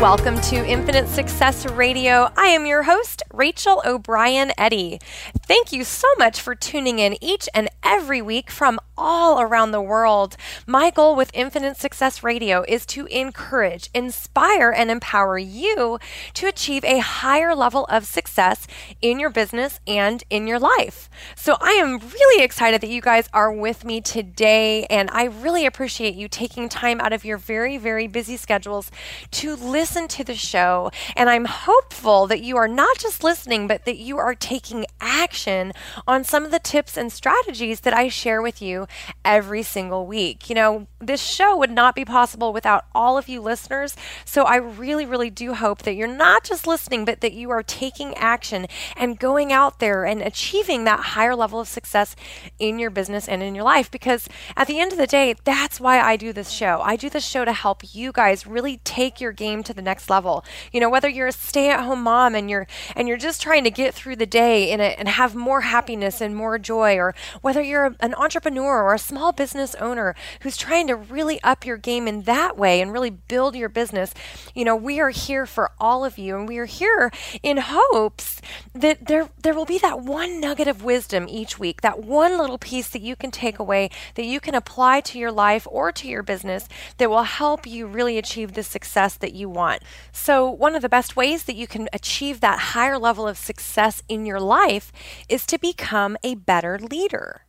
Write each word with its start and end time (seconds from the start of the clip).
Welcome 0.00 0.38
to 0.42 0.56
Infinite 0.56 1.08
Success 1.08 1.64
Radio. 1.64 2.30
I 2.36 2.48
am 2.48 2.66
your 2.66 2.82
host, 2.82 3.22
Rachel 3.32 3.82
O'Brien 3.86 4.52
Eddy. 4.58 5.00
Thank 5.46 5.72
you 5.72 5.84
so 5.84 6.06
much 6.18 6.38
for 6.38 6.54
tuning 6.54 6.98
in 6.98 7.16
each 7.24 7.48
and 7.54 7.70
every 7.82 8.20
week 8.20 8.50
from 8.50 8.78
all 8.98 9.40
around 9.40 9.70
the 9.70 9.80
world. 9.80 10.36
My 10.66 10.90
goal 10.90 11.16
with 11.16 11.30
Infinite 11.32 11.78
Success 11.78 12.22
Radio 12.22 12.62
is 12.68 12.84
to 12.86 13.06
encourage, 13.06 13.88
inspire, 13.94 14.70
and 14.70 14.90
empower 14.90 15.38
you 15.38 15.98
to 16.34 16.46
achieve 16.46 16.84
a 16.84 16.98
higher 16.98 17.54
level 17.54 17.86
of 17.86 18.04
success 18.04 18.66
in 19.00 19.18
your 19.18 19.30
business 19.30 19.80
and 19.86 20.24
in 20.28 20.46
your 20.46 20.58
life. 20.58 21.08
So 21.34 21.56
I 21.60 21.72
am 21.72 21.98
really 21.98 22.44
excited 22.44 22.82
that 22.82 22.90
you 22.90 23.00
guys 23.00 23.28
are 23.32 23.52
with 23.52 23.84
me 23.84 24.02
today, 24.02 24.84
and 24.90 25.08
I 25.10 25.24
really 25.24 25.64
appreciate 25.64 26.14
you 26.14 26.28
taking 26.28 26.68
time 26.68 27.00
out 27.00 27.14
of 27.14 27.24
your 27.24 27.38
very, 27.38 27.78
very 27.78 28.06
busy 28.06 28.36
schedules 28.36 28.90
to 29.32 29.56
listen 29.56 29.85
to 29.86 30.24
the 30.24 30.34
show. 30.34 30.90
And 31.16 31.30
I'm 31.30 31.44
hopeful 31.44 32.26
that 32.26 32.42
you 32.42 32.56
are 32.56 32.66
not 32.66 32.98
just 32.98 33.22
listening, 33.22 33.68
but 33.68 33.84
that 33.84 33.98
you 33.98 34.18
are 34.18 34.34
taking 34.34 34.84
action 35.00 35.72
on 36.08 36.24
some 36.24 36.44
of 36.44 36.50
the 36.50 36.58
tips 36.58 36.96
and 36.96 37.12
strategies 37.12 37.80
that 37.80 37.94
I 37.94 38.08
share 38.08 38.42
with 38.42 38.60
you 38.60 38.88
every 39.24 39.62
single 39.62 40.06
week. 40.06 40.50
You 40.50 40.56
know, 40.56 40.86
this 41.00 41.22
show 41.22 41.56
would 41.56 41.70
not 41.70 41.94
be 41.94 42.04
possible 42.04 42.52
without 42.52 42.84
all 42.94 43.16
of 43.16 43.28
you 43.28 43.40
listeners. 43.40 43.94
So 44.24 44.42
I 44.42 44.56
really, 44.56 45.06
really 45.06 45.30
do 45.30 45.54
hope 45.54 45.82
that 45.82 45.94
you're 45.94 46.08
not 46.08 46.42
just 46.42 46.66
listening, 46.66 47.04
but 47.04 47.20
that 47.20 47.32
you 47.32 47.50
are 47.50 47.62
taking 47.62 48.12
action 48.14 48.66
and 48.96 49.18
going 49.18 49.52
out 49.52 49.78
there 49.78 50.04
and 50.04 50.20
achieving 50.20 50.82
that 50.84 51.00
higher 51.00 51.36
level 51.36 51.60
of 51.60 51.68
success 51.68 52.16
in 52.58 52.80
your 52.80 52.90
business 52.90 53.28
and 53.28 53.42
in 53.42 53.54
your 53.54 53.64
life. 53.64 53.88
Because 53.88 54.28
at 54.56 54.66
the 54.66 54.80
end 54.80 54.90
of 54.90 54.98
the 54.98 55.06
day, 55.06 55.36
that's 55.44 55.78
why 55.78 56.00
I 56.00 56.16
do 56.16 56.32
this 56.32 56.50
show. 56.50 56.80
I 56.82 56.96
do 56.96 57.08
this 57.08 57.24
show 57.24 57.44
to 57.44 57.52
help 57.52 57.94
you 57.94 58.10
guys 58.10 58.46
really 58.46 58.78
take 58.78 59.20
your 59.20 59.32
game 59.32 59.62
to 59.62 59.75
the 59.76 59.82
next 59.82 60.10
level. 60.10 60.44
You 60.72 60.80
know, 60.80 60.90
whether 60.90 61.08
you're 61.08 61.28
a 61.28 61.32
stay-at-home 61.32 62.02
mom 62.02 62.34
and 62.34 62.50
you're 62.50 62.66
and 62.96 63.06
you're 63.06 63.16
just 63.16 63.40
trying 63.40 63.64
to 63.64 63.70
get 63.70 63.94
through 63.94 64.16
the 64.16 64.26
day 64.26 64.70
in 64.70 64.80
a, 64.80 64.96
and 64.98 65.08
have 65.08 65.34
more 65.34 65.60
happiness 65.60 66.20
and 66.20 66.34
more 66.34 66.58
joy, 66.58 66.96
or 66.96 67.14
whether 67.42 67.62
you're 67.62 67.94
an 68.00 68.14
entrepreneur 68.14 68.82
or 68.82 68.94
a 68.94 68.98
small 68.98 69.32
business 69.32 69.74
owner 69.76 70.14
who's 70.40 70.56
trying 70.56 70.86
to 70.88 70.96
really 70.96 71.40
up 71.42 71.64
your 71.64 71.76
game 71.76 72.08
in 72.08 72.22
that 72.22 72.56
way 72.56 72.80
and 72.80 72.92
really 72.92 73.10
build 73.10 73.54
your 73.54 73.68
business, 73.68 74.12
you 74.54 74.64
know, 74.64 74.74
we 74.74 74.98
are 74.98 75.10
here 75.10 75.46
for 75.46 75.70
all 75.78 76.04
of 76.04 76.18
you, 76.18 76.36
and 76.36 76.48
we 76.48 76.58
are 76.58 76.64
here 76.64 77.10
in 77.42 77.58
hopes 77.58 78.40
that 78.74 79.06
there 79.06 79.28
there 79.42 79.54
will 79.54 79.64
be 79.66 79.78
that 79.78 80.00
one 80.00 80.40
nugget 80.40 80.68
of 80.68 80.82
wisdom 80.82 81.26
each 81.28 81.58
week, 81.58 81.82
that 81.82 82.02
one 82.02 82.38
little 82.38 82.58
piece 82.58 82.88
that 82.88 83.02
you 83.02 83.14
can 83.14 83.30
take 83.30 83.58
away 83.58 83.90
that 84.14 84.24
you 84.24 84.40
can 84.40 84.54
apply 84.54 85.00
to 85.00 85.18
your 85.18 85.32
life 85.32 85.66
or 85.70 85.92
to 85.92 86.08
your 86.08 86.22
business 86.22 86.68
that 86.96 87.10
will 87.10 87.24
help 87.24 87.66
you 87.66 87.86
really 87.86 88.16
achieve 88.16 88.54
the 88.54 88.62
success 88.62 89.16
that 89.16 89.34
you 89.34 89.48
want. 89.48 89.65
So, 90.12 90.48
one 90.48 90.74
of 90.74 90.82
the 90.82 90.88
best 90.88 91.16
ways 91.16 91.44
that 91.44 91.56
you 91.56 91.66
can 91.66 91.88
achieve 91.92 92.40
that 92.40 92.74
higher 92.74 92.98
level 92.98 93.26
of 93.26 93.38
success 93.38 94.02
in 94.08 94.26
your 94.26 94.40
life 94.40 94.92
is 95.28 95.46
to 95.46 95.58
become 95.58 96.16
a 96.22 96.34
better 96.34 96.78
leader. 96.78 97.45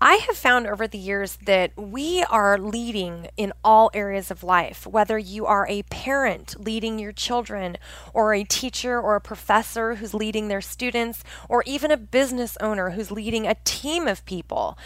I 0.00 0.14
have 0.26 0.36
found 0.36 0.66
over 0.66 0.86
the 0.86 0.98
years 0.98 1.38
that 1.46 1.72
we 1.76 2.22
are 2.24 2.58
leading 2.58 3.28
in 3.36 3.52
all 3.64 3.90
areas 3.94 4.30
of 4.30 4.42
life, 4.42 4.86
whether 4.86 5.18
you 5.18 5.46
are 5.46 5.66
a 5.68 5.82
parent 5.84 6.56
leading 6.58 6.98
your 6.98 7.12
children, 7.12 7.78
or 8.12 8.34
a 8.34 8.44
teacher 8.44 9.00
or 9.00 9.16
a 9.16 9.20
professor 9.20 9.96
who's 9.96 10.14
leading 10.14 10.48
their 10.48 10.60
students, 10.60 11.24
or 11.48 11.62
even 11.66 11.90
a 11.90 11.96
business 11.96 12.56
owner 12.60 12.90
who's 12.90 13.10
leading 13.10 13.46
a 13.46 13.56
team 13.64 14.06
of 14.06 14.24
people. 14.26 14.78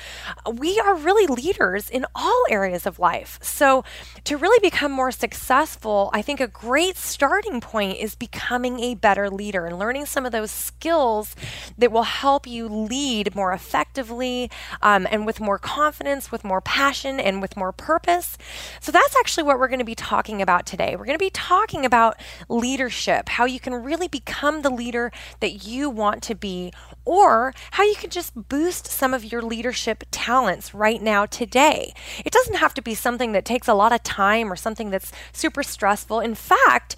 We 0.51 0.79
are 0.81 0.95
really 0.95 1.27
leaders 1.27 1.91
in 1.91 2.07
all 2.15 2.45
areas 2.49 2.87
of 2.87 2.99
life. 2.99 3.39
So, 3.43 3.85
to 4.25 4.37
really 4.37 4.59
become 4.61 4.93
more 4.93 5.11
successful, 5.11 6.11
I 6.13 6.23
think 6.23 6.41
a 6.41 6.47
great 6.47 6.97
starting 6.97 7.61
point 7.61 7.99
is 7.99 8.15
becoming 8.15 8.81
a 8.81 8.95
better 8.95 9.31
leader 9.31 9.67
and 9.67 9.79
learning 9.79 10.07
some 10.07 10.27
of 10.27 10.33
those 10.33 10.51
skills 10.51 11.35
that 11.79 11.93
will 11.93 12.05
help 12.05 12.47
you 12.47 12.69
lead 12.69 13.35
more 13.35 13.53
effectively 13.53 14.51
um, 14.83 15.07
and 15.11 15.27
with 15.27 15.41
more 15.41 15.59
confidence, 15.59 16.31
with 16.31 16.45
more 16.45 16.61
passion, 16.61 17.21
and 17.21 17.41
with 17.41 17.57
more 17.57 17.73
purpose. 17.73 18.39
So 18.81 18.93
that's 18.93 19.17
actually 19.17 19.45
what 19.45 19.59
we're 19.59 19.69
going 19.69 19.81
to 19.81 19.85
be 19.85 19.95
talking 19.95 20.43
about 20.43 20.67
today. 20.67 20.97
We're 20.97 21.05
going 21.07 21.19
to 21.19 21.25
be 21.25 21.31
talking 21.31 21.85
about 21.85 22.17
leadership, 22.49 23.31
how 23.31 23.45
you 23.45 23.61
can 23.61 23.75
really 23.75 24.09
become 24.09 24.63
the 24.63 24.71
leader 24.71 25.13
that 25.41 25.67
you 25.67 25.91
want 25.91 26.23
to 26.25 26.35
be, 26.35 26.73
or 27.05 27.55
how 27.73 27.83
you 27.83 27.95
can 27.97 28.11
just 28.11 28.49
boost 28.49 28.87
some 28.87 29.15
of 29.15 29.25
your 29.25 29.43
leadership 29.43 30.05
talents 30.11 30.75
right 30.75 31.03
now 31.03 31.27
today. 31.27 31.93
It 32.25 32.33
doesn't 32.33 32.57
have 32.57 32.75
to 32.75 32.83
be 32.83 32.95
something 32.95 33.33
that 33.33 33.45
takes 33.45 33.69
a 33.69 33.75
lot 33.75 33.93
of 33.93 34.03
time 34.03 34.53
or 34.53 34.57
something 34.57 34.91
that's 34.91 35.13
super 35.33 35.63
stressful. 35.63 36.21
In 36.21 36.35
fact, 36.35 36.97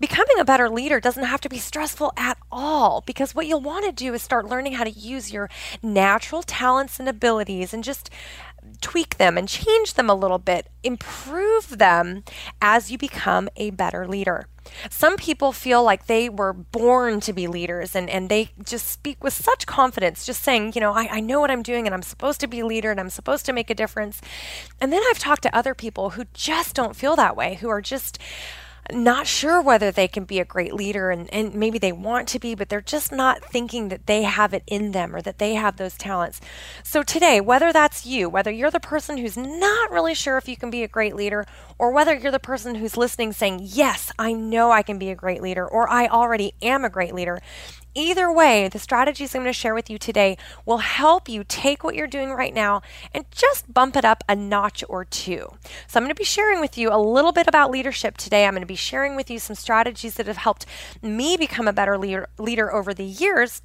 becoming 0.00 0.38
a 0.38 0.44
better 0.44 0.68
leader 0.68 1.00
doesn't 1.00 1.24
have 1.24 1.40
to 1.42 1.48
be 1.48 1.58
stressful 1.58 2.12
at 2.16 2.38
all 2.50 3.02
because 3.06 3.34
what 3.34 3.46
you'll 3.46 3.60
want 3.60 3.84
to 3.84 3.92
do 3.92 4.14
is 4.14 4.22
start 4.22 4.46
learning 4.46 4.74
how 4.74 4.84
to 4.84 4.90
use 4.90 5.32
your 5.32 5.48
natural 5.82 6.42
talents 6.42 6.98
and 6.98 7.08
abilities 7.14 7.72
and 7.72 7.84
just 7.84 8.10
tweak 8.80 9.16
them 9.18 9.36
and 9.36 9.48
change 9.48 9.94
them 9.94 10.08
a 10.08 10.14
little 10.14 10.38
bit, 10.38 10.68
improve 10.82 11.78
them 11.78 12.24
as 12.60 12.90
you 12.90 12.98
become 12.98 13.48
a 13.56 13.70
better 13.70 14.06
leader. 14.06 14.46
Some 14.90 15.16
people 15.16 15.52
feel 15.52 15.82
like 15.82 16.06
they 16.06 16.28
were 16.28 16.52
born 16.52 17.20
to 17.20 17.32
be 17.32 17.46
leaders 17.46 17.94
and, 17.94 18.08
and 18.08 18.30
they 18.30 18.50
just 18.64 18.86
speak 18.88 19.22
with 19.22 19.34
such 19.34 19.66
confidence, 19.66 20.24
just 20.24 20.42
saying, 20.42 20.72
you 20.74 20.80
know, 20.80 20.92
I, 20.92 21.08
I 21.10 21.20
know 21.20 21.40
what 21.40 21.50
I'm 21.50 21.62
doing 21.62 21.86
and 21.86 21.94
I'm 21.94 22.02
supposed 22.02 22.40
to 22.40 22.46
be 22.46 22.60
a 22.60 22.66
leader 22.66 22.90
and 22.90 22.98
I'm 22.98 23.10
supposed 23.10 23.44
to 23.46 23.52
make 23.52 23.68
a 23.68 23.74
difference. 23.74 24.22
And 24.80 24.92
then 24.92 25.02
I've 25.10 25.18
talked 25.18 25.42
to 25.42 25.56
other 25.56 25.74
people 25.74 26.10
who 26.10 26.24
just 26.32 26.74
don't 26.74 26.96
feel 26.96 27.16
that 27.16 27.36
way, 27.36 27.56
who 27.56 27.68
are 27.68 27.82
just 27.82 28.18
not 28.92 29.26
sure 29.26 29.60
whether 29.60 29.90
they 29.90 30.08
can 30.08 30.24
be 30.24 30.40
a 30.40 30.44
great 30.44 30.74
leader 30.74 31.10
and, 31.10 31.32
and 31.32 31.54
maybe 31.54 31.78
they 31.78 31.92
want 31.92 32.28
to 32.28 32.38
be, 32.38 32.54
but 32.54 32.68
they're 32.68 32.80
just 32.80 33.12
not 33.12 33.42
thinking 33.44 33.88
that 33.88 34.06
they 34.06 34.22
have 34.22 34.52
it 34.52 34.62
in 34.66 34.92
them 34.92 35.14
or 35.14 35.22
that 35.22 35.38
they 35.38 35.54
have 35.54 35.76
those 35.76 35.96
talents. 35.96 36.40
So 36.82 37.02
today, 37.02 37.40
whether 37.40 37.72
that's 37.72 38.04
you, 38.04 38.28
whether 38.28 38.50
you're 38.50 38.70
the 38.70 38.80
person 38.80 39.16
who's 39.16 39.36
not 39.36 39.90
really 39.90 40.14
sure 40.14 40.36
if 40.36 40.48
you 40.48 40.56
can 40.56 40.70
be 40.70 40.82
a 40.82 40.88
great 40.88 41.16
leader, 41.16 41.46
or 41.78 41.92
whether 41.92 42.14
you're 42.14 42.32
the 42.32 42.38
person 42.38 42.76
who's 42.76 42.96
listening 42.96 43.32
saying, 43.32 43.60
Yes, 43.62 44.12
I 44.18 44.32
know 44.32 44.70
I 44.70 44.82
can 44.82 44.98
be 44.98 45.10
a 45.10 45.14
great 45.14 45.42
leader, 45.42 45.66
or 45.66 45.88
I 45.88 46.06
already 46.06 46.54
am 46.62 46.84
a 46.84 46.90
great 46.90 47.14
leader, 47.14 47.40
Either 47.96 48.32
way, 48.32 48.68
the 48.68 48.78
strategies 48.78 49.34
I'm 49.34 49.42
going 49.42 49.52
to 49.52 49.58
share 49.58 49.74
with 49.74 49.88
you 49.88 49.98
today 49.98 50.36
will 50.66 50.78
help 50.78 51.28
you 51.28 51.44
take 51.44 51.84
what 51.84 51.94
you're 51.94 52.08
doing 52.08 52.32
right 52.32 52.52
now 52.52 52.82
and 53.12 53.24
just 53.30 53.72
bump 53.72 53.94
it 53.94 54.04
up 54.04 54.24
a 54.28 54.34
notch 54.34 54.82
or 54.88 55.04
two. 55.04 55.52
So, 55.86 55.98
I'm 55.98 56.02
going 56.02 56.08
to 56.08 56.14
be 56.14 56.24
sharing 56.24 56.60
with 56.60 56.76
you 56.76 56.92
a 56.92 56.98
little 56.98 57.30
bit 57.30 57.46
about 57.46 57.70
leadership 57.70 58.16
today. 58.16 58.46
I'm 58.46 58.52
going 58.52 58.62
to 58.62 58.66
be 58.66 58.74
sharing 58.74 59.14
with 59.14 59.30
you 59.30 59.38
some 59.38 59.54
strategies 59.54 60.14
that 60.14 60.26
have 60.26 60.38
helped 60.38 60.66
me 61.02 61.36
become 61.36 61.68
a 61.68 61.72
better 61.72 61.96
leader, 61.96 62.28
leader 62.36 62.72
over 62.72 62.92
the 62.92 63.04
years. 63.04 63.62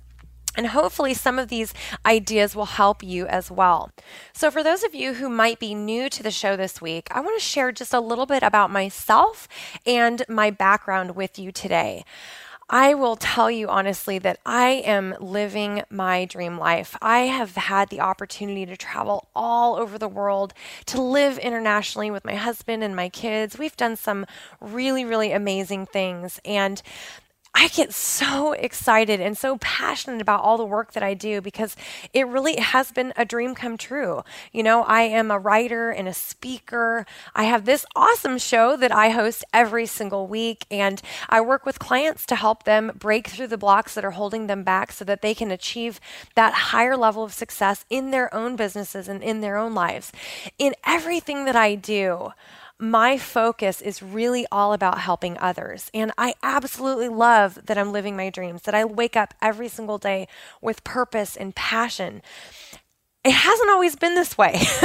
And 0.55 0.67
hopefully, 0.67 1.13
some 1.13 1.39
of 1.39 1.47
these 1.47 1.73
ideas 2.05 2.55
will 2.55 2.65
help 2.65 3.01
you 3.01 3.27
as 3.27 3.49
well. 3.49 3.91
So, 4.33 4.51
for 4.51 4.61
those 4.61 4.83
of 4.83 4.93
you 4.93 5.13
who 5.13 5.29
might 5.29 5.59
be 5.59 5.73
new 5.73 6.09
to 6.09 6.21
the 6.21 6.31
show 6.31 6.55
this 6.55 6.81
week, 6.81 7.07
I 7.11 7.21
want 7.21 7.39
to 7.39 7.45
share 7.45 7.71
just 7.71 7.93
a 7.93 7.99
little 7.99 8.25
bit 8.25 8.43
about 8.43 8.69
myself 8.69 9.47
and 9.85 10.23
my 10.27 10.51
background 10.51 11.15
with 11.15 11.39
you 11.39 11.51
today. 11.51 12.03
I 12.69 12.93
will 12.93 13.15
tell 13.15 13.49
you 13.49 13.67
honestly 13.67 14.19
that 14.19 14.39
I 14.45 14.69
am 14.85 15.15
living 15.19 15.83
my 15.89 16.25
dream 16.25 16.57
life. 16.59 16.95
I 17.01 17.21
have 17.21 17.55
had 17.55 17.89
the 17.89 17.99
opportunity 17.99 18.65
to 18.67 18.77
travel 18.77 19.27
all 19.35 19.75
over 19.75 19.97
the 19.97 20.07
world, 20.07 20.53
to 20.85 21.01
live 21.01 21.39
internationally 21.39 22.11
with 22.11 22.23
my 22.23 22.35
husband 22.35 22.83
and 22.83 22.95
my 22.95 23.09
kids. 23.09 23.57
We've 23.57 23.75
done 23.75 23.95
some 23.95 24.27
really, 24.61 25.03
really 25.03 25.31
amazing 25.31 25.87
things. 25.87 26.39
And 26.45 26.81
I 27.55 27.67
get 27.69 27.93
so 27.93 28.53
excited 28.53 29.19
and 29.19 29.37
so 29.37 29.57
passionate 29.57 30.21
about 30.21 30.41
all 30.41 30.57
the 30.57 30.65
work 30.65 30.93
that 30.93 31.01
I 31.01 31.15
do 31.15 31.41
because 31.41 31.75
it 32.13 32.27
really 32.27 32.57
has 32.57 32.91
been 32.91 33.11
a 33.17 33.25
dream 33.25 33.55
come 33.55 33.75
true. 33.75 34.23
You 34.51 34.61
know, 34.61 34.83
I 34.83 35.01
am 35.01 35.31
a 35.31 35.39
writer 35.39 35.89
and 35.89 36.07
a 36.07 36.13
speaker. 36.13 37.07
I 37.33 37.45
have 37.45 37.65
this 37.65 37.87
awesome 37.95 38.37
show 38.37 38.77
that 38.77 38.91
I 38.91 39.09
host 39.09 39.43
every 39.51 39.87
single 39.87 40.27
week, 40.27 40.65
and 40.69 41.01
I 41.27 41.41
work 41.41 41.65
with 41.65 41.79
clients 41.79 42.25
to 42.27 42.35
help 42.35 42.63
them 42.63 42.91
break 42.95 43.27
through 43.27 43.47
the 43.47 43.57
blocks 43.57 43.95
that 43.95 44.05
are 44.05 44.11
holding 44.11 44.45
them 44.47 44.63
back 44.63 44.91
so 44.91 45.03
that 45.05 45.23
they 45.23 45.33
can 45.33 45.49
achieve 45.49 45.99
that 46.35 46.53
higher 46.53 46.95
level 46.95 47.23
of 47.23 47.33
success 47.33 47.83
in 47.89 48.11
their 48.11 48.33
own 48.33 48.55
businesses 48.55 49.07
and 49.07 49.23
in 49.23 49.41
their 49.41 49.57
own 49.57 49.73
lives. 49.73 50.11
In 50.59 50.75
everything 50.85 51.45
that 51.45 51.55
I 51.55 51.73
do, 51.75 52.31
my 52.79 53.17
focus 53.17 53.81
is 53.81 54.01
really 54.01 54.47
all 54.51 54.71
about 54.71 54.99
helping 54.99 55.37
others. 55.37 55.91
And 55.93 56.13
I 56.17 56.33
absolutely 56.41 57.09
love 57.09 57.65
that 57.65 57.77
I'm 57.77 57.91
living 57.91 58.15
my 58.15 58.29
dreams, 58.29 58.61
that 58.63 58.73
I 58.73 58.85
wake 58.85 59.17
up 59.17 59.33
every 59.41 59.67
single 59.67 59.97
day 59.97 60.27
with 60.61 60.85
purpose 60.85 61.35
and 61.35 61.53
passion. 61.53 62.21
it 63.25 63.31
hasn't 63.31 63.69
always 63.69 63.97
been 63.97 64.15
this 64.15 64.37
way. 64.37 64.53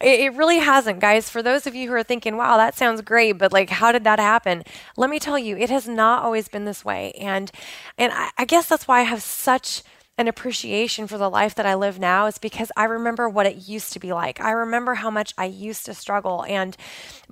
it, 0.00 0.20
it, 0.20 0.34
really 0.34 0.58
hasn't, 0.58 0.98
guys. 0.98 1.30
For 1.30 1.44
those 1.44 1.64
of 1.64 1.76
you 1.76 1.88
who 1.88 1.94
are 1.94 2.02
thinking, 2.02 2.36
wow, 2.36 2.56
that 2.56 2.76
sounds 2.76 3.02
great, 3.02 3.32
but 3.32 3.52
like, 3.52 3.70
how 3.70 3.92
did 3.92 4.02
that 4.02 4.18
happen? 4.18 4.64
Let 4.96 5.10
me 5.10 5.20
tell 5.20 5.38
you, 5.38 5.56
it 5.56 5.70
has 5.70 5.86
not 5.86 6.24
always 6.24 6.48
been 6.48 6.64
this 6.64 6.84
way. 6.84 7.12
And, 7.12 7.52
and 7.96 8.12
I, 8.12 8.30
I 8.36 8.44
guess 8.44 8.68
that's 8.68 8.88
why 8.88 9.00
I 9.00 9.04
have 9.04 9.22
such 9.22 9.84
an 10.18 10.28
appreciation 10.28 11.06
for 11.06 11.16
the 11.16 11.30
life 11.30 11.54
that 11.54 11.66
I 11.66 11.74
live 11.74 11.98
now 11.98 12.26
is 12.26 12.38
because 12.38 12.70
I 12.76 12.84
remember 12.84 13.28
what 13.28 13.46
it 13.46 13.68
used 13.68 13.92
to 13.94 14.00
be 14.00 14.12
like. 14.12 14.40
I 14.40 14.50
remember 14.50 14.94
how 14.94 15.10
much 15.10 15.32
I 15.38 15.46
used 15.46 15.86
to 15.86 15.94
struggle. 15.94 16.44
And 16.46 16.76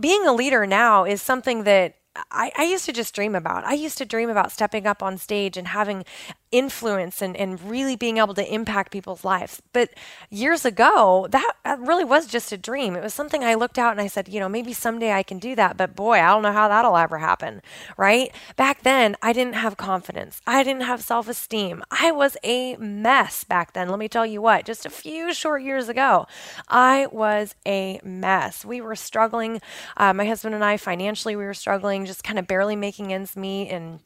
being 0.00 0.26
a 0.26 0.32
leader 0.32 0.66
now 0.66 1.04
is 1.04 1.20
something 1.20 1.64
that 1.64 1.96
I, 2.30 2.50
I, 2.56 2.64
used 2.64 2.86
to 2.86 2.92
just 2.92 3.14
dream 3.14 3.34
about. 3.34 3.64
I 3.64 3.74
used 3.74 3.98
to 3.98 4.04
dream 4.04 4.30
about 4.30 4.50
stepping 4.50 4.86
up 4.86 5.02
on 5.02 5.18
stage 5.18 5.56
and 5.56 5.68
having 5.68 6.04
influence 6.50 7.20
and, 7.22 7.36
and 7.36 7.60
really 7.60 7.96
being 7.96 8.18
able 8.18 8.34
to 8.34 8.54
impact 8.54 8.92
people's 8.92 9.24
lives. 9.24 9.60
But 9.72 9.90
years 10.30 10.64
ago, 10.64 11.26
that, 11.30 11.54
really 11.78 12.04
was 12.04 12.26
just 12.26 12.52
a 12.52 12.56
dream. 12.56 12.96
It 12.96 13.02
was 13.02 13.14
something 13.14 13.44
I 13.44 13.54
looked 13.54 13.78
out 13.78 13.92
and 13.92 14.00
I 14.00 14.06
said, 14.06 14.28
you 14.28 14.40
know, 14.40 14.48
maybe 14.48 14.72
someday 14.72 15.12
I 15.12 15.22
can 15.22 15.38
do 15.38 15.54
that. 15.54 15.76
But 15.76 15.94
boy, 15.94 16.14
I 16.14 16.28
don't 16.28 16.42
know 16.42 16.52
how 16.52 16.68
that'll 16.68 16.96
ever 16.96 17.18
happen, 17.18 17.62
right? 17.96 18.34
Back 18.56 18.82
then, 18.82 19.16
I 19.22 19.32
didn't 19.32 19.54
have 19.54 19.76
confidence. 19.76 20.40
I 20.46 20.62
didn't 20.62 20.82
have 20.82 21.02
self 21.02 21.28
esteem. 21.28 21.82
I 21.90 22.10
was 22.10 22.36
a 22.42 22.76
mess 22.76 23.44
back 23.44 23.72
then. 23.72 23.88
Let 23.88 23.98
me 23.98 24.08
tell 24.08 24.26
you 24.26 24.42
what, 24.42 24.64
just 24.64 24.86
a 24.86 24.90
few 24.90 25.32
short 25.32 25.62
years 25.62 25.88
ago, 25.88 26.26
I 26.68 27.06
was 27.12 27.54
a 27.66 28.00
mess. 28.02 28.64
We 28.64 28.80
were 28.80 28.96
struggling, 28.96 29.60
uh, 29.96 30.12
my 30.12 30.26
husband 30.26 30.54
and 30.54 30.64
I 30.64 30.76
financially, 30.76 31.36
we 31.36 31.44
were 31.44 31.54
struggling, 31.54 32.06
just 32.06 32.24
kind 32.24 32.38
of 32.38 32.46
barely 32.46 32.76
making 32.76 33.12
ends 33.12 33.36
meet. 33.36 33.68
And 33.70 34.00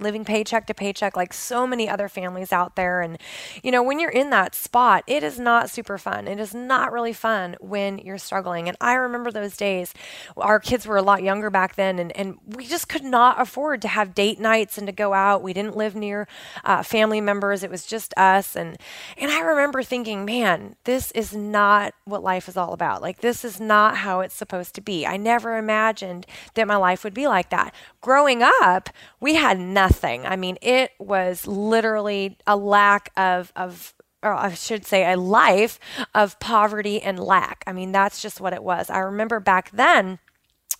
living 0.00 0.24
paycheck 0.24 0.66
to 0.66 0.74
paycheck 0.74 1.16
like 1.16 1.32
so 1.32 1.66
many 1.66 1.88
other 1.88 2.08
families 2.08 2.52
out 2.52 2.76
there. 2.76 3.00
And, 3.00 3.18
you 3.62 3.70
know, 3.70 3.82
when 3.82 3.98
you're 3.98 4.10
in 4.10 4.30
that 4.30 4.54
spot, 4.54 5.04
it 5.06 5.22
is 5.22 5.38
not 5.38 5.70
super 5.70 5.98
fun. 5.98 6.28
It 6.28 6.40
is 6.40 6.54
not 6.54 6.92
really 6.92 7.12
fun 7.12 7.56
when 7.60 7.98
you're 7.98 8.18
struggling. 8.18 8.68
And 8.68 8.76
I 8.80 8.94
remember 8.94 9.30
those 9.30 9.56
days. 9.56 9.94
Our 10.36 10.60
kids 10.60 10.86
were 10.86 10.96
a 10.96 11.02
lot 11.02 11.22
younger 11.22 11.50
back 11.50 11.76
then, 11.76 11.98
and, 11.98 12.16
and 12.16 12.38
we 12.46 12.66
just 12.66 12.88
could 12.88 13.04
not 13.04 13.40
afford 13.40 13.82
to 13.82 13.88
have 13.88 14.14
date 14.14 14.40
nights 14.40 14.78
and 14.78 14.86
to 14.86 14.92
go 14.92 15.12
out. 15.14 15.42
We 15.42 15.52
didn't 15.52 15.76
live 15.76 15.94
near 15.94 16.26
uh, 16.64 16.82
family 16.82 17.20
members, 17.20 17.62
it 17.62 17.70
was 17.70 17.86
just 17.86 18.14
us. 18.16 18.56
And, 18.56 18.78
and 19.16 19.30
I 19.30 19.40
remember 19.40 19.82
thinking, 19.82 20.24
man, 20.24 20.76
this 20.84 21.10
is 21.12 21.34
not 21.34 21.94
what 22.04 22.22
life 22.22 22.48
is 22.48 22.56
all 22.56 22.72
about. 22.72 23.02
Like, 23.02 23.20
this 23.20 23.44
is 23.44 23.60
not 23.60 23.98
how 23.98 24.20
it's 24.20 24.34
supposed 24.34 24.74
to 24.74 24.80
be. 24.80 25.06
I 25.06 25.16
never 25.16 25.56
imagined 25.56 26.26
that 26.54 26.66
my 26.66 26.76
life 26.76 27.04
would 27.04 27.14
be 27.14 27.26
like 27.26 27.50
that. 27.50 27.74
Growing 28.00 28.42
up, 28.42 28.88
we 29.22 29.36
had 29.36 29.58
nothing. 29.58 30.26
I 30.26 30.34
mean, 30.34 30.58
it 30.60 30.90
was 30.98 31.46
literally 31.46 32.36
a 32.44 32.56
lack 32.56 33.10
of, 33.16 33.52
of 33.54 33.94
or 34.20 34.34
I 34.34 34.52
should 34.54 34.84
say, 34.84 35.10
a 35.10 35.16
life 35.16 35.78
of 36.14 36.38
poverty 36.40 37.00
and 37.00 37.18
lack. 37.18 37.62
I 37.66 37.72
mean, 37.72 37.92
that's 37.92 38.20
just 38.20 38.40
what 38.40 38.52
it 38.52 38.62
was. 38.62 38.90
I 38.90 38.98
remember 38.98 39.40
back 39.40 39.70
then. 39.70 40.18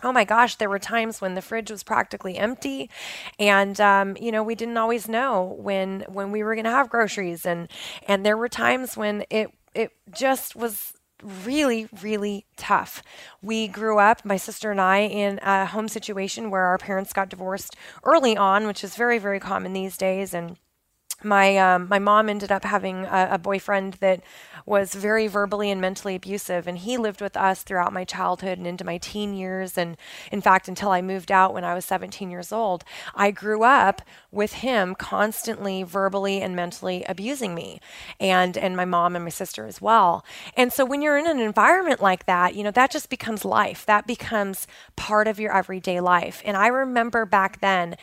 Oh 0.03 0.13
my 0.13 0.25
gosh, 0.25 0.57
there 0.57 0.69
were 0.69 0.81
times 0.81 1.21
when 1.21 1.35
the 1.35 1.43
fridge 1.43 1.71
was 1.71 1.85
practically 1.85 2.37
empty, 2.37 2.91
and 3.39 3.81
um, 3.81 4.17
you 4.21 4.33
know 4.33 4.43
we 4.43 4.57
didn't 4.57 4.77
always 4.77 5.09
know 5.09 5.57
when 5.61 6.05
when 6.09 6.33
we 6.33 6.43
were 6.43 6.57
going 6.57 6.65
to 6.65 6.71
have 6.71 6.91
groceries, 6.91 7.47
and 7.47 7.69
and 8.09 8.27
there 8.27 8.37
were 8.37 8.49
times 8.49 8.97
when 8.97 9.25
it 9.31 9.53
it 9.75 9.93
just 10.11 10.57
was 10.57 10.95
really, 11.23 11.89
really 12.03 12.47
tough. 12.57 13.03
We 13.41 13.69
grew 13.69 13.99
up, 13.99 14.25
my 14.25 14.37
sister 14.37 14.71
and 14.71 14.81
I, 14.81 14.99
in 15.01 15.39
a 15.43 15.67
home 15.67 15.89
situation 15.89 16.51
where 16.51 16.65
our 16.65 16.79
parents 16.79 17.13
got 17.13 17.29
divorced 17.29 17.77
early 18.05 18.37
on, 18.37 18.67
which 18.67 18.83
is 18.85 18.97
very, 18.97 19.19
very 19.19 19.41
common 19.41 19.73
these 19.73 19.97
days. 19.97 20.35
And 20.35 20.57
my 21.25 21.57
um, 21.57 21.89
my 21.89 21.99
mom 21.99 22.29
ended 22.29 22.53
up 22.53 22.65
having 22.65 23.05
a, 23.05 23.29
a, 23.33 23.39
boyfriend 23.39 23.95
that 23.95 24.23
was 24.65 24.95
very 24.95 25.27
verbally 25.27 25.71
and 25.71 25.81
mentally 25.81 26.15
abusive, 26.15 26.67
and 26.67 26.79
he 26.79 26.97
lived 26.97 27.21
with 27.21 27.37
us 27.37 27.63
throughout 27.63 27.93
my 27.93 28.05
childhood 28.05 28.59
and 28.59 28.67
into 28.67 28.85
my 28.85 28.99
teen 28.99 29.35
years, 29.35 29.77
and 29.77 29.97
in 30.31 30.41
fact, 30.41 30.69
until 30.69 30.91
I 30.91 31.03
moved 31.03 31.33
out 31.33 31.55
when 31.55 31.65
I 31.65 31.75
was 31.75 31.85
17 31.85 32.31
years 32.31 32.53
old, 32.53 32.85
I 33.15 33.31
grew 33.31 33.63
up 33.63 34.03
with 34.31 34.55
him 34.55 34.95
constantly 34.95 35.83
verbally 35.83 36.41
and 36.41 36.55
mentally 36.55 37.05
abusing 37.09 37.55
me, 37.55 37.81
and 38.21 38.57
and 38.57 38.77
my 38.77 38.85
mom 38.85 39.17
and 39.17 39.25
my 39.25 39.31
sister 39.31 39.67
as 39.67 39.81
well. 39.81 40.25
And 40.57 40.73
so 40.73 40.85
when 40.85 41.03
you're 41.03 41.19
in 41.19 41.27
an 41.27 41.41
environment 41.41 42.01
like 42.01 42.27
that, 42.27 42.55
you 42.55 42.63
know 42.63 42.71
that 42.71 42.91
just 42.91 43.11
becomes 43.11 43.45
life. 43.45 43.85
That 43.87 44.07
becomes 44.07 44.67
part 44.97 45.27
of 45.27 45.41
your 45.41 45.57
everyday 45.57 46.01
life. 46.01 46.43
And 46.45 46.57
I 46.57 46.69
remember 46.69 47.27
back 47.27 47.61
then 47.61 47.97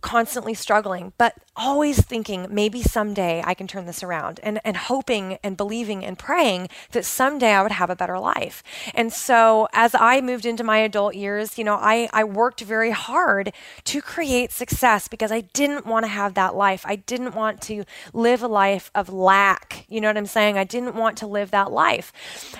constantly 0.00 0.54
struggling, 0.54 1.12
but 1.18 1.34
always 1.56 2.00
thinking 2.00 2.46
maybe 2.50 2.82
someday 2.82 3.42
I 3.44 3.54
can 3.54 3.66
turn 3.66 3.86
this 3.86 4.02
around 4.02 4.40
and, 4.42 4.60
and 4.64 4.76
hoping 4.76 5.38
and 5.42 5.56
believing 5.56 6.04
and 6.04 6.18
praying 6.18 6.68
that 6.92 7.04
someday 7.04 7.52
I 7.52 7.62
would 7.62 7.72
have 7.72 7.90
a 7.90 7.96
better 7.96 8.18
life. 8.18 8.62
And 8.94 9.12
so 9.12 9.68
as 9.72 9.94
I 9.94 10.20
moved 10.20 10.46
into 10.46 10.64
my 10.64 10.78
adult 10.78 11.14
years, 11.14 11.58
you 11.58 11.64
know, 11.64 11.74
I, 11.74 12.08
I 12.12 12.24
worked 12.24 12.60
very 12.60 12.92
hard 12.92 13.52
to 13.84 14.00
create 14.00 14.52
success 14.52 15.08
because 15.08 15.30
I 15.32 15.42
didn't 15.42 15.86
want 15.86 16.04
to 16.04 16.08
have 16.08 16.34
that 16.34 16.54
life. 16.54 16.84
I 16.86 16.96
didn't 16.96 17.34
want 17.34 17.60
to 17.62 17.84
live 18.12 18.42
a 18.42 18.48
life 18.48 18.90
of 18.94 19.10
lack. 19.12 19.84
You 19.88 20.00
know 20.00 20.08
what 20.08 20.16
I'm 20.16 20.26
saying? 20.26 20.56
I 20.56 20.64
didn't 20.64 20.94
want 20.94 21.18
to 21.18 21.26
live 21.26 21.50
that 21.50 21.72
life. 21.72 22.12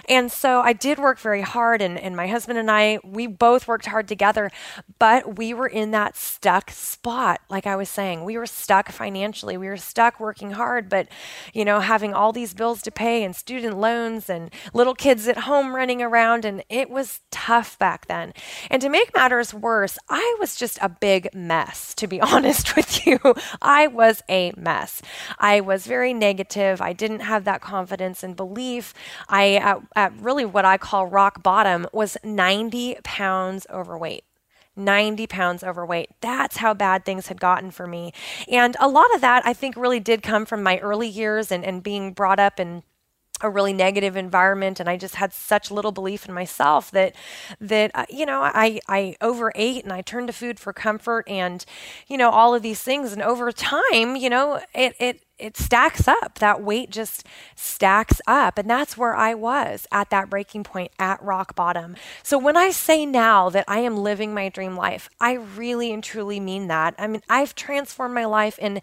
And 0.08 0.30
so 0.30 0.60
I 0.60 0.72
did 0.72 0.98
work 0.98 1.18
very 1.18 1.42
hard 1.42 1.80
and, 1.80 1.98
and 1.98 2.16
my 2.16 2.26
husband 2.26 2.58
and 2.58 2.70
I, 2.70 2.98
we 3.04 3.26
both 3.26 3.68
worked 3.68 3.86
hard 3.86 4.08
together, 4.08 4.50
but 4.98 5.38
we 5.38 5.54
were 5.54 5.68
in 5.68 5.92
that 5.92 6.16
stuck 6.16 6.70
spot. 6.70 7.29
Like 7.48 7.66
I 7.66 7.76
was 7.76 7.88
saying, 7.88 8.24
we 8.24 8.36
were 8.36 8.46
stuck 8.46 8.90
financially. 8.90 9.56
We 9.56 9.68
were 9.68 9.76
stuck 9.76 10.20
working 10.20 10.52
hard, 10.52 10.88
but, 10.88 11.08
you 11.52 11.64
know, 11.64 11.80
having 11.80 12.14
all 12.14 12.32
these 12.32 12.54
bills 12.54 12.82
to 12.82 12.90
pay 12.90 13.22
and 13.24 13.34
student 13.34 13.78
loans 13.78 14.30
and 14.30 14.50
little 14.72 14.94
kids 14.94 15.26
at 15.28 15.38
home 15.38 15.74
running 15.74 16.02
around. 16.02 16.44
And 16.44 16.62
it 16.68 16.90
was 16.90 17.20
tough 17.30 17.78
back 17.78 18.06
then. 18.06 18.32
And 18.70 18.80
to 18.82 18.88
make 18.88 19.14
matters 19.14 19.52
worse, 19.52 19.98
I 20.08 20.36
was 20.40 20.56
just 20.56 20.78
a 20.80 20.88
big 20.88 21.28
mess, 21.34 21.94
to 21.96 22.06
be 22.06 22.20
honest 22.20 22.76
with 22.76 23.06
you. 23.06 23.18
I 23.60 23.86
was 23.86 24.22
a 24.28 24.52
mess. 24.56 25.02
I 25.38 25.60
was 25.60 25.86
very 25.86 26.14
negative. 26.14 26.80
I 26.80 26.92
didn't 26.92 27.20
have 27.20 27.44
that 27.44 27.60
confidence 27.60 28.22
and 28.22 28.36
belief. 28.36 28.94
I, 29.28 29.56
at, 29.56 29.82
at 29.96 30.12
really 30.20 30.44
what 30.44 30.64
I 30.64 30.78
call 30.78 31.06
rock 31.06 31.42
bottom, 31.42 31.86
was 31.92 32.16
90 32.24 32.96
pounds 33.02 33.66
overweight. 33.70 34.24
90 34.76 35.26
pounds 35.26 35.62
overweight. 35.64 36.10
That's 36.20 36.58
how 36.58 36.74
bad 36.74 37.04
things 37.04 37.28
had 37.28 37.40
gotten 37.40 37.70
for 37.70 37.86
me. 37.86 38.12
And 38.48 38.76
a 38.80 38.88
lot 38.88 39.12
of 39.14 39.20
that, 39.20 39.44
I 39.46 39.52
think, 39.52 39.76
really 39.76 40.00
did 40.00 40.22
come 40.22 40.46
from 40.46 40.62
my 40.62 40.78
early 40.78 41.08
years 41.08 41.50
and, 41.52 41.64
and 41.64 41.82
being 41.82 42.12
brought 42.12 42.38
up 42.38 42.60
in 42.60 42.82
a 43.42 43.50
really 43.50 43.72
negative 43.72 44.16
environment 44.16 44.80
and 44.80 44.88
I 44.88 44.96
just 44.96 45.14
had 45.14 45.32
such 45.32 45.70
little 45.70 45.92
belief 45.92 46.26
in 46.28 46.34
myself 46.34 46.90
that 46.90 47.14
that 47.60 47.90
uh, 47.94 48.06
you 48.10 48.26
know 48.26 48.42
I 48.42 48.80
I 48.86 49.16
overate 49.20 49.82
and 49.82 49.92
I 49.92 50.02
turned 50.02 50.26
to 50.26 50.32
food 50.32 50.60
for 50.60 50.72
comfort 50.72 51.28
and 51.28 51.64
you 52.06 52.18
know 52.18 52.30
all 52.30 52.54
of 52.54 52.62
these 52.62 52.82
things 52.82 53.12
and 53.12 53.22
over 53.22 53.50
time 53.52 54.16
you 54.16 54.28
know 54.28 54.60
it 54.74 54.94
it 55.00 55.22
it 55.40 55.56
stacks 55.56 56.06
up. 56.06 56.38
That 56.38 56.62
weight 56.62 56.90
just 56.90 57.26
stacks 57.54 58.20
up. 58.26 58.58
And 58.58 58.68
that's 58.68 58.96
where 58.96 59.14
I 59.14 59.34
was 59.34 59.86
at 59.90 60.10
that 60.10 60.30
breaking 60.30 60.64
point 60.64 60.92
at 60.98 61.22
rock 61.22 61.54
bottom. 61.54 61.96
So 62.22 62.38
when 62.38 62.56
I 62.56 62.70
say 62.70 63.06
now 63.06 63.48
that 63.50 63.64
I 63.66 63.78
am 63.80 63.96
living 63.96 64.34
my 64.34 64.48
dream 64.48 64.76
life, 64.76 65.08
I 65.20 65.32
really 65.32 65.92
and 65.92 66.02
truly 66.04 66.40
mean 66.40 66.68
that. 66.68 66.94
I 66.98 67.06
mean, 67.06 67.22
I've 67.28 67.54
transformed 67.54 68.14
my 68.14 68.24
life 68.24 68.58
in 68.58 68.80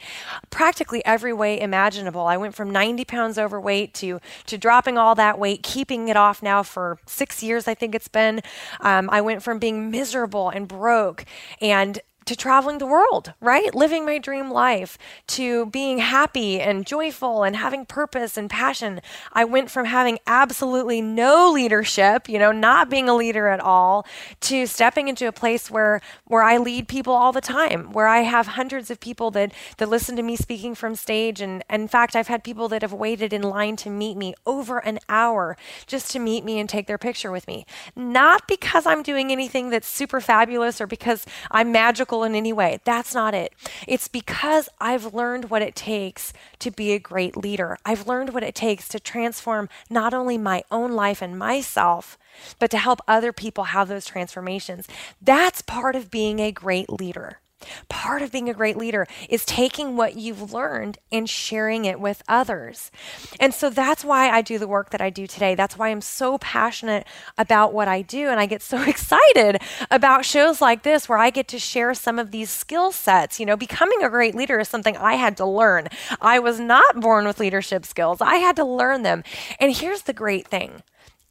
practically 0.50 1.06
every 1.06 1.34
way 1.34 1.60
imaginable. 1.60 2.22
I 2.22 2.38
went 2.38 2.56
from 2.56 2.72
90 2.72 3.06
pounds 3.06 3.38
overweight 3.38 3.94
to, 3.96 4.20
to 4.48 4.58
dropping 4.58 4.98
all 4.98 5.16
that 5.16 5.40
weight, 5.40 5.64
keeping 5.64 6.08
it 6.08 6.18
off 6.18 6.42
now 6.42 6.64
for 6.64 7.00
six 7.06 7.44
years, 7.44 7.68
I 7.68 7.74
think 7.74 7.96
it's 7.96 8.08
been. 8.08 8.42
Um, 8.82 9.10
I 9.12 9.22
went 9.22 9.44
from 9.44 9.60
being 9.60 9.92
miserable 9.92 10.50
and 10.50 10.68
broke 10.68 11.26
and 11.62 12.00
to 12.28 12.36
traveling 12.36 12.78
the 12.78 12.86
world, 12.86 13.34
right? 13.42 13.74
Living 13.74 14.06
my 14.06 14.18
dream 14.18 14.52
life, 14.52 14.98
to 15.28 15.66
being 15.68 15.98
happy 15.98 16.60
and 16.60 16.86
joyful 16.86 17.44
and 17.44 17.56
having 17.56 17.86
purpose 17.86 18.38
and 18.38 18.50
passion. 18.50 19.02
I 19.34 19.46
went 19.46 19.72
from 19.72 19.86
having 19.86 20.20
absolutely 20.28 21.02
no 21.02 21.52
leadership, 21.52 22.30
you 22.30 22.38
know, 22.38 22.52
not 22.52 22.90
being 22.90 23.10
a 23.10 23.16
leader 23.16 23.48
at 23.48 23.60
all, 23.60 24.06
to 24.42 24.68
stepping 24.68 25.08
into 25.08 25.28
a 25.28 25.32
place 25.32 25.72
where 25.72 26.02
where 26.26 26.44
I 26.44 26.58
lead 26.58 26.88
people 26.88 27.14
all 27.14 27.32
the 27.32 27.42
time, 27.42 27.92
where 27.92 28.08
I 28.08 28.20
have 28.20 28.48
hundreds 28.48 28.92
of 28.92 29.00
people 29.00 29.32
that 29.32 29.52
that 29.78 29.90
listen 29.90 30.16
to 30.16 30.22
me 30.22 30.36
speaking 30.36 30.76
from 30.76 30.96
stage 30.96 31.42
and, 31.42 31.64
and 31.70 31.88
in 31.88 31.90
fact, 31.90 32.18
I've 32.18 32.28
had 32.28 32.44
people 32.44 32.68
that 32.68 32.82
have 32.82 32.92
waited 32.92 33.32
in 33.32 33.42
line 33.42 33.78
to 33.78 33.90
meet 33.90 34.18
me 34.18 34.36
over 34.46 34.80
an 34.80 35.00
hour 35.08 35.56
just 35.86 36.12
to 36.12 36.20
meet 36.20 36.44
me 36.44 36.60
and 36.60 36.68
take 36.68 36.86
their 36.86 36.98
picture 36.98 37.32
with 37.32 37.48
me. 37.48 37.66
Not 37.96 38.46
because 38.46 38.86
I'm 38.86 39.04
doing 39.04 39.32
anything 39.32 39.70
that's 39.70 39.88
super 39.88 40.20
fabulous 40.20 40.82
or 40.82 40.86
because 40.86 41.26
I'm 41.50 41.72
magical 41.72 42.17
in 42.24 42.36
any 42.36 42.54
way. 42.54 42.80
That's 42.84 43.14
not 43.14 43.34
it. 43.34 43.54
It's 43.88 44.08
because 44.08 44.70
I've 44.80 45.14
learned 45.14 45.50
what 45.50 45.62
it 45.62 45.76
takes 45.76 46.34
to 46.60 46.72
be 46.72 46.92
a 46.92 47.00
great 47.00 47.36
leader. 47.38 47.78
I've 47.86 48.08
learned 48.08 48.34
what 48.34 48.44
it 48.44 48.56
takes 48.56 48.88
to 48.90 49.00
transform 49.00 49.70
not 49.90 50.14
only 50.14 50.38
my 50.38 50.64
own 50.72 50.92
life 50.94 51.22
and 51.22 51.38
myself, 51.38 52.18
but 52.60 52.72
to 52.72 52.78
help 52.78 53.00
other 53.08 53.34
people 53.34 53.66
have 53.66 53.88
those 53.88 54.06
transformations. 54.06 54.88
That's 55.22 55.62
part 55.62 55.96
of 55.96 56.12
being 56.12 56.40
a 56.40 56.52
great 56.52 56.90
leader. 56.90 57.40
Part 57.90 58.22
of 58.22 58.32
being 58.32 58.50
a 58.50 58.54
great 58.54 58.78
leader 58.78 59.08
is 59.30 59.44
taking 59.46 59.98
what 59.98 60.16
you've 60.16 60.54
learned 60.54 61.00
and 61.12 61.30
sharing 61.30 61.86
it 61.86 62.00
with 62.00 62.22
others. 62.28 62.92
And 63.40 63.54
so 63.54 63.70
that's 63.70 64.06
why 64.06 64.30
I 64.30 64.42
do 64.42 64.60
the 64.60 64.68
work 64.68 64.92
that 64.92 65.02
I 65.02 65.10
do 65.10 65.26
today. 65.26 65.56
That's 65.56 65.78
why 65.78 65.90
I'm 65.90 66.02
so 66.02 66.38
passionate 66.38 67.08
about 67.38 67.74
what 67.74 67.88
I 67.88 68.04
do. 68.04 68.30
And 68.30 68.40
I 68.40 68.46
get 68.46 68.62
so 68.62 68.82
excited 68.88 69.60
about 69.90 70.26
shows 70.26 70.62
like 70.62 70.84
this 70.84 71.10
where 71.10 71.18
I 71.18 71.30
get 71.30 71.48
to 71.50 71.60
share 71.60 71.94
some 71.94 72.20
of 72.20 72.32
these 72.32 72.50
skill 72.50 72.92
sets. 72.92 73.40
You 73.40 73.46
know, 73.46 73.58
becoming 73.58 74.04
a 74.04 74.10
great 74.10 74.36
leader 74.36 74.60
is 74.60 74.70
something 74.70 74.96
I 74.96 75.16
had 75.16 75.38
to 75.38 75.46
learn. 75.46 75.88
I 76.22 76.40
was 76.40 76.60
not 76.60 77.00
born 77.00 77.26
with 77.26 77.40
leadership 77.40 77.86
skills, 77.86 78.22
I 78.22 78.36
had 78.36 78.56
to 78.58 78.66
learn 78.66 79.04
them. 79.04 79.24
And 79.60 79.76
here's 79.76 80.04
the 80.04 80.14
great 80.14 80.48
thing 80.48 80.84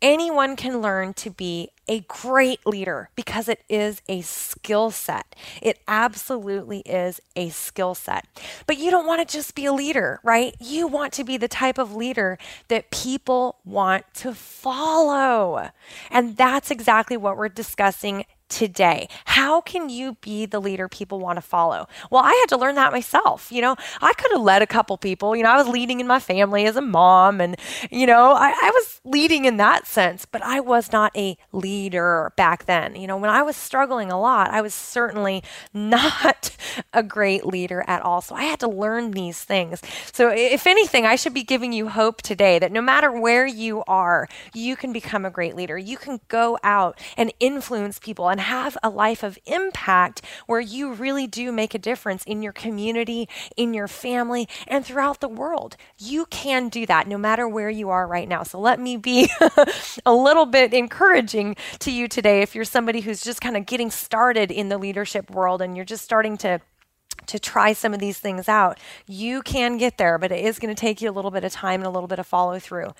anyone 0.02 0.56
can 0.56 0.80
learn 0.80 1.14
to 1.14 1.30
be 1.30 1.70
a 1.88 2.00
great 2.00 2.66
leader 2.66 3.10
because 3.14 3.48
it 3.48 3.62
is 3.68 4.02
a 4.08 4.20
skill 4.20 4.90
set. 4.90 5.36
It 5.62 5.78
absolutely 5.86 6.80
is 6.80 7.20
a 7.36 7.48
skill 7.50 7.94
set. 7.94 8.26
But 8.66 8.78
you 8.78 8.90
don't 8.90 9.06
want 9.06 9.26
to 9.26 9.32
just 9.32 9.54
be 9.54 9.66
a 9.66 9.72
leader, 9.72 10.20
right? 10.24 10.54
You 10.60 10.86
want 10.86 11.12
to 11.14 11.24
be 11.24 11.36
the 11.36 11.48
type 11.48 11.78
of 11.78 11.94
leader 11.94 12.38
that 12.68 12.90
people 12.90 13.56
want 13.64 14.04
to 14.14 14.34
follow. 14.34 15.70
And 16.10 16.36
that's 16.36 16.70
exactly 16.70 17.16
what 17.16 17.36
we're 17.36 17.48
discussing 17.48 18.24
today? 18.48 19.08
How 19.24 19.60
can 19.60 19.88
you 19.88 20.16
be 20.20 20.46
the 20.46 20.60
leader 20.60 20.88
people 20.88 21.18
want 21.18 21.36
to 21.36 21.42
follow? 21.42 21.88
Well, 22.10 22.22
I 22.24 22.32
had 22.32 22.48
to 22.50 22.56
learn 22.56 22.74
that 22.76 22.92
myself. 22.92 23.50
You 23.50 23.62
know, 23.62 23.76
I 24.00 24.12
could 24.14 24.30
have 24.32 24.40
led 24.40 24.62
a 24.62 24.66
couple 24.66 24.96
people. 24.96 25.34
You 25.34 25.42
know, 25.42 25.50
I 25.50 25.56
was 25.56 25.68
leading 25.68 26.00
in 26.00 26.06
my 26.06 26.20
family 26.20 26.66
as 26.66 26.76
a 26.76 26.80
mom, 26.80 27.40
and, 27.40 27.56
you 27.90 28.06
know, 28.06 28.32
I, 28.32 28.50
I 28.50 28.70
was 28.72 29.00
leading 29.04 29.44
in 29.44 29.56
that 29.56 29.86
sense, 29.86 30.24
but 30.24 30.42
I 30.42 30.60
was 30.60 30.92
not 30.92 31.16
a 31.16 31.36
leader 31.52 32.32
back 32.36 32.66
then. 32.66 32.96
You 32.96 33.06
know, 33.06 33.16
when 33.16 33.30
I 33.30 33.42
was 33.42 33.56
struggling 33.56 34.10
a 34.10 34.20
lot, 34.20 34.50
I 34.50 34.60
was 34.60 34.74
certainly 34.74 35.42
not 35.74 36.56
a 36.92 37.02
great 37.02 37.46
leader 37.46 37.84
at 37.86 38.02
all. 38.02 38.20
So 38.20 38.34
I 38.34 38.44
had 38.44 38.60
to 38.60 38.68
learn 38.68 39.12
these 39.12 39.42
things. 39.42 39.80
So, 40.12 40.30
if 40.30 40.66
anything, 40.66 41.06
I 41.06 41.16
should 41.16 41.34
be 41.34 41.42
giving 41.42 41.72
you 41.72 41.88
hope 41.88 42.22
today 42.22 42.58
that 42.58 42.72
no 42.72 42.80
matter 42.80 43.10
where 43.10 43.46
you 43.46 43.82
are, 43.86 44.28
you 44.54 44.76
can 44.76 44.92
become 44.92 45.24
a 45.24 45.30
great 45.30 45.56
leader. 45.56 45.76
You 45.78 45.96
can 45.96 46.20
go 46.28 46.58
out 46.62 46.98
and 47.16 47.32
influence 47.40 47.98
people 47.98 48.28
and 48.36 48.42
have 48.42 48.76
a 48.82 48.90
life 48.90 49.22
of 49.22 49.38
impact 49.46 50.20
where 50.44 50.60
you 50.60 50.92
really 50.92 51.26
do 51.26 51.50
make 51.50 51.74
a 51.74 51.78
difference 51.78 52.22
in 52.24 52.42
your 52.42 52.52
community, 52.52 53.26
in 53.56 53.72
your 53.72 53.88
family, 53.88 54.46
and 54.68 54.84
throughout 54.84 55.22
the 55.22 55.28
world. 55.28 55.74
You 55.96 56.26
can 56.26 56.68
do 56.68 56.84
that 56.84 57.08
no 57.08 57.16
matter 57.16 57.48
where 57.48 57.70
you 57.70 57.88
are 57.88 58.06
right 58.06 58.28
now. 58.28 58.42
So 58.42 58.60
let 58.60 58.78
me 58.78 58.98
be 58.98 59.30
a 60.06 60.12
little 60.12 60.44
bit 60.44 60.74
encouraging 60.74 61.56
to 61.78 61.90
you 61.90 62.08
today 62.08 62.42
if 62.42 62.54
you're 62.54 62.66
somebody 62.66 63.00
who's 63.00 63.22
just 63.22 63.40
kind 63.40 63.56
of 63.56 63.64
getting 63.64 63.90
started 63.90 64.50
in 64.50 64.68
the 64.68 64.76
leadership 64.76 65.30
world 65.30 65.62
and 65.62 65.74
you're 65.74 65.86
just 65.86 66.04
starting 66.04 66.36
to 66.36 66.60
to 67.26 67.38
try 67.38 67.73
some 67.73 67.95
of 67.95 68.00
these 68.00 68.18
things 68.18 68.49
out. 68.49 68.78
You 69.06 69.42
can 69.42 69.76
get 69.76 69.99
there, 69.99 70.18
but 70.18 70.33
it 70.33 70.45
is 70.45 70.59
going 70.59 70.75
to 70.75 70.80
take 70.80 71.00
you 71.00 71.11
a 71.11 71.12
little 71.12 71.30
bit 71.30 71.45
of 71.45 71.52
time 71.52 71.80
and 71.80 71.87
a 71.87 71.90
little 71.90 72.09
bit 72.09 72.18
of 72.18 72.26
follow 72.26 72.59
through. 72.59 72.95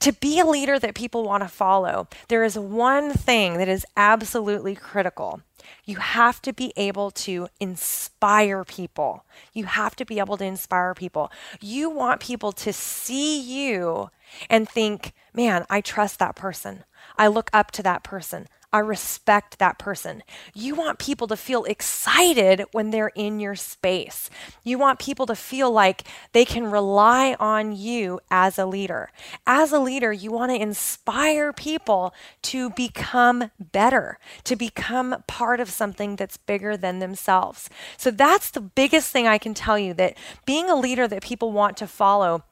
To 0.00 0.12
be 0.12 0.40
a 0.40 0.46
leader 0.46 0.78
that 0.78 0.94
people 0.94 1.24
want 1.24 1.42
to 1.42 1.48
follow, 1.48 2.08
there 2.28 2.44
is 2.44 2.58
one 2.58 3.12
thing 3.12 3.58
that 3.58 3.68
is 3.68 3.86
absolutely 3.96 4.74
critical. 4.74 5.40
You 5.84 5.96
have 5.96 6.40
to 6.42 6.52
be 6.52 6.72
able 6.76 7.10
to 7.12 7.48
inspire 7.58 8.64
people. 8.64 9.24
You 9.52 9.64
have 9.64 9.94
to 9.96 10.04
be 10.04 10.18
able 10.18 10.36
to 10.38 10.44
inspire 10.44 10.94
people. 10.94 11.30
You 11.60 11.90
want 11.90 12.20
people 12.20 12.52
to 12.52 12.72
see 12.72 13.40
you 13.40 14.10
and 14.48 14.68
think, 14.68 15.12
man, 15.34 15.66
I 15.68 15.80
trust 15.80 16.18
that 16.18 16.36
person. 16.36 16.84
I 17.20 17.26
look 17.26 17.50
up 17.52 17.70
to 17.72 17.82
that 17.82 18.02
person. 18.02 18.48
I 18.72 18.78
respect 18.78 19.58
that 19.58 19.78
person. 19.78 20.22
You 20.54 20.74
want 20.74 20.98
people 20.98 21.26
to 21.26 21.36
feel 21.36 21.64
excited 21.64 22.64
when 22.72 22.90
they're 22.90 23.12
in 23.14 23.40
your 23.40 23.56
space. 23.56 24.30
You 24.64 24.78
want 24.78 24.98
people 24.98 25.26
to 25.26 25.34
feel 25.34 25.70
like 25.70 26.04
they 26.32 26.46
can 26.46 26.70
rely 26.70 27.36
on 27.38 27.72
you 27.76 28.20
as 28.30 28.58
a 28.58 28.64
leader. 28.64 29.10
As 29.46 29.72
a 29.72 29.80
leader, 29.80 30.12
you 30.12 30.30
want 30.30 30.52
to 30.52 30.62
inspire 30.62 31.52
people 31.52 32.14
to 32.42 32.70
become 32.70 33.50
better, 33.58 34.18
to 34.44 34.56
become 34.56 35.24
part 35.26 35.60
of 35.60 35.68
something 35.68 36.16
that's 36.16 36.38
bigger 36.38 36.74
than 36.74 37.00
themselves. 37.00 37.68
So 37.98 38.10
that's 38.10 38.50
the 38.50 38.62
biggest 38.62 39.10
thing 39.10 39.26
I 39.26 39.36
can 39.36 39.52
tell 39.52 39.78
you 39.78 39.92
that 39.94 40.16
being 40.46 40.70
a 40.70 40.76
leader 40.76 41.06
that 41.06 41.22
people 41.22 41.52
want 41.52 41.76
to 41.78 41.86
follow 41.86 42.44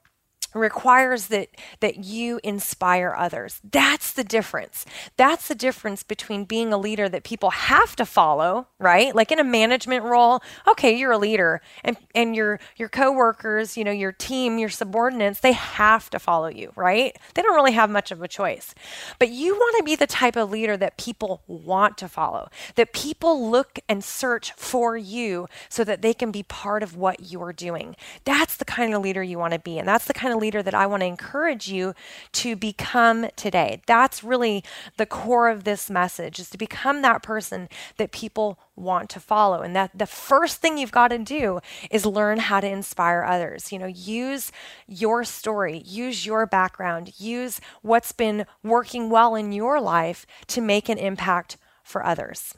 requires 0.54 1.28
that 1.28 1.48
that 1.80 2.04
you 2.04 2.40
inspire 2.42 3.14
others. 3.16 3.60
That's 3.62 4.12
the 4.12 4.24
difference. 4.24 4.84
That's 5.16 5.48
the 5.48 5.54
difference 5.54 6.02
between 6.02 6.44
being 6.44 6.72
a 6.72 6.78
leader 6.78 7.08
that 7.08 7.24
people 7.24 7.50
have 7.50 7.96
to 7.96 8.06
follow 8.06 8.66
right? 8.78 9.14
Like 9.14 9.32
in 9.32 9.38
a 9.38 9.44
management 9.44 10.04
role 10.04 10.42
okay 10.66 10.96
you're 10.96 11.12
a 11.12 11.18
leader 11.18 11.60
and 11.84 11.96
and 12.14 12.34
your 12.34 12.60
your 12.76 12.88
coworkers 12.88 13.76
you 13.76 13.84
know 13.84 13.90
your 13.92 14.12
team 14.12 14.58
your 14.58 14.68
subordinates 14.68 15.40
they 15.40 15.52
have 15.52 16.10
to 16.10 16.18
follow 16.18 16.48
you 16.48 16.72
right? 16.76 17.16
They 17.34 17.42
don't 17.42 17.54
really 17.54 17.72
have 17.72 17.90
much 17.90 18.10
of 18.10 18.22
a 18.22 18.28
choice. 18.28 18.74
But 19.18 19.30
you 19.30 19.54
want 19.54 19.76
to 19.78 19.82
be 19.82 19.96
the 19.96 20.06
type 20.06 20.36
of 20.36 20.50
leader 20.50 20.76
that 20.76 20.96
people 20.96 21.42
want 21.46 21.98
to 21.98 22.08
follow 22.08 22.50
that 22.76 22.92
people 22.92 23.50
look 23.50 23.78
and 23.88 24.02
search 24.02 24.52
for 24.52 24.96
you 24.96 25.46
so 25.68 25.84
that 25.84 26.02
they 26.02 26.14
can 26.14 26.30
be 26.30 26.42
part 26.42 26.82
of 26.82 26.96
what 26.96 27.30
you're 27.30 27.52
doing. 27.52 27.96
That's 28.24 28.56
the 28.56 28.64
kind 28.64 28.94
of 28.94 29.02
leader 29.02 29.22
you 29.22 29.38
want 29.38 29.52
to 29.52 29.58
be 29.58 29.78
and 29.78 29.86
that's 29.88 30.06
the 30.06 30.14
kind 30.14 30.32
of 30.32 30.37
leader 30.38 30.62
that 30.62 30.74
I 30.74 30.86
want 30.86 31.02
to 31.02 31.06
encourage 31.06 31.68
you 31.68 31.94
to 32.32 32.56
become 32.56 33.26
today. 33.36 33.82
That's 33.86 34.24
really 34.24 34.64
the 34.96 35.06
core 35.06 35.48
of 35.48 35.64
this 35.64 35.90
message 35.90 36.38
is 36.38 36.50
to 36.50 36.58
become 36.58 37.02
that 37.02 37.22
person 37.22 37.68
that 37.96 38.12
people 38.12 38.58
want 38.76 39.10
to 39.10 39.20
follow. 39.20 39.60
And 39.62 39.74
that 39.76 39.90
the 39.96 40.06
first 40.06 40.58
thing 40.58 40.78
you've 40.78 40.92
got 40.92 41.08
to 41.08 41.18
do 41.18 41.60
is 41.90 42.06
learn 42.06 42.38
how 42.38 42.60
to 42.60 42.68
inspire 42.68 43.24
others. 43.24 43.72
You 43.72 43.78
know, 43.78 43.86
use 43.86 44.52
your 44.86 45.24
story, 45.24 45.82
use 45.84 46.24
your 46.24 46.46
background, 46.46 47.12
use 47.18 47.60
what's 47.82 48.12
been 48.12 48.46
working 48.62 49.10
well 49.10 49.34
in 49.34 49.52
your 49.52 49.80
life 49.80 50.26
to 50.48 50.60
make 50.60 50.88
an 50.88 50.98
impact 50.98 51.56
for 51.82 52.04
others. 52.04 52.54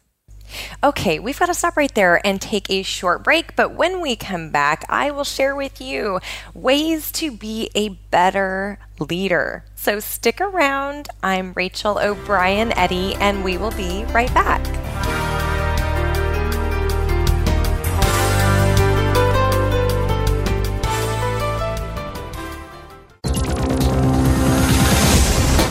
Okay, 0.82 1.18
we've 1.18 1.38
got 1.38 1.46
to 1.46 1.54
stop 1.54 1.76
right 1.76 1.94
there 1.94 2.24
and 2.26 2.40
take 2.40 2.70
a 2.70 2.82
short 2.82 3.22
break, 3.24 3.56
but 3.56 3.72
when 3.72 4.00
we 4.00 4.16
come 4.16 4.50
back, 4.50 4.84
I 4.88 5.10
will 5.10 5.24
share 5.24 5.54
with 5.54 5.80
you 5.80 6.20
ways 6.54 7.12
to 7.12 7.30
be 7.30 7.70
a 7.74 7.90
better 8.10 8.78
leader. 8.98 9.64
So 9.76 10.00
stick 10.00 10.40
around. 10.40 11.08
I'm 11.22 11.52
Rachel 11.54 11.98
O'Brien 11.98 12.72
Eddy, 12.72 13.14
and 13.16 13.44
we 13.44 13.56
will 13.56 13.72
be 13.72 14.04
right 14.12 14.32
back. 14.34 15.09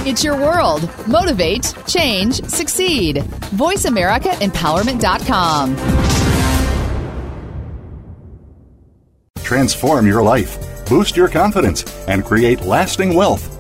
It's 0.10 0.24
your 0.24 0.36
world. 0.36 0.90
Motivate, 1.08 1.72
change, 1.86 2.44
succeed. 2.46 3.18
VoiceAmericaEmpowerment.com. 3.62 5.76
Transform 9.44 10.08
your 10.08 10.24
life 10.24 10.58
boost 10.90 11.16
your 11.16 11.30
confidence, 11.30 11.86
and 12.08 12.26
create 12.26 12.62
lasting 12.62 13.14
wealth. 13.14 13.59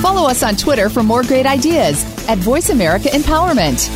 Follow 0.00 0.28
us 0.28 0.42
on 0.42 0.56
Twitter 0.56 0.88
for 0.88 1.02
more 1.02 1.22
great 1.22 1.46
ideas 1.46 2.04
at 2.28 2.38
Voice 2.38 2.70
America 2.70 3.08
Empowerment. 3.08 3.90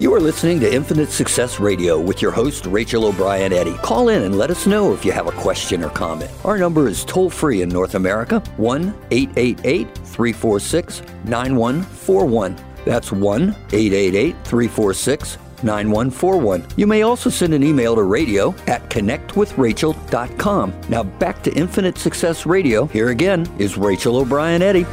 You 0.00 0.14
are 0.14 0.20
listening 0.20 0.60
to 0.60 0.74
Infinite 0.74 1.10
Success 1.10 1.60
Radio 1.60 2.00
with 2.00 2.22
your 2.22 2.30
host, 2.30 2.64
Rachel 2.64 3.04
O'Brien 3.04 3.52
Eddy. 3.52 3.74
Call 3.74 4.08
in 4.08 4.22
and 4.22 4.38
let 4.38 4.50
us 4.50 4.66
know 4.66 4.94
if 4.94 5.04
you 5.04 5.12
have 5.12 5.26
a 5.26 5.32
question 5.32 5.84
or 5.84 5.90
comment. 5.90 6.30
Our 6.42 6.56
number 6.56 6.88
is 6.88 7.04
toll 7.04 7.28
free 7.28 7.60
in 7.60 7.68
North 7.68 7.94
America 7.94 8.40
1 8.56 8.94
888 9.10 9.94
346 9.94 11.02
9141. 11.24 12.56
That's 12.86 13.12
1 13.12 13.42
888 13.50 14.36
346 14.42 15.38
9141. 15.62 16.66
You 16.76 16.86
may 16.86 17.02
also 17.02 17.30
send 17.30 17.54
an 17.54 17.62
email 17.62 17.94
to 17.94 18.02
radio 18.02 18.54
at 18.66 18.88
connectwithrachel.com. 18.90 20.80
Now 20.88 21.02
back 21.02 21.42
to 21.42 21.52
Infinite 21.54 21.98
Success 21.98 22.46
Radio. 22.46 22.86
Here 22.86 23.10
again 23.10 23.46
is 23.58 23.76
Rachel 23.76 24.16
O'Brien 24.16 24.62
Eddy. 24.62 24.86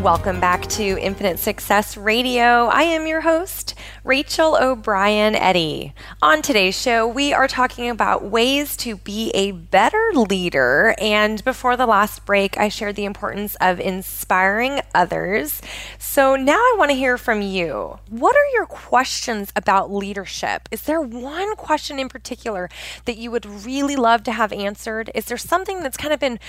Welcome 0.00 0.40
back 0.40 0.66
to 0.68 0.98
Infinite 0.98 1.38
Success 1.38 1.98
Radio. 1.98 2.68
I 2.68 2.84
am 2.84 3.06
your 3.06 3.20
host, 3.20 3.74
Rachel 4.02 4.56
O'Brien 4.58 5.34
Eddy. 5.34 5.92
On 6.22 6.40
today's 6.40 6.80
show, 6.80 7.06
we 7.06 7.34
are 7.34 7.46
talking 7.46 7.90
about 7.90 8.24
ways 8.24 8.74
to 8.78 8.96
be 8.96 9.30
a 9.34 9.52
better 9.52 10.10
leader. 10.14 10.94
And 10.98 11.44
before 11.44 11.76
the 11.76 11.84
last 11.84 12.24
break, 12.24 12.56
I 12.56 12.70
shared 12.70 12.96
the 12.96 13.04
importance 13.04 13.56
of 13.60 13.78
inspiring 13.78 14.80
others. 14.94 15.60
So 15.98 16.34
now 16.34 16.56
I 16.56 16.74
want 16.78 16.90
to 16.90 16.96
hear 16.96 17.18
from 17.18 17.42
you. 17.42 17.98
What 18.08 18.34
are 18.34 18.48
your 18.54 18.64
questions 18.64 19.52
about 19.54 19.92
leadership? 19.92 20.66
Is 20.70 20.82
there 20.82 21.02
one 21.02 21.54
question 21.56 21.98
in 21.98 22.08
particular 22.08 22.70
that 23.04 23.18
you 23.18 23.30
would 23.30 23.44
really 23.44 23.96
love 23.96 24.22
to 24.22 24.32
have 24.32 24.50
answered? 24.50 25.10
Is 25.14 25.26
there 25.26 25.36
something 25.36 25.82
that's 25.82 25.98
kind 25.98 26.14
of 26.14 26.20
been 26.20 26.40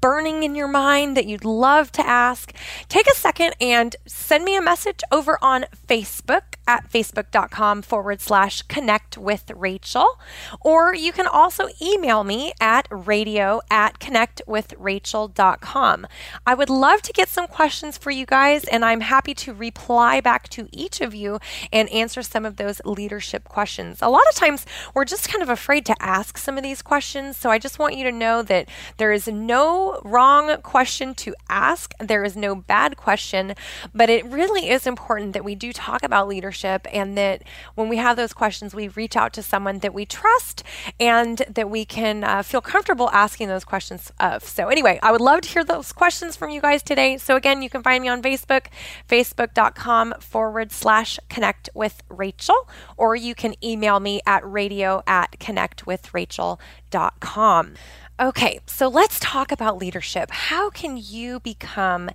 burning 0.00 0.42
in 0.42 0.56
your 0.56 0.68
mind 0.68 1.16
that 1.16 1.26
you'd 1.26 1.44
love 1.44 1.92
to 1.92 2.04
ask? 2.04 2.52
Take 2.88 3.06
a 3.06 3.14
second 3.14 3.54
and 3.60 3.94
send 4.06 4.44
me 4.44 4.56
a 4.56 4.62
message 4.62 5.02
over 5.12 5.38
on 5.40 5.66
Facebook 5.86 6.55
at 6.66 6.90
facebook.com 6.90 7.82
forward 7.82 8.20
slash 8.20 8.62
connect 8.62 9.16
with 9.16 9.52
Rachel. 9.54 10.18
Or 10.60 10.92
you 10.94 11.12
can 11.12 11.26
also 11.26 11.68
email 11.80 12.24
me 12.24 12.52
at 12.60 12.88
radio 12.90 13.60
at 13.70 14.00
connectwithrachel.com. 14.00 16.06
I 16.46 16.54
would 16.54 16.70
love 16.70 17.02
to 17.02 17.12
get 17.12 17.28
some 17.28 17.46
questions 17.46 17.96
for 17.96 18.10
you 18.10 18.26
guys, 18.26 18.64
and 18.64 18.84
I'm 18.84 19.02
happy 19.02 19.34
to 19.34 19.54
reply 19.54 20.20
back 20.20 20.48
to 20.50 20.68
each 20.72 21.00
of 21.00 21.14
you 21.14 21.38
and 21.72 21.88
answer 21.90 22.22
some 22.22 22.44
of 22.44 22.56
those 22.56 22.80
leadership 22.84 23.44
questions. 23.44 23.98
A 24.02 24.08
lot 24.08 24.26
of 24.28 24.34
times 24.34 24.66
we're 24.94 25.04
just 25.04 25.28
kind 25.28 25.42
of 25.42 25.48
afraid 25.48 25.86
to 25.86 25.94
ask 26.02 26.36
some 26.38 26.56
of 26.56 26.64
these 26.64 26.82
questions, 26.82 27.36
so 27.36 27.50
I 27.50 27.58
just 27.58 27.78
want 27.78 27.96
you 27.96 28.02
to 28.04 28.12
know 28.12 28.42
that 28.42 28.68
there 28.96 29.12
is 29.12 29.28
no 29.28 30.00
wrong 30.04 30.56
question 30.62 31.14
to 31.14 31.32
ask, 31.48 31.94
there 32.00 32.24
is 32.24 32.36
no 32.36 32.56
bad 32.56 32.96
question, 32.96 33.54
but 33.94 34.10
it 34.10 34.24
really 34.24 34.68
is 34.68 34.84
important 34.86 35.32
that 35.32 35.44
we 35.44 35.54
do 35.54 35.72
talk 35.72 36.02
about 36.02 36.26
leadership 36.26 36.55
and 36.64 37.18
that 37.18 37.42
when 37.74 37.88
we 37.88 37.96
have 37.96 38.16
those 38.16 38.32
questions, 38.32 38.72
we 38.74 38.88
reach 38.88 39.16
out 39.16 39.32
to 39.34 39.42
someone 39.42 39.80
that 39.80 39.92
we 39.94 40.06
trust 40.06 40.62
and 40.98 41.38
that 41.48 41.70
we 41.70 41.84
can 41.84 42.24
uh, 42.24 42.42
feel 42.42 42.60
comfortable 42.60 43.08
asking 43.10 43.46
those 43.48 43.64
questions 43.64 44.10
of. 44.20 44.44
So, 44.44 44.68
anyway, 44.68 44.98
I 45.02 45.12
would 45.12 45.20
love 45.20 45.42
to 45.42 45.48
hear 45.48 45.62
those 45.64 45.92
questions 45.92 46.36
from 46.36 46.50
you 46.50 46.60
guys 46.60 46.82
today. 46.82 47.18
So, 47.18 47.36
again, 47.36 47.62
you 47.62 47.70
can 47.70 47.82
find 47.82 48.02
me 48.02 48.08
on 48.08 48.22
Facebook, 48.22 48.66
facebook.com 49.08 50.14
forward 50.20 50.72
slash 50.72 51.18
connect 51.28 51.68
with 51.74 52.02
Rachel, 52.08 52.68
or 52.96 53.14
you 53.16 53.34
can 53.34 53.54
email 53.64 54.00
me 54.00 54.20
at 54.26 54.44
radio 54.44 55.02
at 55.06 55.38
connectwithrachel.com. 55.38 57.74
Okay, 58.18 58.60
so 58.64 58.88
let's 58.88 59.20
talk 59.20 59.52
about 59.52 59.76
leadership. 59.76 60.30
How 60.30 60.70
can 60.70 60.96
you 60.96 61.38
become 61.38 62.08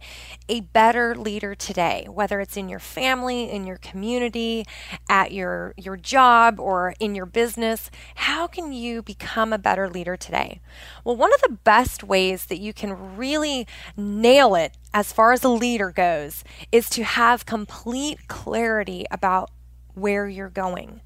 a 0.49 0.61
better 0.61 1.15
leader 1.15 1.53
today, 1.53 2.07
whether 2.09 2.39
it's 2.39 2.57
in 2.57 2.69
your 2.69 2.79
family, 2.79 3.51
in 3.51 3.67
your 3.67 3.77
community, 3.77 4.65
at 5.07 5.31
your 5.31 5.75
your 5.77 5.97
job 5.97 6.59
or 6.59 6.95
in 6.99 7.13
your 7.13 7.27
business? 7.27 7.91
How 8.15 8.47
can 8.47 8.73
you 8.73 9.03
become 9.03 9.53
a 9.53 9.59
better 9.59 9.87
leader 9.87 10.17
today? 10.17 10.59
Well, 11.03 11.17
one 11.17 11.31
of 11.35 11.41
the 11.41 11.59
best 11.63 12.03
ways 12.03 12.45
that 12.45 12.59
you 12.59 12.73
can 12.73 13.15
really 13.15 13.67
nail 13.95 14.55
it 14.55 14.75
as 14.95 15.13
far 15.13 15.33
as 15.33 15.43
a 15.43 15.49
leader 15.49 15.91
goes 15.91 16.43
is 16.71 16.89
to 16.91 17.03
have 17.03 17.45
complete 17.45 18.27
clarity 18.27 19.05
about 19.11 19.51
where 19.93 20.27
you're 20.27 20.49
going, 20.49 21.01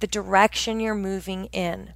the 0.00 0.06
direction 0.06 0.80
you're 0.80 0.94
moving 0.94 1.46
in. 1.46 1.94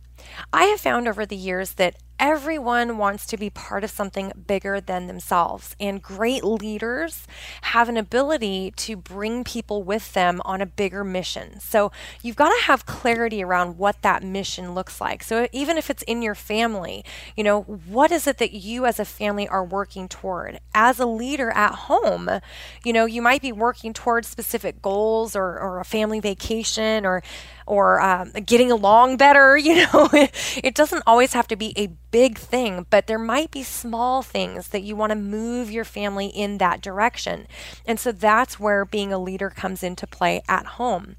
I 0.50 0.64
have 0.64 0.81
found 0.81 1.07
over 1.07 1.26
the 1.26 1.37
years 1.37 1.75
that 1.75 1.97
everyone 2.18 2.98
wants 2.98 3.26
to 3.26 3.37
be 3.37 3.50
part 3.50 3.84
of 3.84 3.90
something 3.90 4.32
bigger 4.46 4.80
than 4.80 5.06
themselves. 5.06 5.76
And 5.78 6.02
great 6.02 6.44
leaders 6.44 7.26
have 7.62 7.88
an 7.88 7.96
ability 7.96 8.72
to 8.76 8.96
bring 8.96 9.44
people 9.44 9.82
with 9.82 10.12
them 10.12 10.40
on 10.44 10.60
a 10.60 10.66
bigger 10.66 11.04
mission. 11.04 11.60
So 11.60 11.92
you've 12.22 12.37
got 12.37 12.48
to 12.48 12.64
have 12.64 12.87
clarity 12.87 13.42
around 13.42 13.78
what 13.78 14.02
that 14.02 14.22
mission 14.22 14.75
looks 14.75 15.00
like. 15.00 15.22
So 15.22 15.48
even 15.52 15.76
if 15.76 15.90
it's 15.90 16.02
in 16.04 16.22
your 16.22 16.35
family, 16.35 17.04
you 17.37 17.44
know, 17.44 17.62
what 17.62 18.11
is 18.11 18.26
it 18.26 18.38
that 18.38 18.52
you 18.52 18.85
as 18.87 18.98
a 18.98 19.04
family 19.04 19.46
are 19.48 19.64
working 19.64 20.09
toward? 20.09 20.61
As 20.74 20.98
a 20.98 21.07
leader 21.07 21.50
at 21.50 21.74
home, 21.74 22.28
you 22.85 22.92
know, 22.92 23.07
you 23.07 23.22
might 23.22 23.42
be 23.42 23.52
working 23.52 23.92
towards 23.92 24.28
specific 24.28 24.83
goals 24.83 25.37
or, 25.37 25.59
or 25.59 25.78
a 25.81 25.85
family 25.85 26.20
vacation 26.20 27.07
or 27.07 27.22
or 27.68 28.00
um, 28.00 28.33
getting 28.46 28.72
along 28.72 29.16
better. 29.16 29.57
You 29.68 29.87
know, 29.92 30.09
it 30.12 30.74
doesn't 30.74 31.02
always 31.07 31.35
have 31.35 31.46
to 31.48 31.57
be 31.57 31.74
a 31.76 31.88
big 32.11 32.38
thing, 32.38 32.87
but 32.90 33.07
there 33.07 33.18
might 33.18 33.51
be 33.51 33.62
small 33.62 34.23
things 34.23 34.68
that 34.68 34.83
you 34.83 34.97
want 34.97 35.11
to 35.11 35.16
move 35.16 35.71
your 35.71 35.85
family 35.85 36.27
in 36.27 36.59
that 36.59 36.81
direction. 36.81 37.47
And 37.87 38.01
so 38.01 38.12
that's 38.12 38.59
where 38.59 38.85
being 38.85 39.12
a 39.12 39.18
leader 39.18 39.51
comes 39.51 39.83
into 39.83 40.07
play 40.07 40.42
at 40.49 40.66
home. 40.66 41.16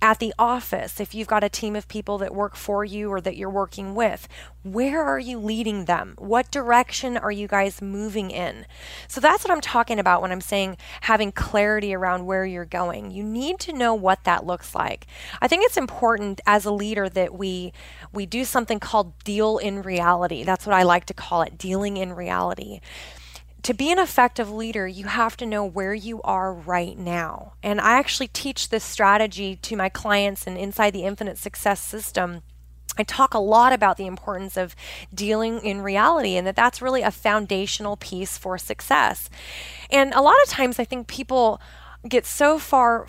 At 0.00 0.18
the 0.18 0.34
office, 0.38 1.00
if 1.00 1.14
you've 1.14 1.28
got 1.28 1.44
a 1.44 1.48
team 1.48 1.76
of 1.76 1.88
people 1.88 2.18
that 2.18 2.34
work 2.34 2.56
for 2.56 2.84
you 2.84 3.10
or 3.10 3.20
that 3.20 3.36
you're 3.36 3.50
working 3.50 3.94
with, 3.94 4.28
where 4.62 5.02
are 5.02 5.18
you 5.18 5.38
leading 5.38 5.86
them? 5.86 6.14
What 6.18 6.50
direction 6.50 7.16
are 7.16 7.32
you 7.32 7.48
guys 7.48 7.82
moving 7.82 8.30
in? 8.30 8.66
So 9.08 9.20
that's 9.20 9.44
what 9.44 9.50
I'm 9.50 9.60
talking 9.60 9.98
about 9.98 10.22
when 10.22 10.30
I'm 10.30 10.40
saying 10.40 10.76
having 11.02 11.32
clarity 11.32 11.94
around 11.94 12.26
where 12.26 12.44
you're 12.44 12.64
going. 12.64 13.10
You 13.10 13.24
need 13.24 13.58
to 13.60 13.72
know 13.72 13.94
what 13.94 14.24
that 14.24 14.46
looks 14.46 14.74
like. 14.74 15.06
I 15.40 15.48
think 15.48 15.64
it's 15.64 15.76
important 15.76 16.40
as 16.46 16.64
a 16.64 16.72
leader 16.72 17.08
that 17.08 17.34
we 17.34 17.72
we 18.12 18.26
do 18.26 18.44
something 18.44 18.78
called 18.78 19.18
deal 19.24 19.58
in 19.58 19.82
reality. 19.82 20.44
That's 20.44 20.66
what 20.66 20.76
I 20.76 20.82
like 20.82 21.06
to 21.06 21.14
call 21.14 21.42
it, 21.42 21.58
dealing 21.58 21.96
in 21.96 22.12
reality 22.12 22.80
to 23.62 23.74
be 23.74 23.92
an 23.92 23.98
effective 23.98 24.50
leader, 24.50 24.88
you 24.88 25.06
have 25.06 25.36
to 25.36 25.46
know 25.46 25.64
where 25.64 25.94
you 25.94 26.20
are 26.22 26.52
right 26.52 26.98
now. 26.98 27.52
And 27.62 27.80
I 27.80 27.92
actually 27.92 28.26
teach 28.28 28.68
this 28.68 28.82
strategy 28.82 29.56
to 29.56 29.76
my 29.76 29.88
clients 29.88 30.46
and 30.46 30.58
inside 30.58 30.90
the 30.90 31.04
Infinite 31.04 31.38
Success 31.38 31.80
System 31.80 32.42
I 32.98 33.04
talk 33.04 33.34
a 33.34 33.38
lot 33.38 33.72
about 33.72 33.96
the 33.96 34.06
importance 34.06 34.56
of 34.56 34.76
dealing 35.14 35.64
in 35.64 35.80
reality 35.80 36.36
and 36.36 36.46
that 36.46 36.56
that's 36.56 36.82
really 36.82 37.02
a 37.02 37.10
foundational 37.10 37.96
piece 37.96 38.36
for 38.36 38.58
success. 38.58 39.30
And 39.90 40.12
a 40.14 40.20
lot 40.20 40.36
of 40.44 40.48
times 40.48 40.78
I 40.78 40.84
think 40.84 41.06
people 41.06 41.60
get 42.08 42.26
so 42.26 42.58
far 42.58 43.06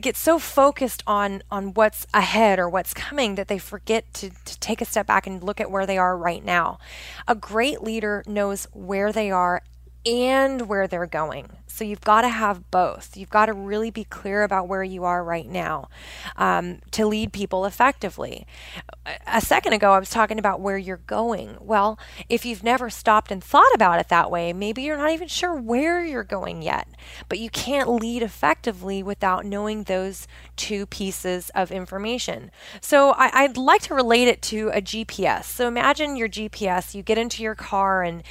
get 0.00 0.16
so 0.16 0.38
focused 0.38 1.02
on 1.06 1.42
on 1.50 1.72
what's 1.72 2.06
ahead 2.12 2.58
or 2.58 2.68
what's 2.68 2.92
coming 2.92 3.34
that 3.36 3.48
they 3.48 3.58
forget 3.58 4.12
to, 4.12 4.30
to 4.44 4.58
take 4.60 4.80
a 4.80 4.84
step 4.84 5.06
back 5.06 5.26
and 5.26 5.42
look 5.42 5.60
at 5.60 5.70
where 5.70 5.86
they 5.86 5.96
are 5.96 6.16
right 6.16 6.44
now. 6.44 6.78
A 7.26 7.34
great 7.34 7.82
leader 7.82 8.22
knows 8.26 8.66
where 8.72 9.12
they 9.12 9.30
are 9.30 9.62
and 10.06 10.68
where 10.68 10.86
they're 10.86 11.06
going. 11.06 11.56
So 11.66 11.84
you've 11.84 12.00
got 12.00 12.22
to 12.22 12.28
have 12.28 12.70
both. 12.70 13.16
You've 13.16 13.30
got 13.30 13.46
to 13.46 13.52
really 13.52 13.90
be 13.90 14.04
clear 14.04 14.42
about 14.42 14.68
where 14.68 14.82
you 14.82 15.04
are 15.04 15.22
right 15.24 15.48
now 15.48 15.88
um, 16.36 16.80
to 16.90 17.06
lead 17.06 17.32
people 17.32 17.64
effectively. 17.64 18.46
A 19.26 19.40
second 19.40 19.72
ago, 19.72 19.92
I 19.92 19.98
was 19.98 20.10
talking 20.10 20.38
about 20.38 20.60
where 20.60 20.76
you're 20.76 20.98
going. 20.98 21.56
Well, 21.60 21.98
if 22.28 22.44
you've 22.44 22.62
never 22.62 22.90
stopped 22.90 23.30
and 23.30 23.42
thought 23.42 23.72
about 23.74 24.00
it 24.00 24.08
that 24.08 24.30
way, 24.30 24.52
maybe 24.52 24.82
you're 24.82 24.98
not 24.98 25.12
even 25.12 25.28
sure 25.28 25.54
where 25.54 26.04
you're 26.04 26.24
going 26.24 26.60
yet. 26.60 26.88
But 27.28 27.38
you 27.38 27.48
can't 27.48 27.88
lead 27.88 28.22
effectively 28.22 29.02
without 29.02 29.46
knowing 29.46 29.84
those 29.84 30.26
two 30.56 30.86
pieces 30.86 31.50
of 31.54 31.70
information. 31.70 32.50
So 32.80 33.12
I, 33.12 33.44
I'd 33.44 33.56
like 33.56 33.82
to 33.82 33.94
relate 33.94 34.28
it 34.28 34.42
to 34.42 34.70
a 34.74 34.82
GPS. 34.82 35.44
So 35.44 35.68
imagine 35.68 36.16
your 36.16 36.28
GPS, 36.28 36.94
you 36.94 37.02
get 37.02 37.16
into 37.16 37.42
your 37.42 37.54
car 37.54 38.02
and 38.02 38.22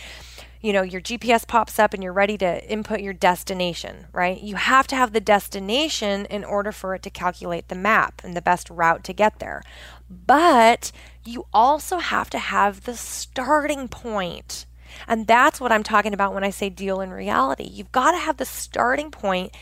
you 0.62 0.74
know, 0.74 0.82
your 0.82 1.02
GPS 1.02 1.48
pops 1.48 1.80
up 1.80 1.93
and 1.93 2.04
you're 2.04 2.13
ready 2.13 2.38
to 2.38 2.69
input 2.69 3.00
your 3.00 3.13
destination, 3.13 4.08
right? 4.12 4.41
You 4.41 4.56
have 4.56 4.88
to 4.88 4.95
have 4.95 5.13
the 5.13 5.22
destination 5.22 6.26
in 6.26 6.43
order 6.43 6.72
for 6.72 6.93
it 6.95 7.04
to 7.04 7.10
calculate 7.10 7.69
the 7.69 7.76
map 7.76 8.22
and 8.24 8.36
the 8.36 8.41
best 8.41 8.69
route 8.69 9.04
to 9.06 9.13
get 9.13 9.39
there. 9.39 9.63
But 10.10 10.91
you 11.24 11.45
also 11.54 12.00
have 12.00 12.30
to 12.32 12.39
have 12.39 12.84
the 12.84 12.95
starting 12.95 13.88
point. 13.88 14.65
And 15.08 15.28
that's 15.28 15.62
what 15.62 15.72
I'm 15.72 15.84
talking 15.84 16.13
about 16.13 16.34
when 16.34 16.43
I 16.43 16.50
say 16.50 16.69
deal 16.69 17.00
in 17.00 17.12
reality. 17.12 17.63
You've 17.63 17.91
got 17.91 18.12
to 18.12 18.17
have 18.17 18.38
the 18.38 18.45
starting 18.45 19.12
point 19.12 19.56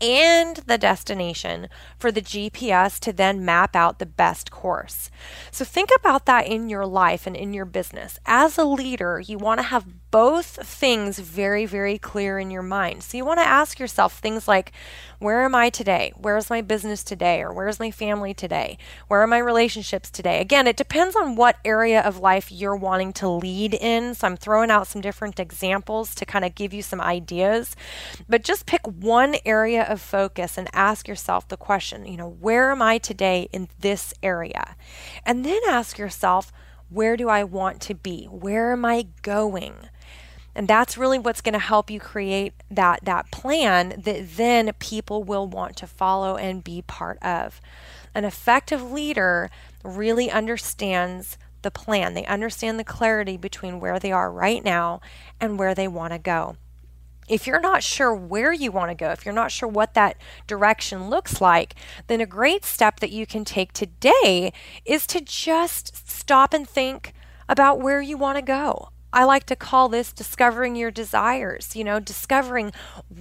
and 0.00 0.56
the 0.66 0.78
destination 0.78 1.68
for 1.98 2.12
the 2.12 2.22
GPS 2.22 2.98
to 3.00 3.12
then 3.12 3.44
map 3.44 3.74
out 3.74 3.98
the 3.98 4.06
best 4.06 4.50
course. 4.50 5.10
So 5.50 5.64
think 5.64 5.90
about 5.98 6.26
that 6.26 6.46
in 6.46 6.68
your 6.68 6.86
life 6.86 7.26
and 7.26 7.36
in 7.36 7.52
your 7.52 7.64
business. 7.64 8.18
As 8.24 8.58
a 8.58 8.64
leader, 8.64 9.20
you 9.20 9.38
want 9.38 9.58
to 9.58 9.64
have 9.64 10.07
both 10.10 10.66
things 10.66 11.18
very, 11.18 11.66
very 11.66 11.98
clear 11.98 12.38
in 12.38 12.50
your 12.50 12.62
mind. 12.62 13.02
So 13.02 13.16
you 13.16 13.24
want 13.24 13.40
to 13.40 13.46
ask 13.46 13.78
yourself 13.78 14.18
things 14.18 14.48
like, 14.48 14.72
where 15.18 15.42
am 15.42 15.54
I 15.54 15.68
today? 15.68 16.12
Where's 16.16 16.48
my 16.48 16.62
business 16.62 17.04
today? 17.04 17.42
Or 17.42 17.52
where's 17.52 17.78
my 17.78 17.90
family 17.90 18.32
today? 18.32 18.78
Where 19.08 19.20
are 19.20 19.26
my 19.26 19.38
relationships 19.38 20.10
today? 20.10 20.40
Again, 20.40 20.66
it 20.66 20.76
depends 20.76 21.14
on 21.14 21.36
what 21.36 21.58
area 21.64 22.00
of 22.00 22.20
life 22.20 22.50
you're 22.50 22.76
wanting 22.76 23.12
to 23.14 23.28
lead 23.28 23.74
in. 23.74 24.14
So 24.14 24.26
I'm 24.26 24.36
throwing 24.36 24.70
out 24.70 24.86
some 24.86 25.02
different 25.02 25.38
examples 25.38 26.14
to 26.14 26.24
kind 26.24 26.44
of 26.44 26.54
give 26.54 26.72
you 26.72 26.82
some 26.82 27.00
ideas. 27.00 27.76
But 28.28 28.44
just 28.44 28.66
pick 28.66 28.86
one 28.86 29.36
area 29.44 29.82
of 29.82 30.00
focus 30.00 30.56
and 30.56 30.68
ask 30.72 31.06
yourself 31.06 31.48
the 31.48 31.56
question, 31.56 32.06
you 32.06 32.16
know, 32.16 32.28
where 32.28 32.70
am 32.70 32.80
I 32.80 32.98
today 32.98 33.48
in 33.52 33.68
this 33.80 34.14
area? 34.22 34.76
And 35.26 35.44
then 35.44 35.60
ask 35.68 35.98
yourself, 35.98 36.50
where 36.88 37.16
do 37.18 37.28
I 37.28 37.44
want 37.44 37.82
to 37.82 37.94
be? 37.94 38.24
Where 38.26 38.72
am 38.72 38.84
I 38.84 39.08
going? 39.20 39.74
And 40.58 40.66
that's 40.66 40.98
really 40.98 41.20
what's 41.20 41.40
going 41.40 41.52
to 41.52 41.60
help 41.60 41.88
you 41.88 42.00
create 42.00 42.52
that 42.68 43.04
that 43.04 43.30
plan 43.30 43.90
that 43.96 44.36
then 44.36 44.72
people 44.80 45.22
will 45.22 45.46
want 45.46 45.76
to 45.76 45.86
follow 45.86 46.36
and 46.36 46.64
be 46.64 46.82
part 46.82 47.16
of. 47.22 47.60
An 48.12 48.24
effective 48.24 48.90
leader 48.90 49.50
really 49.84 50.32
understands 50.32 51.38
the 51.62 51.70
plan. 51.70 52.14
They 52.14 52.26
understand 52.26 52.76
the 52.76 52.82
clarity 52.82 53.36
between 53.36 53.78
where 53.78 54.00
they 54.00 54.10
are 54.10 54.32
right 54.32 54.64
now 54.64 55.00
and 55.40 55.60
where 55.60 55.76
they 55.76 55.86
want 55.86 56.12
to 56.12 56.18
go. 56.18 56.56
If 57.28 57.46
you're 57.46 57.60
not 57.60 57.84
sure 57.84 58.12
where 58.12 58.52
you 58.52 58.72
want 58.72 58.90
to 58.90 58.96
go, 58.96 59.12
if 59.12 59.24
you're 59.24 59.32
not 59.32 59.52
sure 59.52 59.68
what 59.68 59.94
that 59.94 60.16
direction 60.48 61.08
looks 61.08 61.40
like, 61.40 61.76
then 62.08 62.20
a 62.20 62.26
great 62.26 62.64
step 62.64 62.98
that 62.98 63.12
you 63.12 63.26
can 63.26 63.44
take 63.44 63.72
today 63.72 64.52
is 64.84 65.06
to 65.06 65.20
just 65.20 66.10
stop 66.10 66.52
and 66.52 66.68
think 66.68 67.12
about 67.48 67.78
where 67.78 68.00
you 68.00 68.16
want 68.16 68.38
to 68.38 68.42
go. 68.42 68.88
I 69.12 69.24
like 69.24 69.44
to 69.46 69.56
call 69.56 69.88
this 69.88 70.12
discovering 70.12 70.76
your 70.76 70.90
desires, 70.90 71.74
you 71.74 71.82
know, 71.82 71.98
discovering 71.98 72.72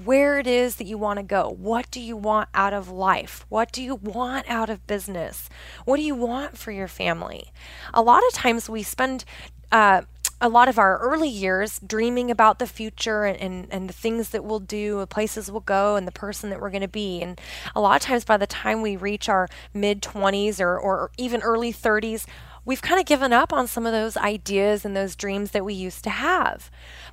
where 0.03 0.37
it 0.37 0.47
is 0.47 0.75
that 0.75 0.87
you 0.87 0.97
want 0.97 1.17
to 1.17 1.23
go. 1.23 1.55
What 1.57 1.89
do 1.91 2.01
you 2.01 2.17
want 2.17 2.49
out 2.53 2.73
of 2.73 2.89
life? 2.89 3.45
What 3.47 3.71
do 3.71 3.81
you 3.81 3.95
want 3.95 4.49
out 4.49 4.69
of 4.69 4.85
business? 4.85 5.49
What 5.85 5.97
do 5.97 6.03
you 6.03 6.15
want 6.15 6.57
for 6.57 6.71
your 6.71 6.89
family? 6.89 7.51
A 7.93 8.01
lot 8.01 8.21
of 8.27 8.33
times 8.33 8.69
we 8.69 8.83
spend 8.83 9.23
uh, 9.71 10.01
a 10.39 10.49
lot 10.49 10.67
of 10.67 10.77
our 10.77 10.99
early 10.99 11.29
years 11.29 11.79
dreaming 11.85 12.29
about 12.29 12.59
the 12.59 12.67
future 12.67 13.23
and, 13.25 13.39
and, 13.39 13.67
and 13.71 13.89
the 13.89 13.93
things 13.93 14.29
that 14.29 14.43
we'll 14.43 14.59
do, 14.59 14.99
the 14.99 15.07
places 15.07 15.49
we'll 15.49 15.61
go, 15.61 15.95
and 15.95 16.07
the 16.07 16.11
person 16.11 16.49
that 16.49 16.61
we're 16.61 16.69
going 16.69 16.81
to 16.81 16.87
be. 16.87 17.21
And 17.21 17.39
a 17.75 17.81
lot 17.81 17.95
of 17.95 18.01
times 18.01 18.23
by 18.23 18.37
the 18.37 18.45
time 18.45 18.81
we 18.81 18.95
reach 18.95 19.29
our 19.29 19.47
mid 19.73 20.01
20s 20.01 20.59
or, 20.59 20.77
or 20.77 21.11
even 21.17 21.41
early 21.41 21.73
30s, 21.73 22.25
we've 22.67 22.81
kind 22.81 22.99
of 22.99 23.05
given 23.05 23.31
up 23.31 23.53
on 23.53 23.65
some 23.65 23.85
of 23.85 23.93
those 23.93 24.17
ideas 24.17 24.83
and 24.83 24.95
those 24.95 25.15
dreams 25.15 25.51
that 25.51 25.63
we 25.63 25.73
used 25.73 26.03
to 26.03 26.09
have. 26.09 26.69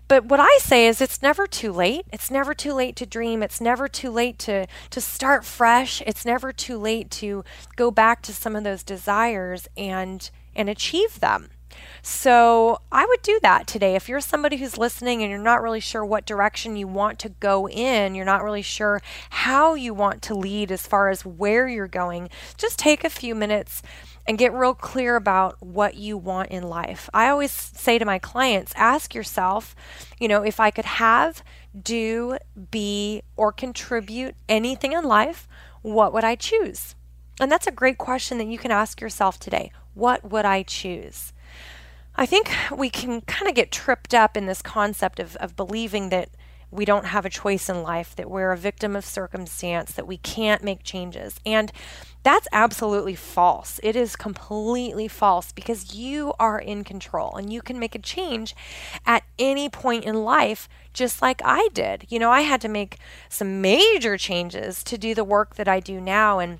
But 0.08 0.24
what 0.24 0.40
I 0.40 0.58
say 0.58 0.86
is 0.88 1.00
it's 1.00 1.22
never 1.22 1.46
too 1.46 1.72
late. 1.72 2.04
It's 2.12 2.30
never 2.30 2.52
too 2.52 2.74
late 2.74 2.96
to 2.96 3.06
dream. 3.06 3.40
It's 3.40 3.60
never 3.60 3.86
too 3.86 4.10
late 4.10 4.38
to 4.40 4.66
to 4.90 5.00
start 5.00 5.44
fresh. 5.44 6.02
It's 6.06 6.24
never 6.26 6.52
too 6.52 6.76
late 6.76 7.10
to 7.12 7.44
go 7.76 7.92
back 7.92 8.20
to 8.22 8.34
some 8.34 8.56
of 8.56 8.64
those 8.64 8.82
desires 8.82 9.68
and 9.76 10.28
and 10.56 10.68
achieve 10.68 11.20
them. 11.20 11.50
So 12.02 12.80
I 12.92 13.06
would 13.06 13.22
do 13.22 13.38
that 13.42 13.66
today. 13.66 13.94
If 13.94 14.08
you're 14.08 14.20
somebody 14.20 14.58
who's 14.58 14.78
listening 14.78 15.22
and 15.22 15.30
you're 15.30 15.40
not 15.40 15.62
really 15.62 15.80
sure 15.80 16.04
what 16.04 16.26
direction 16.26 16.76
you 16.76 16.86
want 16.86 17.18
to 17.20 17.28
go 17.28 17.68
in, 17.68 18.14
you're 18.14 18.24
not 18.24 18.42
really 18.42 18.62
sure 18.62 19.00
how 19.30 19.74
you 19.74 19.94
want 19.94 20.22
to 20.22 20.34
lead 20.34 20.70
as 20.70 20.86
far 20.86 21.08
as 21.08 21.24
where 21.24 21.66
you're 21.66 21.88
going, 21.88 22.28
just 22.56 22.78
take 22.78 23.04
a 23.04 23.10
few 23.10 23.34
minutes 23.34 23.82
and 24.26 24.38
get 24.38 24.52
real 24.52 24.74
clear 24.74 25.16
about 25.16 25.60
what 25.60 25.96
you 25.96 26.16
want 26.16 26.50
in 26.50 26.62
life. 26.62 27.10
I 27.12 27.28
always 27.28 27.50
say 27.50 27.98
to 27.98 28.04
my 28.04 28.18
clients 28.18 28.72
ask 28.76 29.14
yourself, 29.14 29.76
you 30.18 30.28
know, 30.28 30.42
if 30.42 30.58
I 30.60 30.70
could 30.70 30.86
have, 30.86 31.42
do, 31.80 32.38
be, 32.70 33.22
or 33.36 33.52
contribute 33.52 34.34
anything 34.48 34.92
in 34.92 35.04
life, 35.04 35.46
what 35.82 36.12
would 36.14 36.24
I 36.24 36.36
choose? 36.36 36.94
And 37.40 37.52
that's 37.52 37.66
a 37.66 37.72
great 37.72 37.98
question 37.98 38.38
that 38.38 38.46
you 38.46 38.58
can 38.58 38.70
ask 38.70 39.00
yourself 39.00 39.38
today. 39.38 39.72
What 39.92 40.30
would 40.30 40.44
I 40.46 40.62
choose? 40.62 41.33
I 42.16 42.26
think 42.26 42.50
we 42.74 42.90
can 42.90 43.22
kind 43.22 43.48
of 43.48 43.54
get 43.54 43.72
tripped 43.72 44.14
up 44.14 44.36
in 44.36 44.46
this 44.46 44.62
concept 44.62 45.18
of, 45.18 45.36
of 45.36 45.56
believing 45.56 46.10
that 46.10 46.30
we 46.70 46.84
don't 46.84 47.06
have 47.06 47.24
a 47.24 47.30
choice 47.30 47.68
in 47.68 47.82
life, 47.82 48.16
that 48.16 48.28
we're 48.28 48.50
a 48.50 48.56
victim 48.56 48.96
of 48.96 49.04
circumstance, 49.04 49.92
that 49.92 50.06
we 50.06 50.16
can't 50.16 50.62
make 50.62 50.82
changes. 50.82 51.38
And 51.46 51.72
that's 52.24 52.48
absolutely 52.52 53.14
false. 53.14 53.78
It 53.82 53.94
is 53.94 54.16
completely 54.16 55.06
false 55.06 55.52
because 55.52 55.94
you 55.94 56.32
are 56.40 56.58
in 56.58 56.82
control 56.82 57.36
and 57.36 57.52
you 57.52 57.62
can 57.62 57.78
make 57.78 57.94
a 57.94 58.00
change 58.00 58.56
at 59.06 59.22
any 59.38 59.68
point 59.68 60.04
in 60.04 60.24
life, 60.24 60.68
just 60.92 61.22
like 61.22 61.40
I 61.44 61.68
did. 61.72 62.06
You 62.08 62.18
know, 62.18 62.30
I 62.30 62.40
had 62.40 62.60
to 62.62 62.68
make 62.68 62.98
some 63.28 63.60
major 63.60 64.16
changes 64.16 64.82
to 64.84 64.98
do 64.98 65.14
the 65.14 65.24
work 65.24 65.54
that 65.54 65.68
I 65.68 65.78
do 65.78 66.00
now. 66.00 66.40
And 66.40 66.58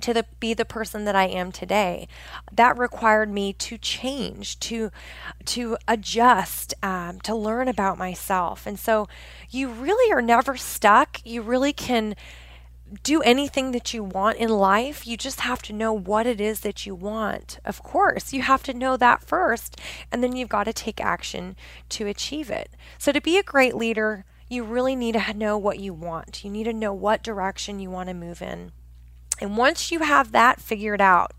to 0.00 0.12
the, 0.12 0.26
be 0.40 0.54
the 0.54 0.64
person 0.64 1.04
that 1.04 1.16
I 1.16 1.26
am 1.26 1.52
today. 1.52 2.08
That 2.52 2.78
required 2.78 3.30
me 3.30 3.52
to 3.54 3.78
change, 3.78 4.58
to 4.60 4.90
to 5.46 5.76
adjust, 5.88 6.74
um, 6.82 7.20
to 7.20 7.34
learn 7.34 7.68
about 7.68 7.98
myself. 7.98 8.66
And 8.66 8.78
so, 8.78 9.08
you 9.50 9.68
really 9.68 10.12
are 10.12 10.22
never 10.22 10.56
stuck. 10.56 11.20
You 11.24 11.42
really 11.42 11.72
can 11.72 12.14
do 13.02 13.20
anything 13.22 13.72
that 13.72 13.92
you 13.92 14.04
want 14.04 14.38
in 14.38 14.48
life. 14.48 15.06
You 15.06 15.16
just 15.16 15.40
have 15.40 15.60
to 15.62 15.72
know 15.72 15.92
what 15.92 16.26
it 16.26 16.40
is 16.40 16.60
that 16.60 16.86
you 16.86 16.94
want. 16.94 17.58
Of 17.64 17.82
course, 17.82 18.32
you 18.32 18.42
have 18.42 18.62
to 18.64 18.74
know 18.74 18.96
that 18.96 19.24
first, 19.24 19.80
and 20.12 20.22
then 20.22 20.36
you've 20.36 20.48
got 20.48 20.64
to 20.64 20.72
take 20.72 21.00
action 21.00 21.56
to 21.90 22.06
achieve 22.06 22.50
it. 22.50 22.70
So, 22.98 23.12
to 23.12 23.20
be 23.20 23.38
a 23.38 23.42
great 23.42 23.74
leader, 23.74 24.24
you 24.48 24.62
really 24.62 24.94
need 24.94 25.14
to 25.14 25.34
know 25.34 25.58
what 25.58 25.80
you 25.80 25.92
want. 25.92 26.44
You 26.44 26.50
need 26.50 26.64
to 26.64 26.72
know 26.72 26.92
what 26.92 27.22
direction 27.22 27.80
you 27.80 27.90
want 27.90 28.08
to 28.08 28.14
move 28.14 28.40
in. 28.40 28.72
And 29.40 29.56
once 29.56 29.90
you 29.90 30.00
have 30.00 30.32
that 30.32 30.60
figured 30.60 31.00
out, 31.00 31.32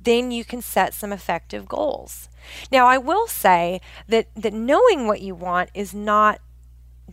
then 0.00 0.30
you 0.30 0.44
can 0.44 0.60
set 0.60 0.94
some 0.94 1.12
effective 1.12 1.66
goals. 1.66 2.28
Now, 2.70 2.86
I 2.86 2.98
will 2.98 3.26
say 3.26 3.80
that, 4.08 4.28
that 4.34 4.52
knowing 4.52 5.06
what 5.06 5.22
you 5.22 5.34
want 5.34 5.70
is 5.74 5.94
not 5.94 6.40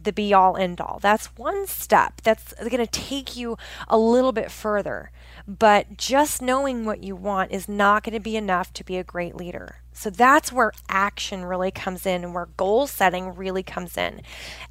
the 0.03 0.13
be 0.13 0.33
all 0.33 0.57
end 0.57 0.79
all. 0.79 0.99
That's 1.01 1.27
one 1.37 1.67
step. 1.67 2.21
That's 2.23 2.53
going 2.53 2.77
to 2.77 2.87
take 2.87 3.35
you 3.35 3.57
a 3.87 3.97
little 3.97 4.31
bit 4.31 4.51
further. 4.51 5.11
But 5.47 5.97
just 5.97 6.41
knowing 6.41 6.85
what 6.85 7.03
you 7.03 7.15
want 7.15 7.51
is 7.51 7.67
not 7.67 8.03
going 8.03 8.13
to 8.13 8.19
be 8.19 8.37
enough 8.37 8.73
to 8.73 8.83
be 8.83 8.97
a 8.97 9.03
great 9.03 9.35
leader. 9.35 9.77
So 9.93 10.09
that's 10.09 10.51
where 10.51 10.71
action 10.87 11.45
really 11.45 11.71
comes 11.71 12.05
in 12.05 12.23
and 12.23 12.33
where 12.33 12.47
goal 12.57 12.87
setting 12.87 13.35
really 13.35 13.63
comes 13.63 13.97
in. 13.97 14.21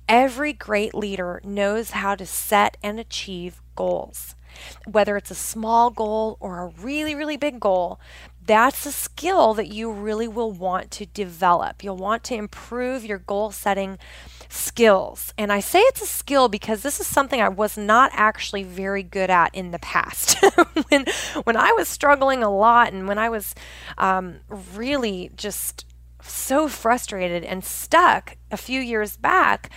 Every 0.08 0.52
great 0.52 0.94
leader 0.94 1.40
knows 1.44 1.90
how 1.90 2.14
to 2.14 2.26
set 2.26 2.76
and 2.82 2.98
achieve 2.98 3.60
goals 3.80 4.34
whether 4.86 5.16
it's 5.16 5.30
a 5.30 5.34
small 5.34 5.90
goal 5.90 6.36
or 6.40 6.60
a 6.60 6.68
really, 6.80 7.14
really 7.14 7.36
big 7.36 7.60
goal, 7.60 8.00
that's 8.46 8.86
a 8.86 8.92
skill 8.92 9.54
that 9.54 9.68
you 9.68 9.90
really 9.90 10.26
will 10.26 10.50
want 10.50 10.90
to 10.90 11.06
develop. 11.06 11.84
You'll 11.84 11.96
want 11.96 12.24
to 12.24 12.34
improve 12.34 13.04
your 13.04 13.18
goal 13.18 13.52
setting 13.52 13.98
skills. 14.48 15.32
And 15.38 15.52
I 15.52 15.60
say 15.60 15.80
it's 15.80 16.02
a 16.02 16.06
skill 16.06 16.48
because 16.48 16.82
this 16.82 16.98
is 16.98 17.06
something 17.06 17.40
I 17.40 17.48
was 17.48 17.76
not 17.76 18.10
actually 18.14 18.64
very 18.64 19.02
good 19.02 19.30
at 19.30 19.54
in 19.54 19.70
the 19.70 19.78
past. 19.78 20.42
when 20.88 21.04
when 21.44 21.56
I 21.56 21.72
was 21.72 21.88
struggling 21.88 22.42
a 22.42 22.50
lot 22.50 22.92
and 22.92 23.06
when 23.06 23.18
I 23.18 23.28
was 23.28 23.54
um, 23.98 24.40
really 24.74 25.30
just 25.36 25.84
so 26.22 26.68
frustrated 26.68 27.44
and 27.44 27.64
stuck 27.64 28.36
a 28.50 28.56
few 28.56 28.80
years 28.80 29.16
back, 29.16 29.70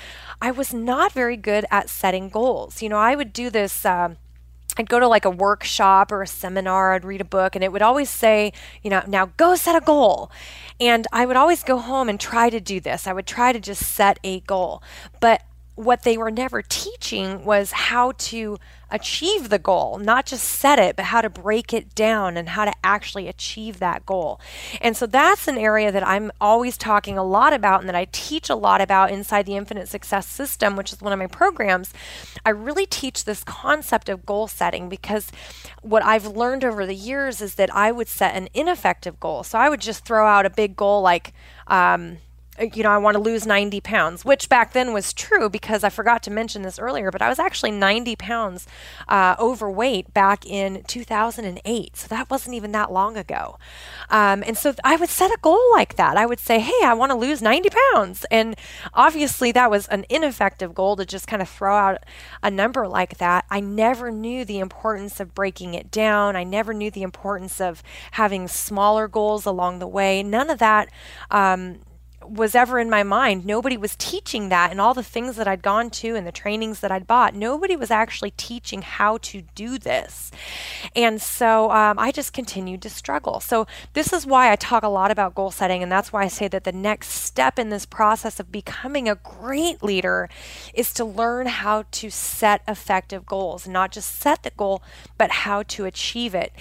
I 0.43 0.51
was 0.51 0.73
not 0.73 1.13
very 1.13 1.37
good 1.37 1.63
at 1.71 1.89
setting 1.89 2.27
goals. 2.27 2.81
You 2.81 2.89
know, 2.89 2.97
I 2.97 3.15
would 3.15 3.31
do 3.31 3.49
this. 3.49 3.85
Uh, 3.85 4.15
I'd 4.77 4.89
go 4.89 4.99
to 4.99 5.07
like 5.07 5.23
a 5.23 5.29
workshop 5.29 6.11
or 6.11 6.21
a 6.21 6.27
seminar, 6.27 6.93
I'd 6.93 7.05
read 7.05 7.21
a 7.21 7.25
book, 7.25 7.55
and 7.55 7.63
it 7.63 7.71
would 7.71 7.81
always 7.81 8.09
say, 8.09 8.51
you 8.81 8.89
know, 8.89 9.03
now 9.07 9.27
go 9.37 9.55
set 9.55 9.81
a 9.81 9.85
goal. 9.85 10.29
And 10.81 11.07
I 11.13 11.25
would 11.25 11.37
always 11.37 11.63
go 11.63 11.77
home 11.77 12.09
and 12.09 12.19
try 12.19 12.49
to 12.49 12.59
do 12.59 12.81
this. 12.81 13.07
I 13.07 13.13
would 13.13 13.25
try 13.25 13.53
to 13.53 13.59
just 13.59 13.83
set 13.83 14.19
a 14.21 14.41
goal. 14.41 14.83
But 15.21 15.43
what 15.75 16.03
they 16.03 16.17
were 16.17 16.29
never 16.29 16.61
teaching 16.61 17.43
was 17.43 17.71
how 17.71 18.11
to 18.11 18.57
achieve 18.91 19.49
the 19.49 19.57
goal, 19.57 19.97
not 19.97 20.23
just 20.23 20.43
set 20.43 20.77
it, 20.77 20.95
but 20.95 21.05
how 21.05 21.19
to 21.19 21.29
break 21.29 21.73
it 21.73 21.95
down 21.95 22.37
and 22.37 22.49
how 22.49 22.63
to 22.63 22.71
actually 22.83 23.27
achieve 23.27 23.79
that 23.79 24.05
goal. 24.05 24.39
And 24.79 24.95
so 24.95 25.07
that's 25.07 25.47
an 25.47 25.57
area 25.57 25.91
that 25.91 26.07
I'm 26.07 26.31
always 26.39 26.77
talking 26.77 27.17
a 27.17 27.23
lot 27.23 27.53
about 27.53 27.79
and 27.79 27.89
that 27.89 27.95
I 27.95 28.07
teach 28.11 28.51
a 28.51 28.55
lot 28.55 28.81
about 28.81 29.09
inside 29.09 29.47
the 29.47 29.55
Infinite 29.55 29.87
Success 29.87 30.27
System, 30.27 30.75
which 30.75 30.93
is 30.93 31.01
one 31.01 31.11
of 31.11 31.17
my 31.17 31.25
programs. 31.25 31.91
I 32.45 32.51
really 32.51 32.85
teach 32.85 33.25
this 33.25 33.43
concept 33.43 34.09
of 34.09 34.27
goal 34.27 34.47
setting 34.47 34.89
because 34.89 35.31
what 35.81 36.05
I've 36.05 36.27
learned 36.27 36.63
over 36.63 36.85
the 36.85 36.93
years 36.93 37.41
is 37.41 37.55
that 37.55 37.73
I 37.73 37.91
would 37.91 38.07
set 38.07 38.35
an 38.35 38.47
ineffective 38.53 39.19
goal. 39.19 39.41
So 39.43 39.57
I 39.57 39.69
would 39.69 39.81
just 39.81 40.05
throw 40.05 40.27
out 40.27 40.45
a 40.45 40.51
big 40.51 40.75
goal 40.75 41.01
like, 41.01 41.33
um, 41.65 42.17
you 42.59 42.83
know, 42.83 42.91
I 42.91 42.97
want 42.97 43.15
to 43.15 43.21
lose 43.21 43.47
90 43.47 43.81
pounds, 43.81 44.23
which 44.23 44.47
back 44.47 44.73
then 44.73 44.93
was 44.93 45.11
true 45.11 45.49
because 45.49 45.83
I 45.83 45.89
forgot 45.89 46.21
to 46.23 46.31
mention 46.31 46.61
this 46.61 46.77
earlier, 46.77 47.09
but 47.09 47.21
I 47.21 47.29
was 47.29 47.39
actually 47.39 47.71
90 47.71 48.15
pounds 48.15 48.67
uh, 49.07 49.35
overweight 49.39 50.13
back 50.13 50.45
in 50.45 50.83
2008. 50.83 51.97
So 51.97 52.07
that 52.07 52.29
wasn't 52.29 52.55
even 52.55 52.71
that 52.73 52.91
long 52.91 53.17
ago. 53.17 53.57
Um, 54.09 54.43
and 54.45 54.57
so 54.57 54.75
I 54.83 54.95
would 54.95 55.09
set 55.09 55.31
a 55.31 55.37
goal 55.41 55.71
like 55.71 55.95
that. 55.95 56.15
I 56.15 56.25
would 56.25 56.39
say, 56.39 56.59
hey, 56.59 56.81
I 56.83 56.93
want 56.93 57.11
to 57.11 57.17
lose 57.17 57.41
90 57.41 57.69
pounds. 57.93 58.25
And 58.29 58.55
obviously, 58.93 59.51
that 59.53 59.71
was 59.71 59.87
an 59.87 60.05
ineffective 60.09 60.75
goal 60.75 60.95
to 60.97 61.05
just 61.05 61.27
kind 61.27 61.41
of 61.41 61.49
throw 61.49 61.75
out 61.75 62.03
a 62.43 62.51
number 62.51 62.87
like 62.87 63.17
that. 63.17 63.45
I 63.49 63.59
never 63.61 64.11
knew 64.11 64.45
the 64.45 64.59
importance 64.59 65.19
of 65.19 65.33
breaking 65.33 65.73
it 65.73 65.89
down. 65.89 66.35
I 66.35 66.43
never 66.43 66.73
knew 66.73 66.91
the 66.91 67.03
importance 67.03 67.59
of 67.59 67.81
having 68.11 68.47
smaller 68.47 69.07
goals 69.07 69.45
along 69.45 69.79
the 69.79 69.87
way. 69.87 70.21
None 70.21 70.49
of 70.49 70.59
that. 70.59 70.89
Um, 71.31 71.79
was 72.27 72.55
ever 72.55 72.79
in 72.79 72.89
my 72.89 73.03
mind. 73.03 73.45
Nobody 73.45 73.77
was 73.77 73.95
teaching 73.97 74.49
that, 74.49 74.71
and 74.71 74.79
all 74.79 74.93
the 74.93 75.03
things 75.03 75.35
that 75.35 75.47
I'd 75.47 75.61
gone 75.61 75.89
to 75.91 76.15
and 76.15 76.25
the 76.25 76.31
trainings 76.31 76.79
that 76.81 76.91
I'd 76.91 77.07
bought, 77.07 77.35
nobody 77.35 77.75
was 77.75 77.91
actually 77.91 78.31
teaching 78.31 78.81
how 78.81 79.17
to 79.19 79.43
do 79.55 79.77
this. 79.77 80.31
And 80.95 81.21
so 81.21 81.71
um, 81.71 81.97
I 81.99 82.11
just 82.11 82.33
continued 82.33 82.81
to 82.83 82.89
struggle. 82.89 83.39
So, 83.39 83.67
this 83.93 84.13
is 84.13 84.25
why 84.25 84.51
I 84.51 84.55
talk 84.55 84.83
a 84.83 84.87
lot 84.87 85.11
about 85.11 85.35
goal 85.35 85.51
setting, 85.51 85.83
and 85.83 85.91
that's 85.91 86.11
why 86.11 86.23
I 86.23 86.27
say 86.27 86.47
that 86.47 86.63
the 86.63 86.71
next 86.71 87.09
step 87.09 87.57
in 87.59 87.69
this 87.69 87.85
process 87.85 88.39
of 88.39 88.51
becoming 88.51 89.07
a 89.09 89.15
great 89.15 89.83
leader 89.83 90.29
is 90.73 90.93
to 90.93 91.05
learn 91.05 91.47
how 91.47 91.85
to 91.91 92.09
set 92.09 92.61
effective 92.67 93.25
goals, 93.25 93.67
not 93.67 93.91
just 93.91 94.15
set 94.15 94.43
the 94.43 94.51
goal, 94.51 94.81
but 95.17 95.31
how 95.31 95.63
to 95.63 95.85
achieve 95.85 96.35
it. 96.35 96.51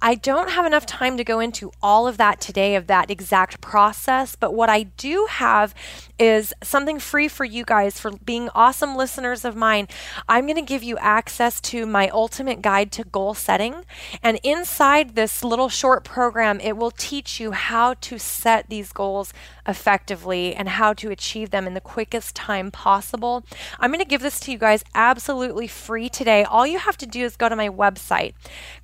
I 0.00 0.14
don't 0.14 0.50
have 0.50 0.66
enough 0.66 0.86
time 0.86 1.16
to 1.16 1.24
go 1.24 1.40
into 1.40 1.72
all 1.82 2.06
of 2.06 2.16
that 2.18 2.40
today, 2.40 2.74
of 2.74 2.86
that 2.86 3.10
exact 3.10 3.60
process, 3.60 4.36
but 4.36 4.54
what 4.54 4.68
I 4.68 4.84
do 4.84 5.11
have 5.28 5.74
is 6.18 6.52
something 6.62 6.98
free 6.98 7.28
for 7.28 7.44
you 7.44 7.64
guys 7.64 7.98
for 7.98 8.12
being 8.24 8.48
awesome 8.54 8.96
listeners 8.96 9.44
of 9.44 9.56
mine. 9.56 9.88
I'm 10.28 10.46
going 10.46 10.56
to 10.56 10.62
give 10.62 10.82
you 10.82 10.96
access 10.98 11.60
to 11.62 11.86
my 11.86 12.08
ultimate 12.10 12.62
guide 12.62 12.92
to 12.92 13.04
goal 13.04 13.34
setting. 13.34 13.84
And 14.22 14.38
inside 14.42 15.14
this 15.14 15.42
little 15.42 15.68
short 15.68 16.04
program, 16.04 16.60
it 16.60 16.76
will 16.76 16.90
teach 16.90 17.40
you 17.40 17.52
how 17.52 17.94
to 18.02 18.18
set 18.18 18.68
these 18.68 18.92
goals 18.92 19.32
effectively 19.66 20.54
and 20.54 20.68
how 20.68 20.92
to 20.94 21.10
achieve 21.10 21.50
them 21.50 21.66
in 21.66 21.74
the 21.74 21.80
quickest 21.80 22.36
time 22.36 22.70
possible. 22.70 23.44
I'm 23.80 23.90
going 23.90 23.98
to 23.98 24.08
give 24.08 24.22
this 24.22 24.38
to 24.40 24.52
you 24.52 24.58
guys 24.58 24.84
absolutely 24.94 25.66
free 25.66 26.08
today. 26.08 26.44
All 26.44 26.66
you 26.66 26.78
have 26.78 26.96
to 26.98 27.06
do 27.06 27.24
is 27.24 27.36
go 27.36 27.48
to 27.48 27.56
my 27.56 27.68
website, 27.68 28.34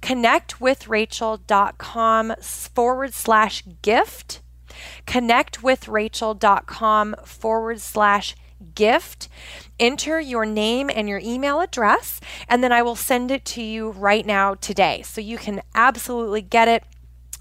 connectwithrachel.com 0.02 2.34
forward 2.40 3.14
slash 3.14 3.62
gift 3.82 4.40
connectwithrachel.com 5.06 7.14
forward 7.24 7.80
slash 7.80 8.34
gift. 8.74 9.28
Enter 9.78 10.18
your 10.20 10.44
name 10.44 10.90
and 10.92 11.08
your 11.08 11.20
email 11.22 11.60
address, 11.60 12.20
and 12.48 12.64
then 12.64 12.72
I 12.72 12.82
will 12.82 12.96
send 12.96 13.30
it 13.30 13.44
to 13.46 13.62
you 13.62 13.90
right 13.90 14.26
now 14.26 14.54
today. 14.54 15.02
So 15.02 15.20
you 15.20 15.38
can 15.38 15.62
absolutely 15.74 16.42
get 16.42 16.68
it. 16.68 16.84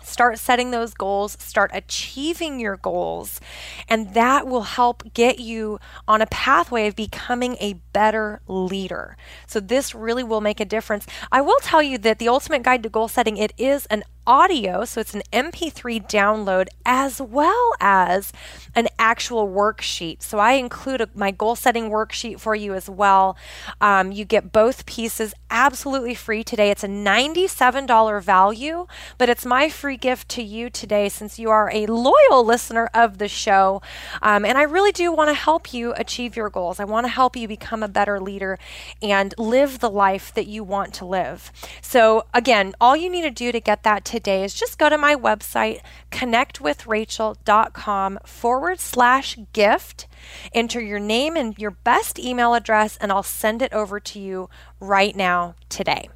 Start 0.04 0.38
setting 0.39 0.71
those 0.71 0.93
goals, 0.93 1.36
start 1.39 1.71
achieving 1.73 2.62
your 2.62 2.78
goals, 2.78 3.41
and 3.89 4.13
that 4.13 4.47
will 4.47 4.62
help 4.62 5.04
get 5.13 5.39
you 5.39 5.80
on 6.08 6.21
a 6.21 6.28
pathway 6.28 6.88
of 6.88 6.95
becoming 6.95 7.58
a 7.60 7.73
better 7.91 8.39
leader. 8.47 9.17
So 9.47 9.60
this 9.60 9.93
really 9.93 10.23
will 10.23 10.39
make 10.39 10.62
a 10.62 10.65
difference. 10.65 11.06
I 11.30 11.41
will 11.41 11.60
tell 11.62 11.84
you 11.84 11.97
that 11.97 12.19
the 12.19 12.30
ultimate 12.30 12.63
guide 12.63 12.84
to 12.84 12.89
goal 12.89 13.10
setting 13.10 13.36
it 13.36 13.52
is 13.58 13.86
an 13.88 14.06
audio, 14.27 14.83
so 14.83 14.99
it's 14.99 15.15
an 15.15 15.23
MP3 15.31 16.05
download 16.07 16.67
as 16.85 17.21
well 17.21 17.73
as 17.79 18.33
an 18.75 18.89
actual 18.99 19.47
worksheet. 19.47 20.21
So 20.21 20.37
I 20.37 20.53
include 20.53 20.99
a, 20.99 21.09
my 21.15 21.31
goal 21.31 21.55
setting 21.55 21.89
worksheet 21.89 22.39
for 22.39 22.53
you 22.53 22.73
as 22.73 22.89
well. 22.89 23.37
Um, 23.79 24.11
you 24.11 24.25
get 24.25 24.51
both 24.51 24.85
pieces 24.85 25.33
absolutely 25.49 26.13
free 26.13 26.43
today. 26.43 26.69
It's 26.69 26.83
a 26.83 26.87
$97 26.87 28.21
value, 28.21 28.85
but 29.17 29.29
it's 29.29 29.45
my 29.45 29.69
free 29.69 29.95
gift 29.95 30.27
to 30.29 30.43
you 30.43 30.69
today 30.69 31.07
since 31.07 31.39
you 31.39 31.49
are 31.49 31.71
a 31.73 31.85
loyal 31.85 32.43
listener 32.43 32.89
of 32.93 33.19
the 33.19 33.29
show. 33.29 33.81
Um, 34.21 34.43
and 34.43 34.57
I 34.57 34.63
really 34.63 34.91
do 34.91 35.11
want 35.13 35.29
to 35.29 35.33
help 35.33 35.73
you 35.73 35.93
achieve 35.93 36.35
your 36.35 36.49
goals. 36.49 36.81
I 36.81 36.83
want 36.83 37.05
to 37.05 37.09
help 37.09 37.37
you 37.37 37.47
become 37.47 37.81
a 37.81 37.87
better 37.87 38.19
leader 38.19 38.59
and 39.01 39.33
live 39.37 39.79
the 39.79 39.89
life 39.89 40.33
that 40.33 40.47
you 40.47 40.65
want 40.65 40.93
to 40.95 41.05
live. 41.05 41.53
So, 41.81 42.25
again, 42.33 42.73
all 42.81 42.97
you 42.97 43.09
need 43.09 43.21
to 43.21 43.31
do 43.31 43.53
to 43.53 43.61
get 43.61 43.83
that 43.83 44.03
today 44.03 44.16
today 44.17 44.43
is 44.43 44.56
just 44.56 44.80
go 44.80 44.89
to 44.89 44.97
my 44.97 45.15
website, 45.15 45.82
connectwithrachel.com 46.12 48.19
forward 48.25 48.80
slash 48.80 49.38
gift. 49.53 50.08
Enter 50.53 50.82
your 50.82 50.99
name 50.99 51.38
and 51.38 51.56
your 51.60 51.71
best 51.71 52.17
email 52.17 52.56
address, 52.56 52.97
and 52.97 53.12
I'll 53.12 53.21
send 53.21 53.62
it 53.62 53.73
over 53.73 53.99
to 53.99 54.19
you 54.19 54.49
right 54.80 55.15
now 55.15 55.53
today. 55.69 56.10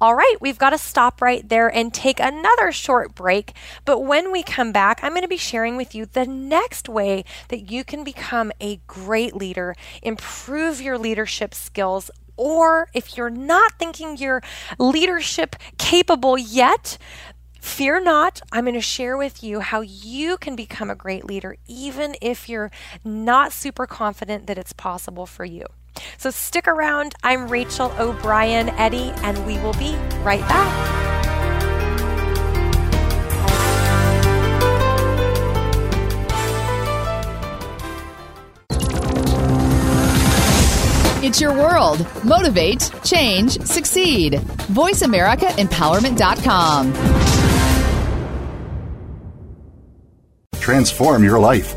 All 0.00 0.14
right, 0.14 0.36
we've 0.40 0.58
got 0.58 0.70
to 0.70 0.78
stop 0.78 1.22
right 1.22 1.48
there 1.48 1.68
and 1.68 1.94
take 1.94 2.20
another 2.20 2.72
short 2.72 3.14
break. 3.14 3.54
But 3.86 4.00
when 4.00 4.30
we 4.30 4.42
come 4.42 4.72
back, 4.72 5.00
I'm 5.02 5.12
going 5.12 5.22
to 5.22 5.28
be 5.28 5.38
sharing 5.38 5.76
with 5.76 5.94
you 5.94 6.04
the 6.04 6.26
next 6.26 6.88
way 6.88 7.24
that 7.48 7.70
you 7.70 7.84
can 7.84 8.04
become 8.04 8.52
a 8.60 8.80
great 8.86 9.34
leader, 9.34 9.74
improve 10.02 10.82
your 10.82 10.98
leadership 10.98 11.54
skills, 11.54 12.10
or 12.42 12.88
if 12.92 13.16
you're 13.16 13.30
not 13.30 13.78
thinking 13.78 14.16
you're 14.16 14.42
leadership 14.78 15.54
capable 15.78 16.36
yet, 16.36 16.98
Fear 17.60 18.00
not, 18.00 18.40
I'm 18.50 18.64
going 18.64 18.74
to 18.74 18.80
share 18.80 19.16
with 19.16 19.44
you 19.44 19.60
how 19.60 19.82
you 19.82 20.36
can 20.36 20.56
become 20.56 20.90
a 20.90 20.96
great 20.96 21.24
leader, 21.24 21.54
even 21.68 22.16
if 22.20 22.48
you're 22.48 22.72
not 23.04 23.52
super 23.52 23.86
confident 23.86 24.48
that 24.48 24.58
it's 24.58 24.72
possible 24.72 25.26
for 25.26 25.44
you. 25.44 25.66
So 26.18 26.30
stick 26.30 26.66
around. 26.66 27.14
I'm 27.22 27.46
Rachel 27.46 27.94
O'Brien 28.00 28.70
Eddy, 28.70 29.12
and 29.22 29.46
we 29.46 29.58
will 29.58 29.74
be 29.74 29.94
right 30.24 30.40
back. 30.40 31.11
It's 41.22 41.40
your 41.40 41.54
world. 41.54 42.04
Motivate, 42.24 42.90
change, 43.04 43.60
succeed. 43.60 44.40
VoiceAmericaEmpowerment.com. 44.72 46.92
Transform 50.58 51.22
your 51.22 51.38
life, 51.38 51.76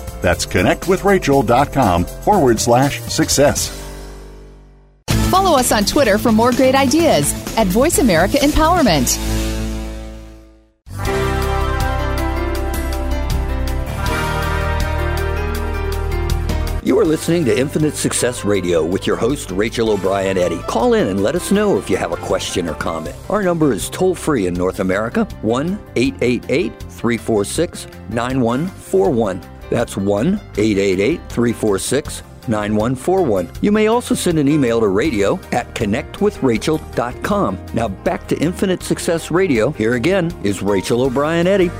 That's 0.21 0.45
connectwithrachel.com 0.45 2.05
forward 2.05 2.59
slash 2.59 3.01
success. 3.01 3.77
Follow 5.29 5.57
us 5.57 5.71
on 5.71 5.85
Twitter 5.85 6.17
for 6.17 6.31
more 6.31 6.51
great 6.51 6.75
ideas 6.75 7.33
at 7.57 7.67
Voice 7.67 7.99
America 7.99 8.37
Empowerment. 8.37 9.17
You 16.83 16.97
are 16.99 17.05
listening 17.05 17.45
to 17.45 17.57
Infinite 17.57 17.95
Success 17.95 18.43
Radio 18.43 18.83
with 18.83 19.05
your 19.05 19.15
host, 19.15 19.51
Rachel 19.51 19.91
O'Brien 19.91 20.37
Eddy. 20.37 20.57
Call 20.63 20.95
in 20.95 21.07
and 21.07 21.21
let 21.21 21.35
us 21.35 21.51
know 21.51 21.77
if 21.77 21.89
you 21.89 21.95
have 21.95 22.11
a 22.11 22.17
question 22.17 22.67
or 22.67 22.73
comment. 22.73 23.15
Our 23.29 23.43
number 23.43 23.71
is 23.71 23.89
toll 23.89 24.15
free 24.15 24.47
in 24.47 24.55
North 24.55 24.79
America 24.79 25.25
1 25.43 25.79
888 25.95 26.79
346 26.79 27.87
9141. 28.09 29.50
That's 29.71 29.97
1 29.97 30.27
888 30.57 31.21
346 31.29 32.23
9141. 32.47 33.49
You 33.61 33.71
may 33.71 33.87
also 33.87 34.13
send 34.13 34.37
an 34.37 34.47
email 34.47 34.81
to 34.81 34.87
radio 34.87 35.39
at 35.51 35.73
connectwithrachel.com. 35.73 37.65
Now 37.73 37.87
back 37.87 38.27
to 38.27 38.37
Infinite 38.37 38.83
Success 38.83 39.31
Radio. 39.31 39.71
Here 39.71 39.93
again 39.93 40.31
is 40.43 40.61
Rachel 40.61 41.03
O'Brien 41.03 41.47
Eddy. 41.47 41.71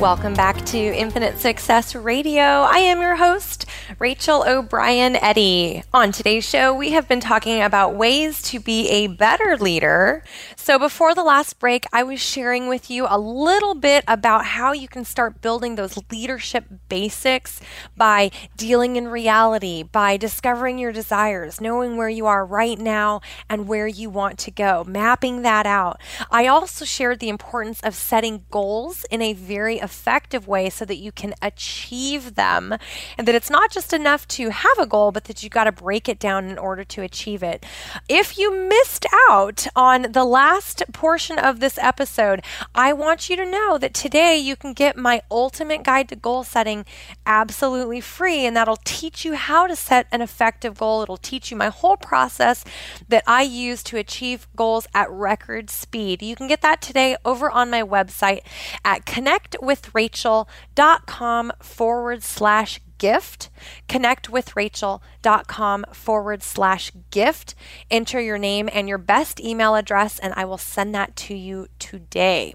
Welcome 0.00 0.34
back 0.34 0.62
to 0.66 0.76
Infinite 0.78 1.38
Success 1.38 1.94
Radio. 1.94 2.42
I 2.42 2.80
am 2.80 3.00
your 3.00 3.16
host, 3.16 3.64
Rachel 3.98 4.44
O'Brien 4.46 5.16
Eddy. 5.16 5.82
On 5.94 6.12
today's 6.12 6.46
show, 6.46 6.74
we 6.74 6.90
have 6.90 7.08
been 7.08 7.20
talking 7.20 7.62
about 7.62 7.94
ways 7.94 8.42
to 8.42 8.60
be 8.60 8.90
a 8.90 9.06
better 9.06 9.56
leader. 9.56 10.22
So, 10.66 10.80
before 10.80 11.14
the 11.14 11.22
last 11.22 11.60
break, 11.60 11.84
I 11.92 12.02
was 12.02 12.20
sharing 12.20 12.66
with 12.66 12.90
you 12.90 13.06
a 13.08 13.20
little 13.20 13.76
bit 13.76 14.02
about 14.08 14.44
how 14.44 14.72
you 14.72 14.88
can 14.88 15.04
start 15.04 15.40
building 15.40 15.76
those 15.76 15.96
leadership 16.10 16.64
basics 16.88 17.60
by 17.96 18.32
dealing 18.56 18.96
in 18.96 19.06
reality, 19.06 19.84
by 19.84 20.16
discovering 20.16 20.76
your 20.76 20.90
desires, 20.90 21.60
knowing 21.60 21.96
where 21.96 22.08
you 22.08 22.26
are 22.26 22.44
right 22.44 22.80
now 22.80 23.20
and 23.48 23.68
where 23.68 23.86
you 23.86 24.10
want 24.10 24.40
to 24.40 24.50
go, 24.50 24.82
mapping 24.82 25.42
that 25.42 25.66
out. 25.66 26.00
I 26.32 26.48
also 26.48 26.84
shared 26.84 27.20
the 27.20 27.28
importance 27.28 27.80
of 27.82 27.94
setting 27.94 28.44
goals 28.50 29.06
in 29.08 29.22
a 29.22 29.34
very 29.34 29.76
effective 29.76 30.48
way 30.48 30.68
so 30.68 30.84
that 30.84 30.96
you 30.96 31.12
can 31.12 31.34
achieve 31.40 32.34
them 32.34 32.74
and 33.16 33.28
that 33.28 33.36
it's 33.36 33.50
not 33.50 33.70
just 33.70 33.92
enough 33.92 34.26
to 34.26 34.50
have 34.50 34.78
a 34.80 34.86
goal, 34.86 35.12
but 35.12 35.26
that 35.26 35.44
you 35.44 35.48
got 35.48 35.64
to 35.64 35.70
break 35.70 36.08
it 36.08 36.18
down 36.18 36.46
in 36.46 36.58
order 36.58 36.82
to 36.82 37.02
achieve 37.02 37.44
it. 37.44 37.64
If 38.08 38.36
you 38.36 38.52
missed 38.68 39.06
out 39.30 39.68
on 39.76 40.10
the 40.10 40.24
last 40.24 40.55
last 40.56 40.82
portion 40.90 41.38
of 41.38 41.60
this 41.60 41.78
episode, 41.82 42.42
I 42.74 42.94
want 42.94 43.28
you 43.28 43.36
to 43.36 43.44
know 43.44 43.76
that 43.76 43.92
today 43.92 44.38
you 44.38 44.56
can 44.56 44.72
get 44.72 44.96
my 44.96 45.20
ultimate 45.30 45.82
guide 45.82 46.08
to 46.08 46.16
goal 46.16 46.44
setting 46.44 46.86
absolutely 47.26 48.00
free, 48.00 48.46
and 48.46 48.56
that'll 48.56 48.78
teach 48.82 49.22
you 49.22 49.34
how 49.34 49.66
to 49.66 49.76
set 49.76 50.06
an 50.10 50.22
effective 50.22 50.78
goal. 50.78 51.02
It'll 51.02 51.18
teach 51.18 51.50
you 51.50 51.58
my 51.58 51.68
whole 51.68 51.98
process 51.98 52.64
that 53.06 53.22
I 53.26 53.42
use 53.42 53.82
to 53.82 53.98
achieve 53.98 54.48
goals 54.56 54.86
at 54.94 55.10
record 55.10 55.68
speed. 55.68 56.22
You 56.22 56.34
can 56.34 56.48
get 56.48 56.62
that 56.62 56.80
today 56.80 57.18
over 57.22 57.50
on 57.50 57.68
my 57.68 57.82
website 57.82 58.40
at 58.82 59.04
connectwithrachel.com 59.04 61.52
forward 61.60 62.22
slash 62.22 62.80
gift. 62.98 63.50
Connectwithrachel.com 63.88 65.84
forward 65.92 66.42
slash 66.42 66.92
gift. 67.10 67.54
Enter 67.90 68.20
your 68.20 68.38
name 68.38 68.68
and 68.72 68.88
your 68.88 68.98
best 68.98 69.40
email 69.40 69.74
address, 69.74 70.18
and 70.18 70.34
I 70.36 70.44
will 70.44 70.58
send 70.58 70.94
that 70.94 71.16
to 71.16 71.34
you 71.34 71.68
today. 71.78 72.54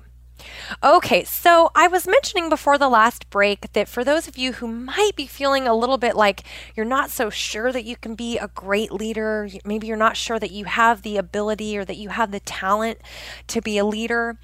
Okay, 0.83 1.23
so 1.23 1.71
I 1.75 1.87
was 1.87 2.07
mentioning 2.07 2.49
before 2.49 2.77
the 2.77 2.89
last 2.89 3.29
break 3.29 3.73
that 3.73 3.87
for 3.87 4.03
those 4.03 4.27
of 4.27 4.37
you 4.37 4.53
who 4.53 4.67
might 4.67 5.11
be 5.15 5.27
feeling 5.27 5.67
a 5.67 5.75
little 5.75 5.97
bit 5.97 6.15
like 6.15 6.43
you're 6.75 6.85
not 6.85 7.11
so 7.11 7.29
sure 7.29 7.71
that 7.71 7.85
you 7.85 7.95
can 7.95 8.15
be 8.15 8.37
a 8.37 8.47
great 8.47 8.91
leader, 8.91 9.47
maybe 9.65 9.87
you're 9.87 9.97
not 9.97 10.17
sure 10.17 10.39
that 10.39 10.51
you 10.51 10.65
have 10.65 11.01
the 11.01 11.17
ability 11.17 11.77
or 11.77 11.85
that 11.85 11.97
you 11.97 12.09
have 12.09 12.31
the 12.31 12.39
talent 12.39 12.99
to 13.47 13.61
be 13.61 13.77
a 13.77 13.85
leader. 13.85 14.37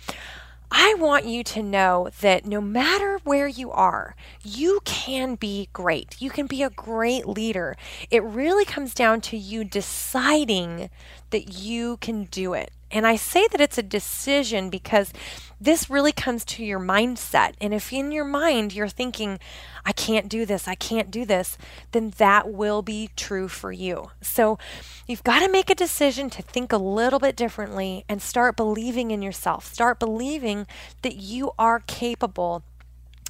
I 0.69 0.95
want 0.99 1.25
you 1.25 1.43
to 1.45 1.63
know 1.63 2.09
that 2.21 2.45
no 2.45 2.59
matter 2.59 3.19
where 3.23 3.47
you 3.47 3.71
are, 3.71 4.15
you 4.43 4.79
can 4.83 5.35
be 5.35 5.69
great. 5.71 6.15
You 6.19 6.29
can 6.29 6.45
be 6.45 6.61
a 6.61 6.69
great 6.69 7.25
leader. 7.25 7.77
It 8.11 8.23
really 8.23 8.65
comes 8.65 8.93
down 8.93 9.21
to 9.21 9.37
you 9.37 9.63
deciding 9.63 10.89
that 11.29 11.53
you 11.57 11.97
can 11.97 12.25
do 12.25 12.53
it. 12.53 12.71
And 12.91 13.05
I 13.05 13.15
say 13.15 13.47
that 13.51 13.61
it's 13.61 13.77
a 13.77 13.83
decision 13.83 14.69
because 14.69 15.11
this 15.59 15.89
really 15.89 16.11
comes 16.11 16.45
to 16.45 16.63
your 16.63 16.79
mindset. 16.79 17.53
And 17.59 17.73
if 17.73 17.91
in 17.91 18.11
your 18.11 18.25
mind 18.25 18.73
you're 18.73 18.87
thinking, 18.87 19.39
I 19.85 19.91
can't 19.91 20.29
do 20.29 20.45
this, 20.45 20.67
I 20.67 20.75
can't 20.75 21.09
do 21.09 21.25
this, 21.25 21.57
then 21.91 22.13
that 22.17 22.51
will 22.51 22.81
be 22.81 23.09
true 23.15 23.47
for 23.47 23.71
you. 23.71 24.11
So 24.21 24.59
you've 25.07 25.23
got 25.23 25.39
to 25.39 25.51
make 25.51 25.69
a 25.69 25.75
decision 25.75 26.29
to 26.31 26.41
think 26.41 26.71
a 26.71 26.77
little 26.77 27.19
bit 27.19 27.35
differently 27.35 28.05
and 28.07 28.21
start 28.21 28.55
believing 28.55 29.11
in 29.11 29.21
yourself. 29.21 29.65
Start 29.65 29.99
believing 29.99 30.67
that 31.01 31.15
you 31.15 31.51
are 31.57 31.79
capable 31.79 32.63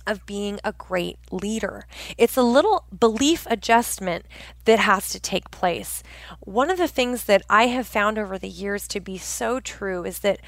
of 0.08 0.26
being 0.26 0.60
a 0.63 0.72
great 0.74 1.17
leader. 1.32 1.86
It's 2.17 2.38
a 2.38 2.43
little 2.43 2.86
belief 2.98 3.46
adjustment 3.50 4.26
that 4.65 4.80
has 4.80 5.10
to 5.10 5.20
take 5.20 5.52
place. 5.52 6.02
One 6.39 6.70
of 6.70 6.78
the 6.78 6.88
things 6.88 7.26
that 7.26 7.43
I 7.50 7.67
have 7.67 7.88
found 7.88 8.17
over 8.17 8.38
the 8.38 8.50
years 8.50 8.88
to 8.89 9.00
be 9.00 9.17
so 9.17 9.60
true 9.60 10.04
is 10.06 10.20
that 10.20 10.39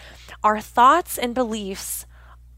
our 0.44 0.60
thoughts 0.60 1.18
and 1.18 1.36
beliefs 1.36 2.06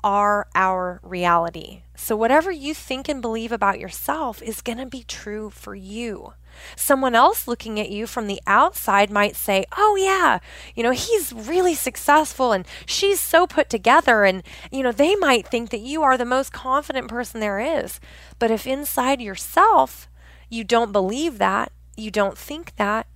are 0.04 0.48
our 0.56 1.00
reality. 1.04 1.84
So, 1.96 2.16
whatever 2.16 2.52
you 2.52 2.74
think 2.74 3.08
and 3.08 3.22
believe 3.22 3.52
about 3.52 3.80
yourself 3.80 4.42
is 4.42 4.62
going 4.62 4.80
to 4.80 4.86
be 4.86 5.04
true 5.04 5.50
for 5.50 5.76
you. 5.76 6.34
Someone 6.76 7.16
else 7.16 7.48
looking 7.48 7.80
at 7.80 7.90
you 7.90 8.08
from 8.08 8.28
the 8.28 8.42
outside 8.48 9.10
might 9.10 9.36
say, 9.36 9.66
Oh, 9.78 9.96
yeah, 9.96 10.40
you 10.76 10.84
know, 10.84 10.92
he's 10.92 11.34
really 11.34 11.76
successful 11.76 12.52
and 12.52 12.66
she's 12.86 13.20
so 13.20 13.48
put 13.48 13.70
together. 13.70 14.24
And, 14.24 14.44
you 14.72 14.84
know, 14.84 14.92
they 14.92 15.16
might 15.16 15.48
think 15.48 15.70
that 15.70 15.82
you 15.82 16.04
are 16.04 16.18
the 16.18 16.26
most 16.26 16.54
confident 16.54 17.08
person 17.08 17.40
there 17.40 17.60
is. 17.60 18.00
But 18.40 18.52
if 18.52 18.68
inside 18.68 19.22
yourself 19.22 20.08
you 20.50 20.64
don't 20.64 20.92
believe 20.92 21.38
that, 21.38 21.72
you 21.96 22.12
don't 22.12 22.38
think 22.38 22.76
that, 22.76 23.08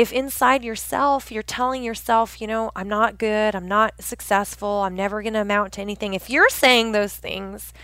if 0.00 0.14
inside 0.14 0.64
yourself 0.64 1.30
you're 1.30 1.42
telling 1.42 1.82
yourself, 1.82 2.40
you 2.40 2.46
know, 2.46 2.70
I'm 2.74 2.88
not 2.88 3.18
good, 3.18 3.54
I'm 3.54 3.68
not 3.68 4.02
successful, 4.02 4.80
I'm 4.80 4.94
never 4.94 5.20
going 5.20 5.34
to 5.34 5.42
amount 5.42 5.74
to 5.74 5.82
anything, 5.82 6.14
if 6.14 6.30
you're 6.30 6.48
saying 6.48 6.92
those 6.92 7.14
things, 7.14 7.74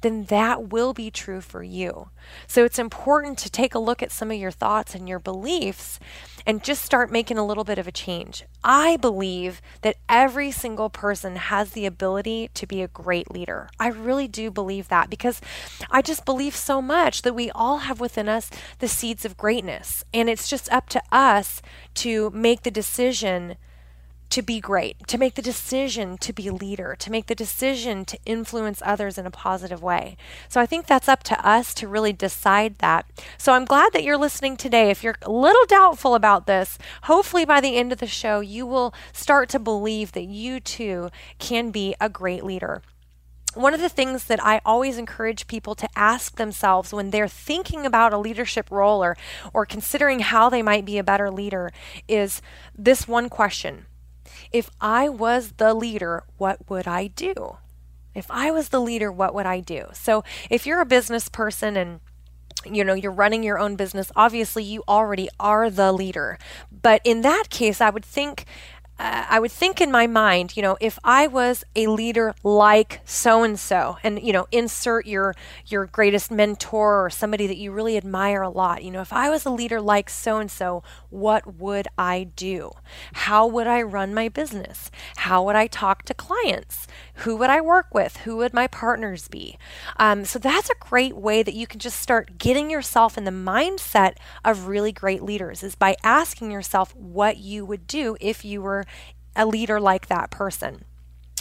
then 0.00 0.26
that 0.26 0.68
will 0.68 0.92
be 0.92 1.10
true 1.10 1.40
for 1.40 1.64
you. 1.64 2.10
So 2.46 2.64
it's 2.64 2.78
important 2.78 3.38
to 3.38 3.50
take 3.50 3.74
a 3.74 3.80
look 3.80 4.04
at 4.04 4.12
some 4.12 4.30
of 4.30 4.38
your 4.38 4.52
thoughts 4.52 4.94
and 4.94 5.08
your 5.08 5.18
beliefs 5.18 5.98
and 6.46 6.62
just 6.62 6.82
start 6.82 7.10
making 7.10 7.38
a 7.38 7.46
little 7.46 7.64
bit 7.64 7.78
of 7.78 7.88
a 7.88 7.92
change. 7.92 8.44
I 8.62 8.96
believe 8.96 9.60
that 9.82 9.96
every 10.08 10.50
single 10.50 10.90
person 10.90 11.36
has 11.36 11.72
the 11.72 11.86
ability 11.86 12.50
to 12.54 12.66
be 12.66 12.82
a 12.82 12.88
great 12.88 13.30
leader. 13.30 13.68
I 13.80 13.88
really 13.88 14.28
do 14.28 14.50
believe 14.50 14.88
that 14.88 15.10
because 15.10 15.40
I 15.90 16.02
just 16.02 16.24
believe 16.24 16.54
so 16.54 16.80
much 16.80 17.22
that 17.22 17.34
we 17.34 17.50
all 17.50 17.78
have 17.78 18.00
within 18.00 18.28
us 18.28 18.50
the 18.78 18.88
seeds 18.88 19.24
of 19.24 19.36
greatness. 19.36 20.04
And 20.12 20.28
it's 20.28 20.48
just 20.48 20.70
up 20.70 20.88
to 20.90 21.02
us 21.10 21.62
to 21.94 22.30
make 22.30 22.62
the 22.62 22.70
decision 22.70 23.56
to 24.30 24.42
be 24.42 24.60
great, 24.60 25.06
to 25.06 25.16
make 25.16 25.36
the 25.36 25.42
decision 25.42 26.18
to 26.18 26.32
be 26.32 26.48
a 26.48 26.52
leader, 26.52 26.96
to 26.98 27.10
make 27.10 27.26
the 27.26 27.36
decision 27.36 28.04
to 28.04 28.18
influence 28.26 28.82
others 28.84 29.16
in 29.16 29.26
a 29.26 29.30
positive 29.30 29.80
way. 29.80 30.16
So 30.48 30.60
I 30.60 30.66
think 30.66 30.86
that's 30.86 31.08
up 31.08 31.22
to 31.24 31.46
us 31.46 31.72
to 31.74 31.86
really 31.86 32.12
decide 32.12 32.78
that. 32.78 33.06
So 33.38 33.52
I'm 33.52 33.64
glad 33.64 33.92
that 33.92 34.02
you're 34.02 34.18
listening 34.18 34.56
today. 34.56 34.90
If 34.90 35.04
you're 35.04 35.14
a 35.22 35.30
little 35.30 35.66
doubtful 35.66 36.16
about 36.16 36.46
this, 36.46 36.78
hopefully 37.04 37.44
by 37.44 37.60
the 37.60 37.76
end 37.76 37.92
of 37.92 37.98
the 37.98 38.08
show, 38.08 38.40
you 38.40 38.66
will 38.66 38.92
start 39.12 39.48
to 39.50 39.60
believe 39.60 40.12
that 40.12 40.24
you 40.24 40.58
too 40.58 41.10
can 41.38 41.70
be 41.70 41.94
a 42.00 42.08
great 42.08 42.44
leader 42.44 42.82
one 43.54 43.74
of 43.74 43.80
the 43.80 43.88
things 43.88 44.24
that 44.24 44.44
I 44.44 44.60
always 44.64 44.98
encourage 44.98 45.46
people 45.46 45.74
to 45.76 45.88
ask 45.96 46.36
themselves 46.36 46.92
when 46.92 47.10
they're 47.10 47.28
thinking 47.28 47.86
about 47.86 48.12
a 48.12 48.18
leadership 48.18 48.70
role 48.70 49.02
or, 49.02 49.16
or 49.52 49.66
considering 49.66 50.20
how 50.20 50.48
they 50.48 50.62
might 50.62 50.84
be 50.84 50.98
a 50.98 51.04
better 51.04 51.30
leader 51.30 51.72
is 52.08 52.42
this 52.76 53.08
one 53.08 53.28
question 53.28 53.86
if 54.52 54.70
I 54.80 55.08
was 55.08 55.52
the 55.52 55.74
leader, 55.74 56.24
what 56.38 56.70
would 56.70 56.86
I 56.86 57.08
do? 57.08 57.58
If 58.14 58.30
I 58.30 58.50
was 58.50 58.68
the 58.68 58.80
leader, 58.80 59.10
what 59.10 59.34
would 59.34 59.46
I 59.46 59.60
do? 59.60 59.86
So 59.92 60.22
if 60.48 60.66
you're 60.66 60.80
a 60.80 60.86
business 60.86 61.28
person 61.28 61.76
and 61.76 62.00
you 62.70 62.84
know, 62.84 62.94
you're 62.94 63.12
running 63.12 63.42
your 63.42 63.58
own 63.58 63.76
business, 63.76 64.10
obviously 64.16 64.64
you 64.64 64.82
already 64.88 65.28
are 65.38 65.68
the 65.68 65.92
leader. 65.92 66.38
But 66.72 67.02
in 67.04 67.20
that 67.22 67.50
case, 67.50 67.80
I 67.80 67.90
would 67.90 68.04
think 68.04 68.46
I 68.96 69.40
would 69.40 69.50
think 69.50 69.80
in 69.80 69.90
my 69.90 70.06
mind, 70.06 70.56
you 70.56 70.62
know, 70.62 70.76
if 70.80 71.00
I 71.02 71.26
was 71.26 71.64
a 71.74 71.88
leader 71.88 72.32
like 72.44 73.00
so 73.04 73.42
and 73.42 73.58
so, 73.58 73.96
and 74.04 74.22
you 74.22 74.32
know, 74.32 74.46
insert 74.52 75.06
your 75.06 75.34
your 75.66 75.86
greatest 75.86 76.30
mentor 76.30 77.04
or 77.04 77.10
somebody 77.10 77.48
that 77.48 77.56
you 77.56 77.72
really 77.72 77.96
admire 77.96 78.42
a 78.42 78.48
lot. 78.48 78.84
You 78.84 78.92
know, 78.92 79.00
if 79.00 79.12
I 79.12 79.30
was 79.30 79.44
a 79.44 79.50
leader 79.50 79.80
like 79.80 80.08
so 80.08 80.38
and 80.38 80.48
so, 80.48 80.84
what 81.10 81.56
would 81.56 81.88
I 81.98 82.28
do? 82.36 82.70
How 83.14 83.46
would 83.48 83.66
I 83.66 83.82
run 83.82 84.14
my 84.14 84.28
business? 84.28 84.92
How 85.16 85.42
would 85.42 85.56
I 85.56 85.66
talk 85.66 86.04
to 86.04 86.14
clients? 86.14 86.86
Who 87.18 87.34
would 87.36 87.50
I 87.50 87.60
work 87.60 87.92
with? 87.92 88.18
Who 88.18 88.36
would 88.36 88.54
my 88.54 88.68
partners 88.68 89.26
be? 89.26 89.58
Um, 89.96 90.24
so 90.24 90.38
that's 90.38 90.70
a 90.70 90.74
great 90.78 91.16
way 91.16 91.42
that 91.42 91.54
you 91.54 91.66
can 91.66 91.80
just 91.80 91.98
start 91.98 92.38
getting 92.38 92.70
yourself 92.70 93.18
in 93.18 93.24
the 93.24 93.32
mindset 93.32 94.14
of 94.44 94.68
really 94.68 94.92
great 94.92 95.22
leaders 95.22 95.64
is 95.64 95.74
by 95.74 95.96
asking 96.04 96.52
yourself 96.52 96.94
what 96.94 97.38
you 97.38 97.64
would 97.64 97.88
do 97.88 98.16
if 98.20 98.44
you 98.44 98.62
were 98.62 98.83
a 99.36 99.46
leader 99.46 99.80
like 99.80 100.06
that 100.08 100.30
person 100.30 100.84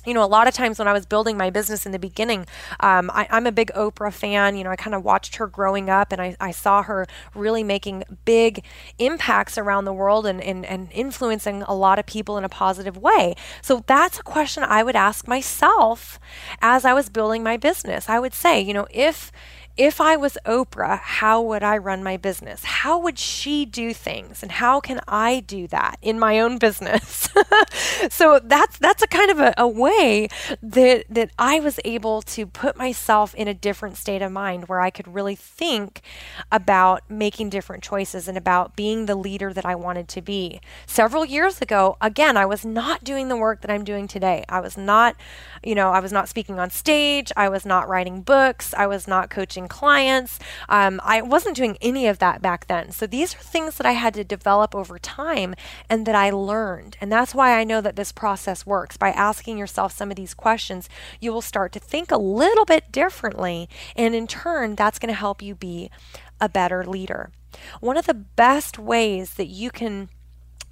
you 0.05 0.13
know, 0.13 0.23
a 0.23 0.27
lot 0.27 0.47
of 0.47 0.53
times 0.53 0.79
when 0.79 0.87
I 0.87 0.93
was 0.93 1.05
building 1.05 1.37
my 1.37 1.49
business 1.49 1.85
in 1.85 1.91
the 1.91 1.99
beginning, 1.99 2.45
um, 2.79 3.09
I, 3.13 3.27
am 3.29 3.47
a 3.47 3.51
big 3.51 3.71
Oprah 3.73 4.11
fan. 4.11 4.57
You 4.57 4.63
know, 4.63 4.69
I 4.69 4.75
kind 4.75 4.95
of 4.95 5.03
watched 5.03 5.37
her 5.37 5.47
growing 5.47 5.89
up 5.89 6.11
and 6.11 6.21
I, 6.21 6.35
I, 6.39 6.51
saw 6.51 6.83
her 6.83 7.07
really 7.33 7.63
making 7.63 8.03
big 8.25 8.65
impacts 8.99 9.57
around 9.57 9.85
the 9.85 9.93
world 9.93 10.25
and, 10.25 10.41
and, 10.41 10.65
and 10.65 10.89
influencing 10.91 11.63
a 11.63 11.73
lot 11.73 11.99
of 11.99 12.05
people 12.05 12.37
in 12.37 12.43
a 12.43 12.49
positive 12.49 12.97
way. 12.97 13.35
So 13.61 13.83
that's 13.87 14.19
a 14.19 14.23
question 14.23 14.63
I 14.63 14.83
would 14.83 14.95
ask 14.95 15.27
myself 15.27 16.19
as 16.61 16.85
I 16.85 16.93
was 16.93 17.09
building 17.09 17.43
my 17.43 17.57
business. 17.57 18.09
I 18.09 18.19
would 18.19 18.33
say, 18.33 18.59
you 18.61 18.73
know, 18.73 18.87
if 18.91 19.31
if 19.75 19.99
I 19.99 20.15
was 20.15 20.37
Oprah, 20.45 20.99
how 20.99 21.41
would 21.41 21.63
I 21.63 21.77
run 21.77 22.03
my 22.03 22.15
business? 22.15 22.63
How 22.63 22.99
would 22.99 23.17
she 23.17 23.65
do 23.65 23.91
things? 23.91 24.43
And 24.43 24.51
how 24.51 24.79
can 24.79 24.99
I 25.07 25.39
do 25.39 25.67
that 25.67 25.97
in 26.01 26.19
my 26.19 26.39
own 26.39 26.59
business? 26.59 27.27
so 28.09 28.39
that's 28.43 28.77
that's 28.77 29.01
a 29.01 29.07
kind 29.07 29.31
of 29.31 29.39
a, 29.39 29.53
a, 29.57 29.67
way 29.67 30.27
that 30.61 31.05
that 31.09 31.31
I 31.39 31.59
was 31.59 31.79
able 31.83 32.21
to 32.21 32.45
put 32.45 32.77
myself 32.77 33.33
in 33.33 33.47
a 33.47 33.53
different 33.55 33.97
state 33.97 34.21
of 34.21 34.31
mind 34.31 34.67
where 34.67 34.79
I 34.79 34.91
could 34.91 35.11
really 35.11 35.35
think 35.35 36.01
about 36.51 37.01
making 37.09 37.49
different 37.49 37.81
choices 37.81 38.27
and 38.27 38.37
about 38.37 38.75
being 38.75 39.07
the 39.07 39.15
leader 39.15 39.51
that 39.53 39.65
I 39.65 39.73
wanted 39.73 40.07
to 40.09 40.21
be. 40.21 40.61
Several 40.85 41.25
years 41.25 41.61
ago, 41.61 41.97
again, 41.99 42.37
I 42.37 42.45
was 42.45 42.63
not 42.63 43.03
doing 43.03 43.27
the 43.27 43.37
work 43.37 43.61
that 43.61 43.71
I'm 43.71 43.83
doing 43.83 44.07
today. 44.07 44.45
I 44.47 44.59
was 44.59 44.77
not, 44.77 45.15
you 45.63 45.73
know, 45.73 45.89
I 45.89 45.99
was 45.99 46.11
not 46.11 46.29
speaking 46.29 46.59
on 46.59 46.69
stage, 46.69 47.31
I 47.35 47.49
was 47.49 47.65
not 47.65 47.89
writing 47.89 48.21
books, 48.21 48.75
I 48.75 48.85
was 48.85 49.07
not 49.07 49.31
coaching 49.31 49.62
clients. 49.67 50.39
Um, 50.69 50.99
I 51.03 51.21
wasn't 51.21 51.55
doing 51.55 51.77
any 51.81 52.07
of 52.07 52.19
that 52.19 52.41
back 52.41 52.67
then. 52.67 52.91
So 52.91 53.07
these 53.07 53.35
are 53.35 53.39
things 53.39 53.77
that 53.77 53.85
I 53.85 53.93
had 53.93 54.13
to 54.15 54.23
develop 54.23 54.75
over 54.75 54.99
time 54.99 55.55
and 55.89 56.05
that 56.05 56.15
I 56.15 56.29
learned. 56.31 56.97
And 57.01 57.11
that's 57.11 57.35
why 57.35 57.59
I 57.59 57.63
know 57.63 57.81
that 57.81 57.95
this 57.95 58.11
process 58.11 58.65
works. 58.65 58.97
By 58.97 59.09
asking 59.09 59.57
yourself 59.57 59.93
some 59.93 60.09
of 60.09 60.17
these 60.17 60.33
questions, 60.33 60.89
you 61.19 61.31
will 61.31 61.41
start 61.41 61.71
to 61.73 61.79
think 61.79 62.11
a 62.11 62.17
little 62.17 62.65
bit 62.65 62.91
differently. 62.91 63.69
And 63.95 64.15
in 64.15 64.27
turn, 64.27 64.75
that's 64.75 64.99
going 64.99 65.13
to 65.13 65.19
help 65.19 65.41
you 65.41 65.55
be 65.55 65.89
a 66.39 66.49
better 66.49 66.85
leader. 66.85 67.31
One 67.79 67.97
of 67.97 68.05
the 68.05 68.13
best 68.13 68.79
ways 68.79 69.35
that 69.35 69.47
you 69.47 69.69
can 69.69 70.09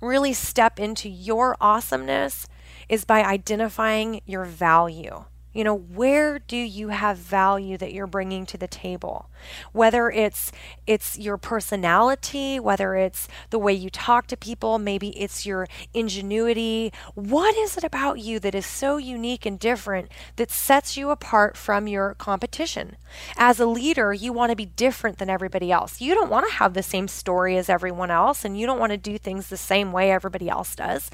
really 0.02 0.34
step 0.34 0.80
into 0.80 1.08
your 1.08 1.56
awesomeness 1.62 2.48
is 2.90 3.06
by 3.06 3.24
identifying 3.24 4.22
your 4.26 4.46
value. 4.46 5.26
You 5.54 5.66
know, 5.66 5.76
where 5.76 6.40
do 6.40 6.56
you 6.56 6.90
have 6.90 7.18
value 7.18 7.78
that 7.78 7.94
you're 7.94 8.08
bringing 8.08 8.46
to 8.48 8.58
the 8.58 8.68
table? 8.68 9.30
Whether 9.74 10.10
it's 10.10 10.52
it's 10.88 11.18
your 11.20 11.38
personality, 11.38 12.60
whether 12.60 12.96
it's 12.96 13.28
the 13.50 13.60
way 13.60 13.74
you 13.74 13.90
talk 13.90 14.28
to 14.28 14.38
people, 14.38 14.80
maybe 14.80 15.10
it's 15.20 15.46
your 15.46 15.68
ingenuity. 15.94 16.94
What 17.16 17.56
is 17.58 17.76
it 17.76 17.84
about 17.84 18.20
you 18.20 18.40
that 18.40 18.56
is 18.56 18.66
so 18.66 18.98
unique 18.98 19.46
and 19.46 19.60
different 19.60 20.10
that 20.38 20.52
sets 20.52 20.96
you 20.96 21.10
apart 21.10 21.58
from 21.58 21.88
your 21.88 22.14
competition? 22.14 22.96
As 23.36 23.60
a 23.60 23.66
leader, 23.66 24.14
you 24.14 24.32
want 24.32 24.52
to 24.52 24.56
be 24.56 24.66
different 24.66 25.18
than 25.18 25.30
everybody 25.30 25.72
else. 25.72 26.00
You 26.00 26.16
don't 26.16 26.30
want 26.30 26.48
to 26.48 26.56
have 26.56 26.74
the 26.74 26.84
same 26.84 27.10
story 27.10 27.58
as 27.58 27.68
everyone 27.68 28.12
else 28.12 28.46
and 28.46 28.58
you 28.58 28.66
don't 28.66 28.80
want 28.80 28.92
to 28.92 28.98
do 28.98 29.18
things 29.18 29.48
the 29.48 29.58
same 29.58 29.92
way 29.92 30.12
everybody 30.12 30.48
else 30.48 30.76
does. 30.76 31.12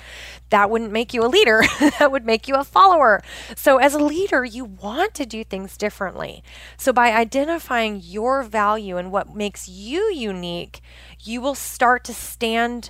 That 0.51 0.69
wouldn't 0.69 0.91
make 0.91 1.13
you 1.13 1.25
a 1.25 1.27
leader. 1.27 1.63
that 1.99 2.11
would 2.11 2.25
make 2.25 2.47
you 2.47 2.55
a 2.55 2.63
follower. 2.63 3.23
So 3.55 3.77
as 3.77 3.93
a 3.93 3.99
leader, 3.99 4.26
leader, 4.27 4.43
you 4.43 4.65
want 4.65 5.13
to 5.13 5.25
do 5.25 5.43
things 5.43 5.77
differently. 5.77 6.43
So, 6.75 6.91
by 6.91 7.11
identifying 7.11 8.01
your 8.03 8.43
value 8.43 8.97
and 8.97 9.11
what 9.11 9.33
makes 9.33 9.69
you 9.69 10.11
unique, 10.13 10.81
you 11.21 11.39
will 11.39 11.55
start 11.55 12.03
to 12.05 12.13
stand 12.13 12.89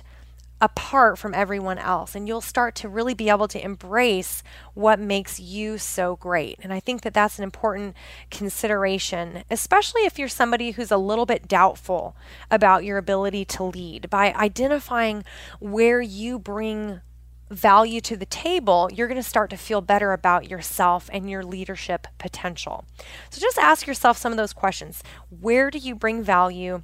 apart 0.60 1.16
from 1.16 1.34
everyone 1.34 1.78
else 1.78 2.16
and 2.16 2.26
you'll 2.26 2.40
start 2.40 2.74
to 2.74 2.88
really 2.88 3.14
be 3.14 3.28
able 3.28 3.46
to 3.46 3.64
embrace 3.64 4.42
what 4.74 4.98
makes 4.98 5.38
you 5.38 5.78
so 5.78 6.16
great. 6.16 6.58
And 6.60 6.72
I 6.72 6.80
think 6.80 7.02
that 7.02 7.14
that's 7.14 7.38
an 7.38 7.44
important 7.44 7.94
consideration, 8.32 9.44
especially 9.52 10.02
if 10.02 10.18
you're 10.18 10.26
somebody 10.26 10.72
who's 10.72 10.90
a 10.90 10.96
little 10.96 11.26
bit 11.26 11.46
doubtful 11.46 12.16
about 12.50 12.82
your 12.82 12.98
ability 12.98 13.44
to 13.44 13.62
lead 13.62 14.10
by 14.10 14.32
identifying 14.32 15.22
where 15.60 16.00
you 16.00 16.40
bring 16.40 17.02
value 17.50 18.00
to 18.02 18.16
the 18.16 18.26
table, 18.26 18.88
you're 18.92 19.08
going 19.08 19.16
to 19.20 19.28
start 19.28 19.50
to 19.50 19.56
feel 19.56 19.80
better 19.80 20.12
about 20.12 20.50
yourself 20.50 21.08
and 21.12 21.30
your 21.30 21.44
leadership 21.44 22.06
potential. 22.18 22.84
So 23.30 23.40
just 23.40 23.58
ask 23.58 23.86
yourself 23.86 24.18
some 24.18 24.32
of 24.32 24.38
those 24.38 24.52
questions. 24.52 25.02
Where 25.28 25.70
do 25.70 25.78
you 25.78 25.94
bring 25.94 26.22
value? 26.22 26.82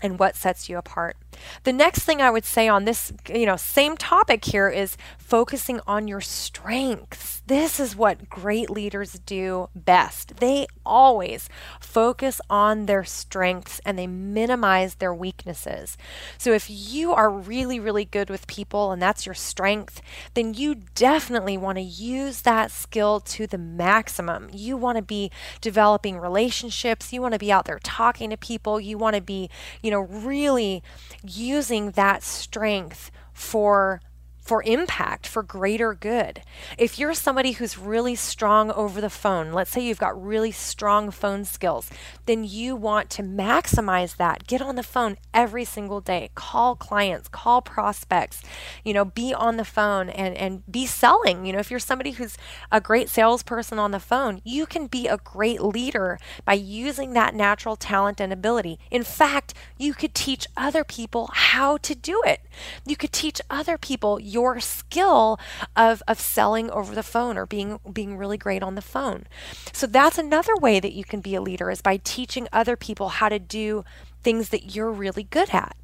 and 0.00 0.18
what 0.18 0.36
sets 0.36 0.68
you 0.68 0.78
apart. 0.78 1.16
The 1.64 1.72
next 1.72 2.00
thing 2.04 2.20
I 2.20 2.30
would 2.30 2.44
say 2.44 2.68
on 2.68 2.84
this, 2.84 3.12
you 3.28 3.46
know, 3.46 3.56
same 3.56 3.96
topic 3.96 4.44
here 4.44 4.68
is 4.68 4.96
focusing 5.16 5.80
on 5.86 6.08
your 6.08 6.20
strengths. 6.20 7.42
This 7.46 7.80
is 7.80 7.96
what 7.96 8.28
great 8.28 8.70
leaders 8.70 9.20
do 9.24 9.68
best. 9.74 10.36
They 10.36 10.66
always 10.84 11.48
focus 11.80 12.40
on 12.50 12.86
their 12.86 13.04
strengths 13.04 13.80
and 13.84 13.98
they 13.98 14.06
minimize 14.06 14.96
their 14.96 15.14
weaknesses. 15.14 15.96
So 16.36 16.52
if 16.52 16.68
you 16.68 17.12
are 17.12 17.30
really 17.30 17.80
really 17.80 18.04
good 18.04 18.30
with 18.30 18.46
people 18.46 18.92
and 18.92 19.00
that's 19.00 19.26
your 19.26 19.34
strength, 19.34 20.00
then 20.34 20.54
you 20.54 20.76
definitely 20.94 21.56
want 21.56 21.76
to 21.76 21.82
use 21.82 22.42
that 22.42 22.70
skill 22.70 23.20
to 23.20 23.46
the 23.46 23.58
maximum. 23.58 24.48
You 24.52 24.76
want 24.76 24.96
to 24.96 25.02
be 25.02 25.30
developing 25.60 26.18
relationships, 26.18 27.12
you 27.12 27.22
want 27.22 27.32
to 27.32 27.38
be 27.38 27.52
out 27.52 27.64
there 27.64 27.78
talking 27.82 28.30
to 28.30 28.36
people, 28.36 28.80
you 28.80 28.98
want 28.98 29.16
to 29.16 29.22
be, 29.22 29.50
you 29.82 29.90
know, 29.90 30.00
really 30.00 30.82
using 31.28 31.92
that 31.92 32.22
strength 32.22 33.10
for 33.32 34.00
for 34.48 34.62
impact, 34.62 35.26
for 35.26 35.42
greater 35.42 35.92
good. 35.92 36.40
If 36.78 36.98
you're 36.98 37.12
somebody 37.12 37.52
who's 37.52 37.76
really 37.76 38.14
strong 38.14 38.70
over 38.70 38.98
the 38.98 39.10
phone, 39.10 39.52
let's 39.52 39.70
say 39.70 39.82
you've 39.82 39.98
got 39.98 40.24
really 40.24 40.52
strong 40.52 41.10
phone 41.10 41.44
skills, 41.44 41.90
then 42.24 42.44
you 42.44 42.74
want 42.74 43.10
to 43.10 43.22
maximize 43.22 44.16
that. 44.16 44.46
Get 44.46 44.62
on 44.62 44.76
the 44.76 44.82
phone 44.82 45.18
every 45.34 45.66
single 45.66 46.00
day. 46.00 46.30
Call 46.34 46.76
clients, 46.76 47.28
call 47.28 47.60
prospects, 47.60 48.42
you 48.82 48.94
know, 48.94 49.04
be 49.04 49.34
on 49.34 49.58
the 49.58 49.66
phone 49.66 50.08
and, 50.08 50.34
and 50.34 50.62
be 50.72 50.86
selling. 50.86 51.44
You 51.44 51.52
know, 51.52 51.58
if 51.58 51.70
you're 51.70 51.78
somebody 51.78 52.12
who's 52.12 52.38
a 52.72 52.80
great 52.80 53.10
salesperson 53.10 53.78
on 53.78 53.90
the 53.90 54.00
phone, 54.00 54.40
you 54.44 54.64
can 54.64 54.86
be 54.86 55.08
a 55.08 55.18
great 55.18 55.60
leader 55.60 56.18
by 56.46 56.54
using 56.54 57.12
that 57.12 57.34
natural 57.34 57.76
talent 57.76 58.18
and 58.18 58.32
ability. 58.32 58.78
In 58.90 59.02
fact, 59.02 59.52
you 59.76 59.92
could 59.92 60.14
teach 60.14 60.46
other 60.56 60.84
people 60.84 61.28
how 61.34 61.76
to 61.76 61.94
do 61.94 62.22
it. 62.24 62.40
You 62.86 62.96
could 62.96 63.12
teach 63.12 63.42
other 63.50 63.76
people 63.76 64.18
your 64.18 64.37
your 64.38 64.60
skill 64.60 65.40
of, 65.74 66.00
of 66.06 66.20
selling 66.20 66.70
over 66.70 66.94
the 66.94 67.02
phone 67.02 67.36
or 67.36 67.44
being 67.44 67.80
being 67.92 68.16
really 68.16 68.38
great 68.38 68.62
on 68.62 68.76
the 68.76 68.82
phone. 68.94 69.26
So 69.72 69.86
that's 69.86 70.18
another 70.18 70.54
way 70.60 70.78
that 70.78 70.92
you 70.92 71.04
can 71.04 71.20
be 71.20 71.34
a 71.34 71.42
leader 71.42 71.70
is 71.70 71.82
by 71.82 71.96
teaching 72.04 72.46
other 72.52 72.76
people 72.76 73.08
how 73.08 73.28
to 73.28 73.40
do 73.40 73.84
things 74.22 74.50
that 74.50 74.74
you're 74.76 74.92
really 74.92 75.24
good 75.24 75.50
at. 75.50 75.76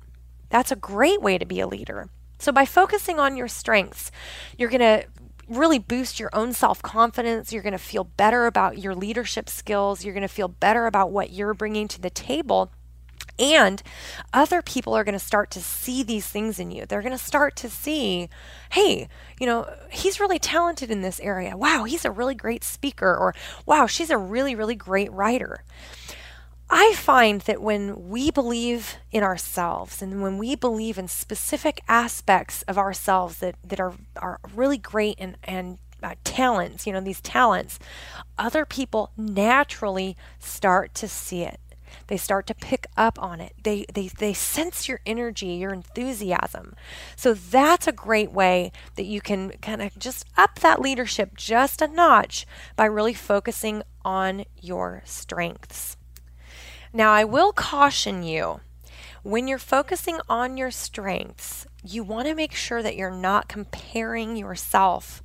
That's 0.50 0.70
a 0.70 0.76
great 0.76 1.20
way 1.20 1.36
to 1.38 1.44
be 1.44 1.58
a 1.58 1.66
leader. 1.66 2.08
So 2.38 2.52
by 2.52 2.64
focusing 2.64 3.18
on 3.18 3.36
your 3.36 3.48
strengths, 3.48 4.12
you're 4.56 4.70
going 4.70 4.80
to 4.80 5.06
really 5.48 5.78
boost 5.78 6.20
your 6.20 6.30
own 6.32 6.52
self 6.52 6.80
confidence. 6.82 7.52
You're 7.52 7.62
going 7.62 7.72
to 7.72 7.78
feel 7.78 8.04
better 8.04 8.46
about 8.46 8.78
your 8.78 8.94
leadership 8.94 9.48
skills. 9.48 10.04
You're 10.04 10.14
going 10.14 10.28
to 10.28 10.28
feel 10.28 10.48
better 10.48 10.86
about 10.86 11.10
what 11.10 11.30
you're 11.30 11.54
bringing 11.54 11.88
to 11.88 12.00
the 12.00 12.10
table. 12.10 12.70
And 13.38 13.82
other 14.32 14.62
people 14.62 14.94
are 14.94 15.04
going 15.04 15.18
to 15.18 15.18
start 15.18 15.50
to 15.52 15.60
see 15.60 16.02
these 16.02 16.26
things 16.26 16.58
in 16.58 16.70
you. 16.70 16.86
They're 16.86 17.02
going 17.02 17.16
to 17.16 17.18
start 17.18 17.56
to 17.56 17.68
see, 17.68 18.28
hey, 18.72 19.08
you 19.40 19.46
know, 19.46 19.68
he's 19.90 20.20
really 20.20 20.38
talented 20.38 20.90
in 20.90 21.02
this 21.02 21.18
area. 21.20 21.56
Wow, 21.56 21.84
he's 21.84 22.04
a 22.04 22.10
really 22.10 22.34
great 22.34 22.62
speaker. 22.62 23.16
Or 23.16 23.34
wow, 23.66 23.86
she's 23.86 24.10
a 24.10 24.18
really, 24.18 24.54
really 24.54 24.76
great 24.76 25.10
writer. 25.12 25.64
I 26.70 26.94
find 26.96 27.42
that 27.42 27.60
when 27.60 28.08
we 28.08 28.30
believe 28.30 28.96
in 29.12 29.22
ourselves 29.22 30.00
and 30.00 30.22
when 30.22 30.38
we 30.38 30.54
believe 30.56 30.96
in 30.96 31.08
specific 31.08 31.82
aspects 31.88 32.62
of 32.62 32.78
ourselves 32.78 33.38
that, 33.38 33.56
that 33.62 33.80
are, 33.80 33.94
are 34.16 34.40
really 34.54 34.78
great 34.78 35.16
and, 35.18 35.36
and 35.44 35.78
uh, 36.02 36.14
talents, 36.24 36.86
you 36.86 36.92
know, 36.92 37.00
these 37.00 37.20
talents, 37.20 37.78
other 38.38 38.64
people 38.64 39.10
naturally 39.16 40.16
start 40.38 40.94
to 40.94 41.08
see 41.08 41.42
it. 41.42 41.60
They 42.06 42.16
start 42.16 42.46
to 42.48 42.54
pick 42.54 42.86
up 42.96 43.20
on 43.22 43.40
it. 43.40 43.54
They, 43.62 43.86
they, 43.92 44.08
they 44.08 44.32
sense 44.32 44.88
your 44.88 45.00
energy, 45.06 45.48
your 45.48 45.72
enthusiasm. 45.72 46.74
So 47.16 47.34
that's 47.34 47.86
a 47.86 47.92
great 47.92 48.32
way 48.32 48.72
that 48.96 49.06
you 49.06 49.20
can 49.20 49.50
kind 49.62 49.82
of 49.82 49.98
just 49.98 50.26
up 50.36 50.60
that 50.60 50.80
leadership 50.80 51.36
just 51.36 51.82
a 51.82 51.88
notch 51.88 52.46
by 52.76 52.84
really 52.86 53.14
focusing 53.14 53.82
on 54.04 54.44
your 54.60 55.02
strengths. 55.04 55.96
Now, 56.92 57.12
I 57.12 57.24
will 57.24 57.52
caution 57.52 58.22
you 58.22 58.60
when 59.24 59.48
you're 59.48 59.58
focusing 59.58 60.18
on 60.28 60.58
your 60.58 60.70
strengths, 60.70 61.66
you 61.82 62.04
want 62.04 62.28
to 62.28 62.34
make 62.34 62.52
sure 62.52 62.82
that 62.82 62.94
you're 62.94 63.10
not 63.10 63.48
comparing 63.48 64.36
yourself 64.36 65.22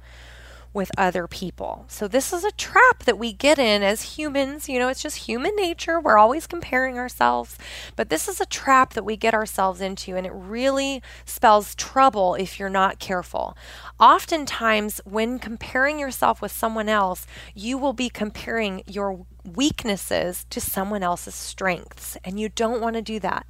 with 0.74 0.92
other 0.98 1.28
people. 1.28 1.86
So, 1.88 2.08
this 2.08 2.32
is 2.32 2.44
a 2.44 2.52
trap 2.52 3.04
that 3.06 3.18
we 3.18 3.34
get 3.34 3.58
in 3.58 3.82
as 3.84 4.18
humans. 4.18 4.70
You 4.70 4.80
know, 4.80 4.88
it's 4.88 5.02
just 5.02 5.28
human 5.28 5.56
nature. 5.56 6.00
We're 6.00 6.18
always 6.18 6.48
comparing 6.48 6.98
ourselves. 6.98 7.58
But 7.96 8.10
this 8.10 8.28
is 8.28 8.40
a 8.40 8.46
trap 8.46 8.94
that 8.94 9.06
we 9.06 9.18
get 9.18 9.34
ourselves 9.34 9.82
into, 9.82 10.16
and 10.16 10.26
it 10.26 10.34
really 10.34 11.02
spells 11.26 11.76
trouble 11.76 12.36
if 12.36 12.60
you're 12.60 12.70
not 12.70 13.00
careful. 13.00 13.58
Oftentimes, 14.00 15.02
when 15.06 15.40
comparing 15.40 16.00
yourself 16.00 16.42
with 16.42 16.52
someone 16.52 16.90
else, 16.90 17.26
you 17.54 17.78
will 17.78 17.94
be 17.94 18.10
comparing 18.10 18.84
your 18.86 19.26
weaknesses 19.56 20.46
to 20.50 20.62
someone 20.62 21.04
else's 21.04 21.36
strengths, 21.36 22.18
and 22.24 22.40
you 22.40 22.50
don't 22.50 22.82
want 22.82 22.96
to 22.96 23.02
do 23.02 23.20
that. 23.20 23.46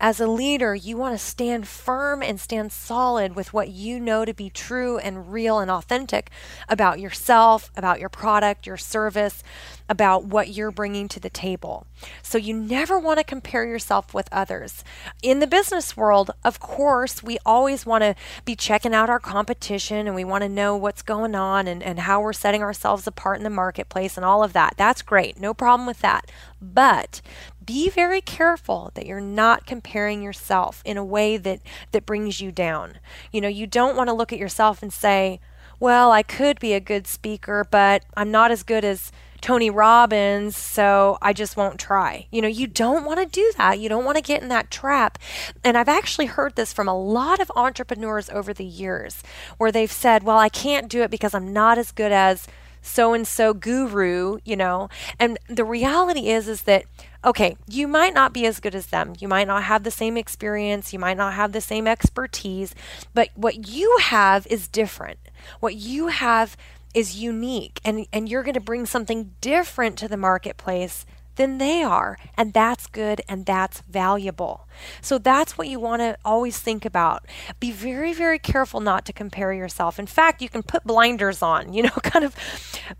As 0.00 0.20
a 0.20 0.26
leader, 0.26 0.74
you 0.74 0.96
want 0.96 1.18
to 1.18 1.24
stand 1.24 1.66
firm 1.66 2.22
and 2.22 2.40
stand 2.40 2.72
solid 2.72 3.34
with 3.34 3.52
what 3.52 3.68
you 3.68 4.00
know 4.00 4.24
to 4.24 4.34
be 4.34 4.50
true 4.50 4.98
and 4.98 5.32
real 5.32 5.58
and 5.58 5.70
authentic 5.70 6.30
about 6.68 7.00
yourself, 7.00 7.70
about 7.76 8.00
your 8.00 8.08
product, 8.08 8.66
your 8.66 8.76
service, 8.76 9.42
about 9.88 10.24
what 10.24 10.48
you're 10.48 10.70
bringing 10.70 11.08
to 11.08 11.20
the 11.20 11.30
table. 11.30 11.86
So 12.22 12.36
you 12.38 12.54
never 12.54 12.98
want 12.98 13.18
to 13.18 13.24
compare 13.24 13.64
yourself 13.64 14.12
with 14.12 14.28
others. 14.30 14.84
In 15.22 15.40
the 15.40 15.46
business 15.46 15.96
world, 15.96 16.30
of 16.44 16.60
course, 16.60 17.22
we 17.22 17.38
always 17.46 17.86
want 17.86 18.02
to 18.02 18.14
be 18.44 18.54
checking 18.54 18.94
out 18.94 19.08
our 19.08 19.18
competition 19.18 20.06
and 20.06 20.14
we 20.14 20.24
want 20.24 20.42
to 20.42 20.48
know 20.48 20.76
what's 20.76 21.02
going 21.02 21.34
on 21.34 21.66
and, 21.66 21.82
and 21.82 22.00
how 22.00 22.20
we're 22.20 22.32
setting 22.32 22.62
ourselves 22.62 23.06
apart 23.06 23.38
in 23.38 23.44
the 23.44 23.50
marketplace 23.50 24.16
and 24.16 24.24
all 24.24 24.44
of 24.44 24.52
that. 24.52 24.74
That's 24.76 25.02
great. 25.02 25.40
No 25.40 25.54
problem 25.54 25.86
with 25.86 26.00
that. 26.00 26.30
But 26.60 27.22
be 27.64 27.88
very 27.88 28.20
careful 28.20 28.90
that 28.94 29.06
you're 29.06 29.20
not 29.20 29.66
comparing 29.66 30.22
yourself 30.22 30.82
in 30.84 30.96
a 30.96 31.04
way 31.04 31.36
that 31.36 31.60
that 31.92 32.06
brings 32.06 32.40
you 32.40 32.50
down. 32.50 32.98
You 33.30 33.40
know, 33.40 33.48
you 33.48 33.66
don't 33.66 33.96
want 33.96 34.08
to 34.08 34.14
look 34.14 34.32
at 34.32 34.38
yourself 34.38 34.82
and 34.82 34.90
say, 34.92 35.38
"Well, 35.78 36.10
I 36.10 36.22
could 36.22 36.58
be 36.60 36.72
a 36.72 36.80
good 36.80 37.06
speaker, 37.06 37.66
but 37.70 38.04
I'm 38.16 38.30
not 38.30 38.50
as 38.50 38.62
good 38.62 38.86
as 38.86 39.12
Tony 39.40 39.70
Robbins, 39.70 40.56
so 40.56 41.18
I 41.22 41.32
just 41.32 41.56
won't 41.56 41.78
try. 41.78 42.26
You 42.30 42.42
know, 42.42 42.48
you 42.48 42.66
don't 42.66 43.04
want 43.04 43.20
to 43.20 43.26
do 43.26 43.52
that. 43.56 43.78
You 43.78 43.88
don't 43.88 44.04
want 44.04 44.16
to 44.16 44.22
get 44.22 44.42
in 44.42 44.48
that 44.48 44.70
trap. 44.70 45.18
And 45.64 45.76
I've 45.76 45.88
actually 45.88 46.26
heard 46.26 46.56
this 46.56 46.72
from 46.72 46.88
a 46.88 46.98
lot 46.98 47.40
of 47.40 47.50
entrepreneurs 47.54 48.28
over 48.30 48.52
the 48.52 48.64
years 48.64 49.22
where 49.56 49.72
they've 49.72 49.90
said, 49.90 50.22
well, 50.22 50.38
I 50.38 50.48
can't 50.48 50.88
do 50.88 51.02
it 51.02 51.10
because 51.10 51.34
I'm 51.34 51.52
not 51.52 51.78
as 51.78 51.92
good 51.92 52.12
as 52.12 52.46
so 52.82 53.12
and 53.12 53.26
so 53.26 53.54
guru, 53.54 54.38
you 54.44 54.56
know. 54.56 54.88
And 55.18 55.38
the 55.48 55.64
reality 55.64 56.28
is 56.28 56.48
is 56.48 56.62
that 56.62 56.84
okay, 57.24 57.56
you 57.66 57.88
might 57.88 58.14
not 58.14 58.32
be 58.32 58.46
as 58.46 58.60
good 58.60 58.74
as 58.74 58.86
them. 58.86 59.12
You 59.18 59.26
might 59.26 59.48
not 59.48 59.64
have 59.64 59.82
the 59.82 59.90
same 59.90 60.16
experience, 60.16 60.92
you 60.92 60.98
might 60.98 61.16
not 61.16 61.34
have 61.34 61.52
the 61.52 61.60
same 61.60 61.86
expertise, 61.86 62.74
but 63.12 63.30
what 63.34 63.68
you 63.68 63.98
have 64.00 64.46
is 64.46 64.68
different. 64.68 65.18
What 65.60 65.74
you 65.74 66.08
have 66.08 66.56
is 66.98 67.16
unique 67.16 67.80
and 67.84 68.06
and 68.12 68.28
you're 68.28 68.42
going 68.42 68.54
to 68.54 68.60
bring 68.60 68.84
something 68.84 69.30
different 69.40 69.96
to 69.96 70.08
the 70.08 70.16
marketplace 70.16 71.06
than 71.36 71.58
they 71.58 71.84
are. 71.84 72.18
And 72.36 72.52
that's 72.52 72.88
good 72.88 73.22
and 73.28 73.46
that's 73.46 73.80
valuable. 73.82 74.66
So 75.00 75.18
that's 75.18 75.56
what 75.56 75.68
you 75.68 75.78
want 75.78 76.02
to 76.02 76.18
always 76.24 76.58
think 76.58 76.84
about. 76.84 77.24
Be 77.60 77.70
very, 77.70 78.12
very 78.12 78.40
careful 78.40 78.80
not 78.80 79.06
to 79.06 79.12
compare 79.12 79.52
yourself. 79.52 80.00
In 80.00 80.06
fact, 80.08 80.42
you 80.42 80.48
can 80.48 80.64
put 80.64 80.82
blinders 80.82 81.40
on, 81.40 81.72
you 81.72 81.84
know, 81.84 81.96
kind 82.02 82.24
of 82.24 82.34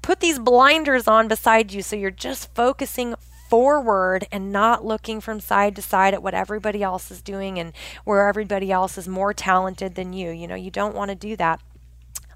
put 0.01 0.21
these 0.21 0.39
blinders 0.39 1.09
on 1.09 1.27
beside 1.27 1.73
you 1.73 1.83
so 1.83 1.97
you're 1.97 2.13
just 2.13 2.55
focusing 2.55 3.17
forward 3.51 4.27
and 4.31 4.53
not 4.53 4.85
looking 4.85 5.21
from 5.21 5.41
side 5.41 5.75
to 5.75 5.83
side 5.83 6.15
at 6.15 6.23
what 6.23 6.35
everybody 6.35 6.83
else 6.83 7.11
is 7.11 7.23
doing 7.23 7.59
and 7.59 7.73
where 8.05 8.29
everybody 8.29 8.71
else 8.71 8.97
is 8.99 9.09
more 9.09 9.33
talented 9.35 9.95
than 9.97 10.13
you. 10.13 10.31
You 10.31 10.47
know, 10.47 10.55
you 10.55 10.71
don't 10.71 10.95
want 10.95 11.09
to 11.09 11.15
do 11.15 11.35
that. 11.37 11.61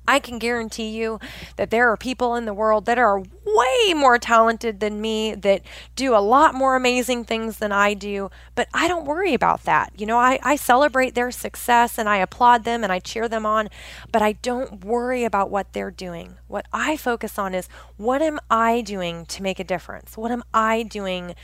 I 0.06 0.18
can 0.18 0.38
guarantee 0.38 0.90
you 0.90 1.20
that 1.56 1.70
there 1.70 1.90
are 1.90 1.96
people 1.96 2.34
in 2.34 2.44
the 2.44 2.54
world 2.54 2.86
that 2.86 2.98
are 2.98 3.20
way 3.20 3.94
more 3.94 4.18
talented 4.18 4.80
than 4.80 5.00
me, 5.00 5.34
that 5.34 5.62
do 5.96 6.14
a 6.14 6.18
lot 6.18 6.54
more 6.54 6.76
amazing 6.76 7.24
things 7.24 7.58
than 7.58 7.72
I 7.72 7.94
do, 7.94 8.30
but 8.54 8.68
I 8.74 8.88
don't 8.88 9.04
worry 9.04 9.34
about 9.34 9.64
that. 9.64 9.92
You 9.96 10.06
know, 10.06 10.18
I, 10.18 10.38
I 10.42 10.56
celebrate 10.56 11.14
their 11.14 11.30
success 11.30 11.98
and 11.98 12.08
I 12.08 12.18
applaud 12.18 12.64
them 12.64 12.82
and 12.82 12.92
I 12.92 12.98
cheer 12.98 13.28
them 13.28 13.46
on, 13.46 13.68
but 14.10 14.22
I 14.22 14.32
don't 14.32 14.84
worry 14.84 15.24
about 15.24 15.50
what 15.50 15.72
they're 15.72 15.90
doing. 15.90 16.34
What 16.48 16.66
I 16.72 16.96
focus 16.96 17.38
on 17.38 17.54
is 17.54 17.68
what 17.96 18.22
am 18.22 18.40
I 18.50 18.80
doing 18.80 19.26
to 19.26 19.42
make 19.42 19.60
a 19.60 19.64
difference? 19.64 20.16
What 20.16 20.30
am 20.30 20.42
I 20.52 20.82
doing? 20.82 21.34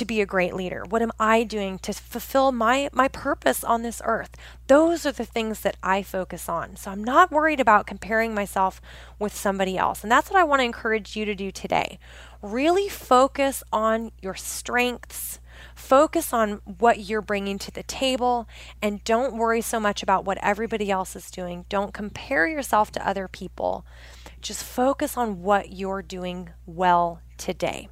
To 0.00 0.06
be 0.06 0.22
a 0.22 0.26
great 0.26 0.54
leader? 0.54 0.82
What 0.88 1.02
am 1.02 1.12
I 1.20 1.44
doing 1.44 1.78
to 1.80 1.92
fulfill 1.92 2.52
my 2.52 2.88
my 2.92 3.06
purpose 3.06 3.62
on 3.62 3.82
this 3.82 4.00
earth? 4.04 4.34
Those 4.66 5.04
are 5.04 5.12
the 5.12 5.26
things 5.26 5.60
that 5.60 5.76
I 5.82 6.02
focus 6.02 6.48
on. 6.48 6.76
So 6.76 6.90
I'm 6.90 7.04
not 7.04 7.30
worried 7.30 7.60
about 7.60 7.86
comparing 7.86 8.34
myself 8.34 8.80
with 9.18 9.34
somebody 9.36 9.76
else. 9.76 10.02
And 10.02 10.10
that's 10.10 10.30
what 10.30 10.40
I 10.40 10.44
want 10.44 10.60
to 10.60 10.64
encourage 10.64 11.16
you 11.16 11.26
to 11.26 11.34
do 11.34 11.50
today. 11.50 11.98
Really 12.40 12.88
focus 12.88 13.62
on 13.72 14.10
your 14.22 14.34
strengths. 14.34 15.38
Focus 15.74 16.32
on 16.32 16.62
what 16.64 17.00
you're 17.00 17.20
bringing 17.20 17.58
to 17.58 17.70
the 17.70 17.82
table 17.82 18.48
and 18.80 19.04
don't 19.04 19.36
worry 19.36 19.60
so 19.60 19.78
much 19.78 20.02
about 20.02 20.24
what 20.24 20.38
everybody 20.42 20.90
else 20.90 21.14
is 21.14 21.30
doing. 21.30 21.66
Don't 21.68 21.92
compare 21.92 22.46
yourself 22.46 22.90
to 22.92 23.06
other 23.06 23.28
people. 23.28 23.84
Just 24.40 24.64
focus 24.64 25.18
on 25.18 25.42
what 25.42 25.72
you're 25.72 26.00
doing 26.00 26.48
well 26.64 27.20
today. 27.36 27.88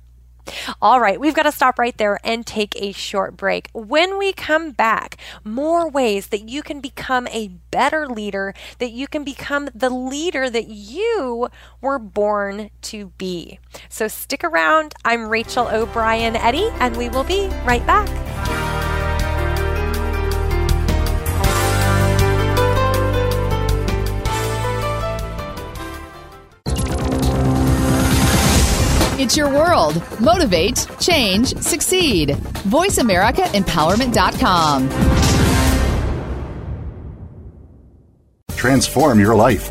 All 0.80 1.00
right, 1.00 1.20
we've 1.20 1.34
got 1.34 1.44
to 1.44 1.52
stop 1.52 1.78
right 1.78 1.96
there 1.96 2.18
and 2.24 2.46
take 2.46 2.74
a 2.76 2.92
short 2.92 3.36
break. 3.36 3.68
When 3.72 4.18
we 4.18 4.32
come 4.32 4.72
back, 4.72 5.16
more 5.44 5.88
ways 5.88 6.28
that 6.28 6.48
you 6.48 6.62
can 6.62 6.80
become 6.80 7.26
a 7.28 7.48
better 7.70 8.06
leader, 8.06 8.54
that 8.78 8.90
you 8.90 9.06
can 9.06 9.24
become 9.24 9.68
the 9.74 9.90
leader 9.90 10.50
that 10.50 10.68
you 10.68 11.48
were 11.80 11.98
born 11.98 12.70
to 12.82 13.12
be. 13.18 13.58
So 13.88 14.08
stick 14.08 14.44
around. 14.44 14.94
I'm 15.04 15.28
Rachel 15.28 15.68
O'Brien 15.68 16.36
Eddy, 16.36 16.68
and 16.80 16.96
we 16.96 17.08
will 17.08 17.24
be 17.24 17.48
right 17.64 17.86
back. 17.86 18.27
Your 29.36 29.50
world. 29.50 30.02
Motivate, 30.20 30.86
change, 31.00 31.56
succeed. 31.58 32.30
VoiceAmericaEmpowerment.com. 32.68 34.88
Transform 38.56 39.20
your 39.20 39.34
life, 39.36 39.70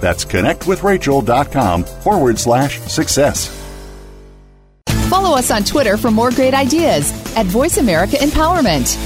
That's 0.00 0.24
connectwithrachel.com 0.24 1.84
forward 1.84 2.38
slash 2.38 2.80
success. 2.80 3.56
Follow 5.08 5.36
us 5.36 5.50
on 5.50 5.64
Twitter 5.64 5.96
for 5.96 6.10
more 6.10 6.30
great 6.30 6.54
ideas 6.54 7.12
at 7.36 7.46
Voice 7.46 7.78
America 7.78 8.16
Empowerment. 8.16 8.96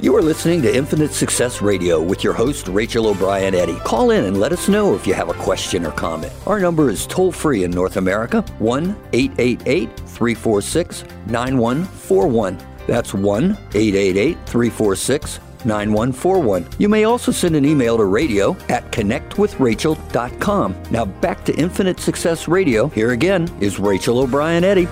You 0.00 0.16
are 0.16 0.22
listening 0.22 0.62
to 0.62 0.74
Infinite 0.74 1.12
Success 1.12 1.60
Radio 1.60 2.00
with 2.00 2.22
your 2.24 2.32
host, 2.32 2.68
Rachel 2.68 3.08
O'Brien 3.08 3.54
Eddy. 3.54 3.76
Call 3.80 4.12
in 4.12 4.24
and 4.24 4.38
let 4.38 4.52
us 4.52 4.68
know 4.68 4.94
if 4.94 5.06
you 5.06 5.12
have 5.12 5.28
a 5.28 5.34
question 5.34 5.84
or 5.84 5.90
comment. 5.90 6.32
Our 6.46 6.60
number 6.60 6.88
is 6.88 7.06
toll 7.06 7.32
free 7.32 7.64
in 7.64 7.72
North 7.72 7.96
America 7.96 8.42
1 8.60 8.96
888 9.12 9.96
346 9.96 11.04
9141. 11.26 12.77
That's 12.88 13.12
1 13.12 13.50
888 13.74 14.38
346 14.46 15.40
9141. 15.64 16.66
You 16.78 16.88
may 16.88 17.04
also 17.04 17.30
send 17.30 17.54
an 17.54 17.66
email 17.66 17.98
to 17.98 18.04
radio 18.04 18.56
at 18.70 18.90
connectwithrachel.com. 18.90 20.82
Now 20.90 21.04
back 21.04 21.44
to 21.44 21.54
Infinite 21.54 22.00
Success 22.00 22.48
Radio. 22.48 22.88
Here 22.88 23.10
again 23.10 23.48
is 23.60 23.78
Rachel 23.78 24.20
O'Brien 24.20 24.64
Eddy. 24.64 24.88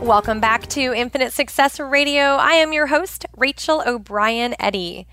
Welcome 0.00 0.40
back 0.40 0.66
to 0.68 0.80
Infinite 0.94 1.34
Success 1.34 1.78
Radio. 1.78 2.22
I 2.22 2.54
am 2.54 2.72
your 2.72 2.86
host, 2.86 3.26
Rachel 3.36 3.82
O'Brien 3.86 4.54
Eddy. 4.58 5.06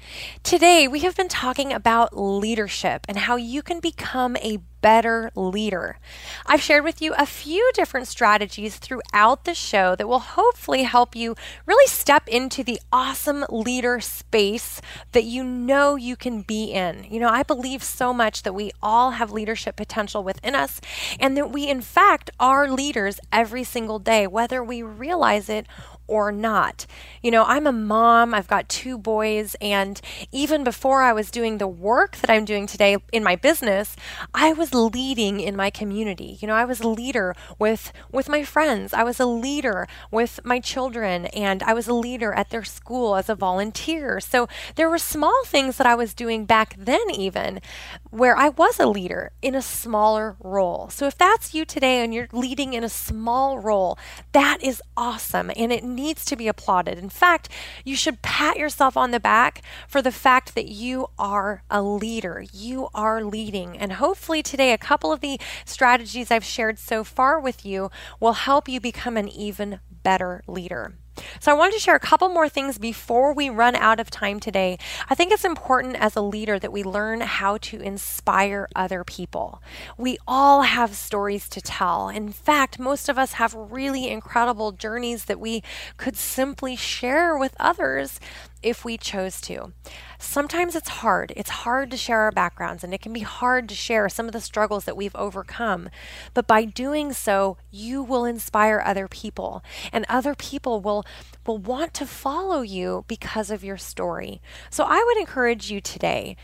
Today, 0.44 0.88
we 0.88 1.02
have 1.02 1.16
been 1.18 1.28
talking 1.28 1.74
about 1.74 2.18
leadership 2.18 3.06
and 3.10 3.18
how 3.18 3.36
you 3.36 3.62
can 3.62 3.82
become 3.82 4.38
a 4.38 4.60
better 4.82 5.32
leader. 5.36 5.98
I've 6.46 6.62
shared 6.62 6.84
with 6.84 7.02
you 7.02 7.14
a 7.18 7.26
few 7.26 7.72
different 7.74 8.08
strategies 8.08 8.78
throughout 8.78 9.44
the 9.44 9.54
show 9.54 9.96
that 9.96 10.08
will 10.08 10.20
hopefully 10.20 10.84
help 10.84 11.16
you 11.16 11.36
really 11.66 11.88
step 11.88 12.28
into 12.28 12.64
the 12.64 12.80
awesome 12.92 13.46
leader 13.50 14.00
space 14.00 14.82
that 15.12 15.24
you 15.24 15.44
know 15.44 15.96
you 15.96 16.16
can 16.16 16.42
be 16.42 16.66
in. 16.66 17.06
You 17.10 17.20
know, 17.20 17.30
I 17.30 17.44
believe 17.44 17.84
so 17.84 18.14
much 18.14 18.44
that 18.44 18.54
we 18.54 18.72
all 18.82 19.12
have 19.12 19.32
leadership 19.32 19.76
potential 19.76 20.24
within 20.24 20.56
us 20.56 20.80
and 21.20 21.36
that 21.38 21.52
we, 21.52 21.68
in 21.68 21.82
fact, 21.82 22.30
are 22.40 22.70
leaders 22.70 23.20
every 23.32 23.64
single 23.64 24.00
day, 24.00 24.28
whether 24.28 24.64
we 24.64 24.82
realize 24.82 25.50
it 25.50 25.68
or 26.08 26.32
not. 26.32 26.86
You 27.22 27.32
know, 27.32 27.44
I'm 27.44 27.68
a 27.68 27.72
mom, 27.72 28.34
I've 28.34 28.48
got 28.48 28.70
two 28.70 28.98
boys, 28.98 29.56
and 29.62 30.00
even 30.32 30.64
before 30.64 31.02
I 31.02 31.14
was 31.14 31.32
doing 31.32 31.58
the 31.58 31.68
work 31.68 32.18
that 32.18 32.30
I'm 32.30 32.46
doing 32.46 32.68
today 32.68 32.98
in 33.12 33.24
my 33.24 33.36
business, 33.36 33.96
I 34.34 34.54
was 34.54 34.74
leading 34.74 35.40
in 35.40 35.56
my 35.56 35.70
community. 35.70 36.38
You 36.42 36.48
know, 36.48 36.56
I 36.56 36.66
was 36.66 36.82
a 36.82 36.88
leader 36.88 37.36
with 37.60 37.92
with 38.12 38.30
my 38.30 38.44
friends. 38.44 38.94
I 38.94 39.04
was 39.04 39.20
a 39.20 39.26
leader 39.26 39.88
with 40.12 40.40
my 40.44 40.60
children 40.60 41.28
and 41.28 41.64
I 41.64 41.74
was 41.74 41.88
a 41.88 41.94
leader 41.94 42.34
at 42.34 42.50
their 42.50 42.64
school 42.64 43.16
as 43.16 43.30
a 43.30 43.36
volunteer. 43.36 44.20
So 44.20 44.48
there 44.76 44.90
were 44.90 44.98
small 44.98 45.44
things 45.46 45.78
that 45.78 45.88
I 45.88 45.96
was 45.96 46.14
doing 46.14 46.46
back 46.46 46.76
then 46.78 47.10
even 47.12 47.62
where 48.10 48.38
I 48.38 48.50
was 48.50 48.80
a 48.80 48.88
leader 48.88 49.32
in 49.42 49.56
a 49.56 49.62
smaller 49.62 50.36
role. 50.40 50.90
So 50.90 51.08
if 51.08 51.18
that's 51.18 51.54
you 51.54 51.66
today 51.66 52.04
and 52.04 52.14
you're 52.14 52.30
leading 52.32 52.74
in 52.74 52.84
a 52.84 52.90
small 52.90 53.60
role, 53.60 53.98
that 54.32 54.64
is 54.64 54.82
awesome 54.96 55.52
and 55.56 55.72
it 55.72 55.84
needs 55.98 56.24
to 56.26 56.36
be 56.36 56.48
applauded. 56.48 56.98
In 56.98 57.10
fact, 57.10 57.50
you 57.84 57.96
should 57.96 58.22
pat 58.22 58.58
yourself 58.58 58.96
on 58.96 59.12
the 59.12 59.20
back 59.20 59.62
for 59.88 60.02
the 60.02 60.12
fact 60.12 60.56
that 60.56 60.70
you 60.70 61.08
are 61.18 61.64
a 61.70 61.82
leader. 61.82 62.46
You 62.54 62.88
are 62.94 63.24
leading. 63.24 63.78
And 63.78 63.94
hopefully, 63.94 64.42
today, 64.42 64.72
a 64.72 64.78
couple 64.78 65.12
of 65.12 65.20
the 65.20 65.40
strategies 65.66 66.32
I've 66.32 66.46
shared 66.46 66.78
so 66.80 67.04
far 67.04 67.40
with 67.40 67.66
you 67.66 67.90
will 68.20 68.34
help 68.34 68.70
you 68.70 68.80
become 68.80 69.18
an 69.18 69.28
even 69.28 69.80
better 70.04 70.44
leader. 70.48 70.94
So 71.40 71.52
I 71.52 71.56
wanted 71.56 71.74
to 71.74 71.80
share 71.80 71.96
a 71.96 72.00
couple 72.00 72.30
more 72.30 72.50
things 72.50 72.78
before 72.78 73.34
we 73.34 73.50
run 73.50 73.76
out 73.76 74.00
of 74.00 74.10
time 74.10 74.40
today. 74.40 74.78
I 75.10 75.16
think 75.16 75.32
it's 75.32 75.46
important 75.46 75.96
as 75.96 76.16
a 76.16 76.22
leader 76.22 76.60
that 76.60 76.72
we 76.72 76.84
learn 76.84 77.22
how 77.22 77.58
to 77.58 77.80
inspire 77.82 78.68
other 78.76 79.04
people. 79.04 79.62
We 79.98 80.18
all 80.28 80.64
have 80.64 80.96
stories 80.96 81.50
to 81.50 81.62
tell. 81.62 82.10
In 82.10 82.32
fact, 82.32 82.80
most 82.80 83.10
of 83.10 83.18
us 83.18 83.34
have 83.34 83.54
really 83.54 84.10
incredible 84.10 84.72
journeys 84.72 85.26
that 85.26 85.40
we 85.40 85.64
could 85.98 86.18
simply 86.18 86.76
share 86.76 87.38
with 87.38 87.56
others 87.60 88.20
if 88.64 88.84
we 88.84 88.98
chose 88.98 89.40
to. 89.42 89.74
Sometimes 90.20 90.76
it's 90.76 90.90
hard. 90.90 91.34
It's 91.36 91.50
hard 91.50 91.92
to 91.92 91.98
share 91.98 92.22
our 92.22 92.32
backgrounds 92.32 92.84
and 92.84 92.94
it 92.94 93.02
can 93.02 93.14
be 93.14 93.22
hard 93.22 93.70
to 93.70 93.76
share 93.76 94.10
some 94.10 94.26
of 94.26 94.32
the 94.32 94.42
struggles 94.42 94.86
that 94.86 94.98
we've 94.98 95.16
overcome. 95.16 95.90
But 96.34 96.48
by 96.48 96.66
doing 96.66 97.14
so, 97.14 97.58
you 97.72 98.04
will 98.04 98.26
inspire 98.26 98.82
other 98.86 99.08
people 99.08 99.64
and 99.92 100.06
other 100.10 100.36
people 100.36 100.82
will 100.82 101.06
will 101.46 101.58
want 101.58 101.94
to 101.96 102.06
follow 102.06 102.62
you 102.62 103.06
because 103.08 103.52
of 103.52 103.64
your 103.64 103.78
story. 103.78 104.42
So 104.70 104.84
I 104.86 105.04
would 105.06 105.18
encourage 105.18 105.72
you 105.72 105.82
today 105.82 106.36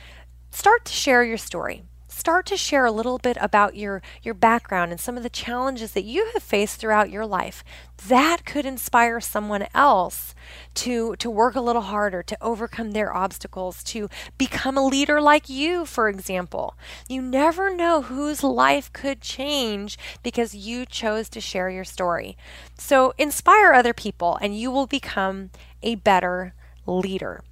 start 0.51 0.85
to 0.85 0.93
share 0.93 1.23
your 1.23 1.37
story 1.37 1.83
start 2.13 2.45
to 2.45 2.57
share 2.57 2.85
a 2.85 2.91
little 2.91 3.17
bit 3.17 3.37
about 3.41 3.75
your, 3.75 4.01
your 4.21 4.33
background 4.33 4.91
and 4.91 4.99
some 4.99 5.17
of 5.17 5.23
the 5.23 5.29
challenges 5.29 5.91
that 5.91 6.03
you 6.03 6.29
have 6.33 6.43
faced 6.43 6.79
throughout 6.79 7.09
your 7.09 7.25
life. 7.25 7.63
That 8.07 8.45
could 8.45 8.65
inspire 8.65 9.19
someone 9.19 9.67
else 9.73 10.35
to, 10.75 11.15
to 11.17 11.29
work 11.29 11.55
a 11.55 11.61
little 11.61 11.81
harder, 11.83 12.21
to 12.23 12.37
overcome 12.41 12.91
their 12.91 13.15
obstacles, 13.15 13.83
to 13.85 14.09
become 14.37 14.77
a 14.77 14.85
leader 14.85 15.19
like 15.21 15.49
you, 15.49 15.85
for 15.85 16.09
example. 16.09 16.75
You 17.07 17.21
never 17.21 17.75
know 17.75 18.03
whose 18.03 18.43
life 18.43 18.91
could 18.93 19.21
change 19.21 19.97
because 20.21 20.55
you 20.55 20.85
chose 20.85 21.29
to 21.29 21.41
share 21.41 21.69
your 21.69 21.85
story. 21.85 22.37
So 22.77 23.13
inspire 23.17 23.73
other 23.73 23.93
people, 23.93 24.37
and 24.41 24.57
you 24.57 24.71
will 24.71 24.87
become 24.87 25.49
a 25.81 25.95
better 25.95 26.53
leader. 26.85 27.43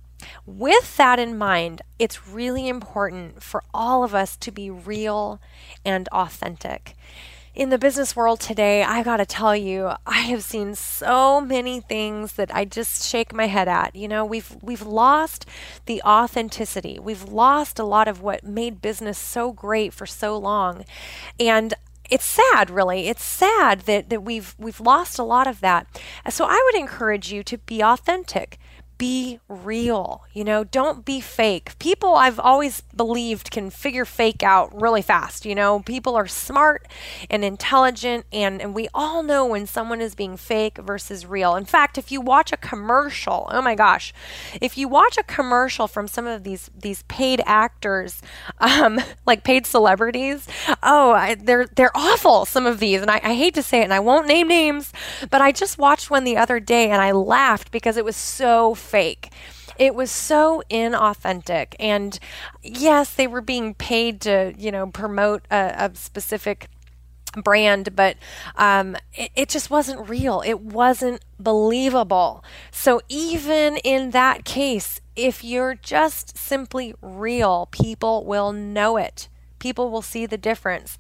With 0.46 0.98
that 0.98 1.20
in 1.20 1.38
mind, 1.38 1.82
it's 2.00 2.28
really 2.28 2.68
important 2.68 3.44
for 3.44 3.64
all 3.74 4.04
of 4.04 4.16
us 4.16 4.36
to 4.38 4.52
be 4.52 4.70
real 4.70 5.40
and 5.86 6.08
authentic. 6.10 6.96
In 7.54 7.70
the 7.70 7.78
business 7.78 8.16
world 8.16 8.40
today, 8.40 8.82
I 8.82 9.04
got 9.04 9.18
to 9.18 9.26
tell 9.26 9.54
you, 9.54 9.92
I 10.06 10.20
have 10.20 10.42
seen 10.42 10.74
so 10.74 11.42
many 11.42 11.82
things 11.82 12.34
that 12.34 12.54
I 12.56 12.64
just 12.64 13.06
shake 13.10 13.34
my 13.34 13.48
head 13.48 13.68
at. 13.68 13.94
You 13.94 14.08
know, 14.08 14.24
we've 14.24 14.56
we've 14.62 14.84
lost 14.84 15.46
the 15.86 16.02
authenticity. 16.04 16.98
We've 16.98 17.24
lost 17.24 17.78
a 17.78 17.84
lot 17.84 18.08
of 18.08 18.22
what 18.22 18.46
made 18.46 18.82
business 18.82 19.18
so 19.18 19.52
great 19.52 19.94
for 19.94 20.06
so 20.06 20.38
long. 20.38 20.86
And 21.38 21.74
it's 22.10 22.26
sad 22.26 22.70
really 22.70 23.08
it's 23.08 23.24
sad 23.24 23.82
that, 23.82 24.10
that 24.10 24.22
we've 24.22 24.54
we've 24.60 24.82
lost 24.82 25.18
a 25.18 25.24
lot 25.24 25.48
of 25.48 25.62
that 25.62 25.88
so 26.30 26.46
i 26.46 26.62
would 26.66 26.80
encourage 26.80 27.32
you 27.32 27.42
to 27.42 27.58
be 27.60 27.82
authentic 27.82 28.60
be 29.02 29.40
real. 29.48 30.26
You 30.32 30.44
know, 30.44 30.64
don't 30.64 31.04
be 31.04 31.22
fake. 31.22 31.80
People 31.80 32.14
I've 32.14 32.40
always 32.40 32.82
believed 32.96 33.50
can 33.50 33.72
figure 33.72 34.06
fake 34.06 34.44
out 34.44 34.80
really 34.80 35.02
fast. 35.02 35.44
You 35.44 35.56
know, 35.56 35.80
people 35.80 36.16
are 36.16 36.28
smart 36.28 36.88
and 37.28 37.44
intelligent, 37.44 38.28
and, 38.32 38.62
and 38.62 38.76
we 38.76 38.90
all 38.94 39.24
know 39.24 39.44
when 39.44 39.66
someone 39.66 40.02
is 40.02 40.14
being 40.14 40.38
fake 40.38 40.78
versus 40.78 41.26
real. 41.26 41.56
In 41.56 41.66
fact, 41.66 41.98
if 41.98 42.12
you 42.12 42.22
watch 42.22 42.54
a 42.54 42.58
commercial, 42.58 43.48
oh 43.50 43.60
my 43.64 43.74
gosh, 43.74 44.14
if 44.62 44.78
you 44.78 44.88
watch 44.88 45.18
a 45.18 45.24
commercial 45.24 45.88
from 45.88 46.08
some 46.08 46.28
of 46.28 46.44
these 46.44 46.70
these 46.80 47.02
paid 47.08 47.42
actors, 47.48 48.22
um, 48.60 49.02
like 49.26 49.44
paid 49.44 49.66
celebrities, 49.66 50.48
oh, 50.84 51.14
I, 51.14 51.34
they're 51.34 51.66
they're 51.76 51.98
awful. 51.98 52.46
Some 52.46 52.68
of 52.68 52.80
these, 52.80 53.02
and 53.02 53.10
I, 53.10 53.20
I 53.24 53.34
hate 53.34 53.56
to 53.56 53.64
say 53.64 53.80
it, 53.80 53.86
and 53.86 53.96
I 53.96 54.00
won't 54.00 54.28
name 54.28 54.48
names, 54.48 54.94
but 55.32 55.42
I 55.42 55.52
just 55.52 55.80
watched 55.80 56.12
one 56.12 56.24
the 56.24 56.38
other 56.38 56.60
day, 56.60 56.92
and 56.92 57.02
I 57.02 57.14
laughed 57.14 57.72
because 57.72 57.98
it 57.98 58.06
was 58.06 58.16
so 58.16 58.76
fake. 58.92 59.32
It 59.80 59.96
was 59.96 60.12
so 60.12 60.62
inauthentic. 60.70 61.76
And 61.80 62.20
yes, 62.62 63.14
they 63.14 63.26
were 63.26 63.42
being 63.42 63.74
paid 63.74 64.22
to, 64.22 64.54
you 64.58 64.72
know, 64.72 64.88
promote 64.88 65.44
a, 65.50 65.90
a 65.92 65.96
specific 65.96 66.68
brand, 67.44 67.96
but 67.96 68.18
um, 68.58 68.98
it, 69.14 69.32
it, 69.36 69.50
just 69.50 69.70
wasn't 69.70 70.10
real. 70.10 70.44
It 70.46 70.60
wasn't 70.60 71.24
believable. 71.40 72.44
So, 72.72 73.02
even 73.08 73.78
in 73.78 74.12
that 74.12 74.44
case, 74.44 75.00
if 75.16 75.44
you're 75.44 75.76
just 75.76 76.38
simply 76.38 76.94
real, 77.02 77.70
people 77.72 78.26
will 78.26 78.52
know 78.52 78.98
it. 78.98 79.30
People 79.60 79.90
will 79.90 80.02
see 80.02 80.26
the 80.26 80.38
difference. 80.38 80.98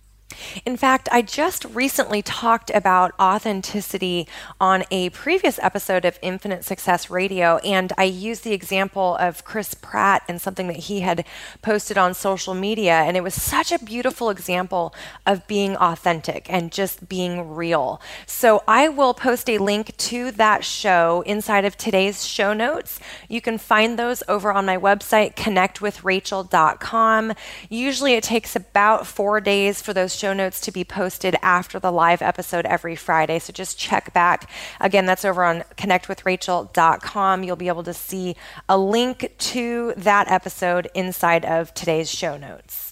In 0.65 0.77
fact, 0.77 1.09
I 1.11 1.21
just 1.21 1.65
recently 1.65 2.21
talked 2.21 2.71
about 2.73 3.13
authenticity 3.19 4.27
on 4.59 4.83
a 4.91 5.09
previous 5.09 5.59
episode 5.59 6.05
of 6.05 6.19
Infinite 6.21 6.65
Success 6.65 7.09
Radio, 7.09 7.57
and 7.57 7.93
I 7.97 8.03
used 8.03 8.43
the 8.43 8.53
example 8.53 9.15
of 9.17 9.43
Chris 9.43 9.73
Pratt 9.73 10.23
and 10.27 10.41
something 10.41 10.67
that 10.67 10.77
he 10.77 11.01
had 11.01 11.25
posted 11.61 11.97
on 11.97 12.13
social 12.13 12.53
media. 12.53 12.93
And 12.93 13.17
it 13.17 13.23
was 13.23 13.33
such 13.33 13.71
a 13.71 13.79
beautiful 13.79 14.29
example 14.29 14.93
of 15.25 15.47
being 15.47 15.75
authentic 15.77 16.49
and 16.49 16.71
just 16.71 17.07
being 17.09 17.55
real. 17.55 18.01
So 18.25 18.63
I 18.67 18.89
will 18.89 19.13
post 19.13 19.49
a 19.49 19.57
link 19.57 19.95
to 19.97 20.31
that 20.31 20.63
show 20.63 21.23
inside 21.25 21.65
of 21.65 21.77
today's 21.77 22.25
show 22.25 22.53
notes. 22.53 22.99
You 23.29 23.41
can 23.41 23.57
find 23.57 23.97
those 23.97 24.23
over 24.27 24.51
on 24.51 24.65
my 24.65 24.77
website, 24.77 25.35
connectwithrachel.com. 25.35 27.33
Usually 27.69 28.13
it 28.13 28.23
takes 28.23 28.55
about 28.55 29.07
four 29.07 29.41
days 29.41 29.81
for 29.81 29.93
those 29.93 30.15
show 30.21 30.33
notes 30.33 30.61
to 30.61 30.71
be 30.71 30.83
posted 30.83 31.35
after 31.41 31.79
the 31.79 31.91
live 31.91 32.21
episode 32.21 32.67
every 32.67 32.95
Friday. 32.95 33.39
So 33.39 33.51
just 33.51 33.79
check 33.79 34.13
back. 34.13 34.47
Again, 34.79 35.07
that's 35.07 35.25
over 35.25 35.43
on 35.43 35.63
connectwithrachel.com. 35.77 37.43
You'll 37.43 37.55
be 37.55 37.67
able 37.67 37.83
to 37.83 37.93
see 37.93 38.35
a 38.69 38.77
link 38.77 39.33
to 39.39 39.95
that 39.97 40.29
episode 40.29 40.87
inside 40.93 41.43
of 41.43 41.73
today's 41.73 42.11
show 42.11 42.37
notes. 42.37 42.90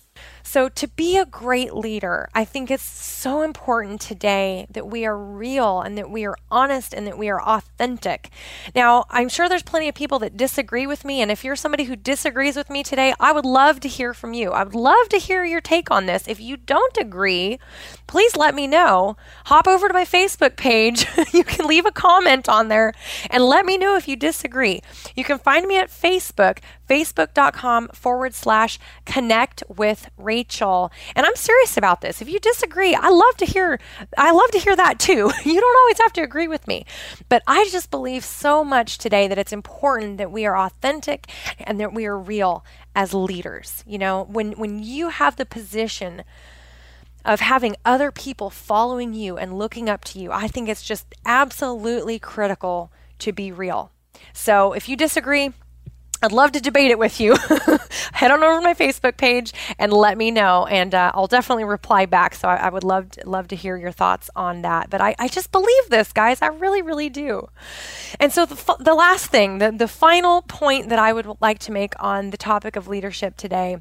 So, 0.51 0.67
to 0.67 0.87
be 0.87 1.15
a 1.15 1.27
great 1.27 1.75
leader, 1.75 2.27
I 2.33 2.43
think 2.43 2.71
it's 2.71 2.81
so 2.81 3.43
important 3.43 4.01
today 4.01 4.65
that 4.71 4.87
we 4.87 5.05
are 5.05 5.15
real 5.15 5.79
and 5.79 5.95
that 5.95 6.09
we 6.09 6.25
are 6.25 6.35
honest 6.49 6.91
and 6.91 7.05
that 7.05 7.19
we 7.19 7.29
are 7.29 7.39
authentic. 7.39 8.31
Now, 8.73 9.05
I'm 9.11 9.29
sure 9.29 9.47
there's 9.47 9.61
plenty 9.61 9.89
of 9.89 9.93
people 9.93 10.17
that 10.17 10.37
disagree 10.37 10.87
with 10.87 11.05
me. 11.05 11.21
And 11.21 11.29
if 11.29 11.43
you're 11.43 11.55
somebody 11.55 11.83
who 11.83 11.95
disagrees 11.95 12.55
with 12.55 12.71
me 12.71 12.81
today, 12.81 13.13
I 13.19 13.31
would 13.31 13.45
love 13.45 13.79
to 13.81 13.87
hear 13.87 14.11
from 14.11 14.33
you. 14.33 14.49
I 14.49 14.63
would 14.63 14.73
love 14.73 15.07
to 15.09 15.19
hear 15.19 15.45
your 15.45 15.61
take 15.61 15.91
on 15.91 16.07
this. 16.07 16.27
If 16.27 16.39
you 16.39 16.57
don't 16.57 16.97
agree, 16.97 17.59
please 18.07 18.35
let 18.35 18.55
me 18.55 18.65
know. 18.65 19.17
Hop 19.45 19.67
over 19.67 19.87
to 19.87 19.93
my 19.93 20.03
Facebook 20.03 20.55
page. 20.55 21.05
you 21.31 21.43
can 21.43 21.67
leave 21.67 21.85
a 21.85 21.91
comment 21.91 22.49
on 22.49 22.69
there 22.69 22.93
and 23.29 23.43
let 23.43 23.67
me 23.67 23.77
know 23.77 23.95
if 23.97 24.07
you 24.07 24.15
disagree. 24.15 24.81
You 25.15 25.23
can 25.23 25.37
find 25.37 25.67
me 25.67 25.77
at 25.77 25.91
Facebook, 25.91 26.57
facebook.com 26.89 27.89
forward 27.89 28.33
slash 28.33 28.79
connect 29.05 29.63
with 29.69 30.09
Rachel. 30.17 30.91
And 31.15 31.25
I'm 31.25 31.35
serious 31.35 31.77
about 31.77 32.01
this. 32.01 32.21
If 32.21 32.29
you 32.29 32.39
disagree, 32.39 32.95
I 32.95 33.09
love 33.09 33.37
to 33.37 33.45
hear 33.45 33.79
I 34.17 34.31
love 34.31 34.51
to 34.51 34.59
hear 34.59 34.75
that 34.75 34.99
too. 34.99 35.31
You 35.49 35.59
don't 35.59 35.77
always 35.79 35.97
have 35.99 36.13
to 36.13 36.21
agree 36.21 36.47
with 36.47 36.67
me. 36.67 36.85
But 37.27 37.41
I 37.47 37.67
just 37.71 37.89
believe 37.89 38.23
so 38.23 38.63
much 38.63 38.97
today 38.97 39.27
that 39.27 39.37
it's 39.37 39.53
important 39.53 40.17
that 40.17 40.31
we 40.31 40.45
are 40.45 40.55
authentic 40.57 41.27
and 41.59 41.79
that 41.79 41.93
we 41.93 42.05
are 42.05 42.17
real 42.17 42.63
as 42.95 43.13
leaders. 43.13 43.83
You 43.87 43.97
know, 43.97 44.25
when 44.25 44.51
when 44.53 44.79
you 44.83 45.09
have 45.09 45.37
the 45.37 45.45
position 45.45 46.23
of 47.25 47.39
having 47.39 47.75
other 47.83 48.11
people 48.11 48.49
following 48.49 49.13
you 49.13 49.37
and 49.37 49.57
looking 49.57 49.89
up 49.89 50.03
to 50.05 50.19
you, 50.19 50.31
I 50.31 50.47
think 50.47 50.69
it's 50.69 50.83
just 50.83 51.13
absolutely 51.25 52.19
critical 52.19 52.91
to 53.19 53.31
be 53.31 53.51
real. 53.51 53.91
So 54.33 54.73
if 54.73 54.87
you 54.87 54.95
disagree, 54.95 55.53
I'd 56.21 56.33
love 56.33 56.51
to 56.51 56.59
debate 56.59 56.91
it 56.91 56.99
with 56.99 57.21
you. 57.21 57.35
Head 58.13 58.31
on 58.31 58.43
over 58.43 58.59
to 58.59 58.61
my 58.61 58.73
Facebook 58.73 59.15
page 59.15 59.53
and 59.77 59.93
let 59.93 60.17
me 60.17 60.31
know, 60.31 60.65
and 60.65 60.93
uh, 60.93 61.11
I'll 61.13 61.27
definitely 61.27 61.63
reply 61.63 62.05
back. 62.05 62.35
So 62.35 62.49
I, 62.49 62.55
I, 62.55 62.69
would 62.69 62.83
love 62.83 63.11
to, 63.11 63.29
love 63.29 63.47
to 63.49 63.55
hear 63.55 63.77
your 63.77 63.91
thoughts 63.91 64.29
on 64.35 64.61
that. 64.63 64.89
But 64.89 64.99
I, 64.99 65.15
I 65.17 65.29
just 65.29 65.51
believe 65.53 65.89
this, 65.89 66.11
guys. 66.11 66.41
I 66.41 66.47
really, 66.47 66.81
really 66.81 67.09
do. 67.09 67.47
And 68.19 68.33
so 68.33 68.45
the, 68.45 68.75
the 68.79 68.93
last 68.93 69.27
thing, 69.27 69.59
the, 69.59 69.71
the 69.71 69.87
final 69.87 70.41
point 70.41 70.89
that 70.89 70.99
I 70.99 71.13
would 71.13 71.37
like 71.39 71.59
to 71.59 71.71
make 71.71 71.93
on 72.03 72.31
the 72.31 72.37
topic 72.37 72.75
of 72.75 72.89
leadership 72.89 73.37
today 73.37 73.77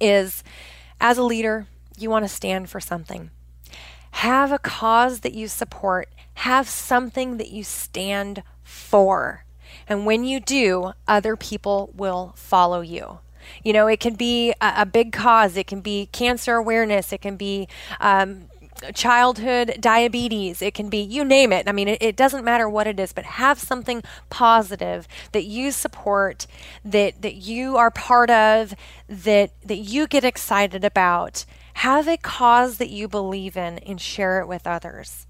is 0.00 0.42
as 1.00 1.16
a 1.16 1.22
leader, 1.22 1.68
you 1.96 2.10
want 2.10 2.24
to 2.24 2.28
stand 2.28 2.70
for 2.70 2.80
something. 2.80 3.30
Have 4.12 4.50
a 4.50 4.58
cause 4.58 5.20
that 5.20 5.32
you 5.32 5.46
support, 5.46 6.08
have 6.34 6.68
something 6.68 7.36
that 7.36 7.50
you 7.50 7.62
stand 7.62 8.42
for. 8.64 9.44
And 9.88 10.06
when 10.06 10.24
you 10.24 10.40
do, 10.40 10.92
other 11.06 11.36
people 11.36 11.92
will 11.94 12.34
follow 12.36 12.80
you. 12.80 13.18
You 13.62 13.72
know, 13.72 13.86
it 13.86 14.00
can 14.00 14.14
be 14.14 14.52
a, 14.60 14.72
a 14.78 14.86
big 14.86 15.12
cause, 15.12 15.56
it 15.56 15.66
can 15.66 15.80
be 15.80 16.08
cancer 16.12 16.54
awareness, 16.54 17.12
it 17.12 17.20
can 17.20 17.36
be 17.36 17.68
um, 18.00 18.46
childhood 18.94 19.76
diabetes, 19.80 20.62
it 20.62 20.74
can 20.74 20.88
be 20.88 20.98
you 20.98 21.24
name 21.24 21.52
it. 21.52 21.68
I 21.68 21.72
mean, 21.72 21.88
it, 21.88 22.02
it, 22.02 22.16
doesn't 22.16 22.44
matter 22.44 22.68
what 22.68 22.86
it 22.86 22.98
is, 22.98 23.12
but 23.12 23.24
have 23.24 23.58
something 23.58 24.02
positive 24.30 25.06
that 25.32 25.44
you 25.44 25.70
support, 25.70 26.46
that 26.84 27.22
that 27.22 27.36
you 27.36 27.76
are 27.76 27.90
part 27.90 28.30
of, 28.30 28.74
that 29.08 29.52
that 29.64 29.78
you 29.78 30.06
get 30.06 30.24
excited 30.24 30.84
about. 30.84 31.44
Have 31.76 32.06
a 32.06 32.18
cause 32.18 32.76
that 32.76 32.90
you 32.90 33.08
believe 33.08 33.56
in 33.56 33.78
and 33.78 34.00
share 34.00 34.40
it 34.40 34.46
with 34.46 34.66
others. 34.66 35.26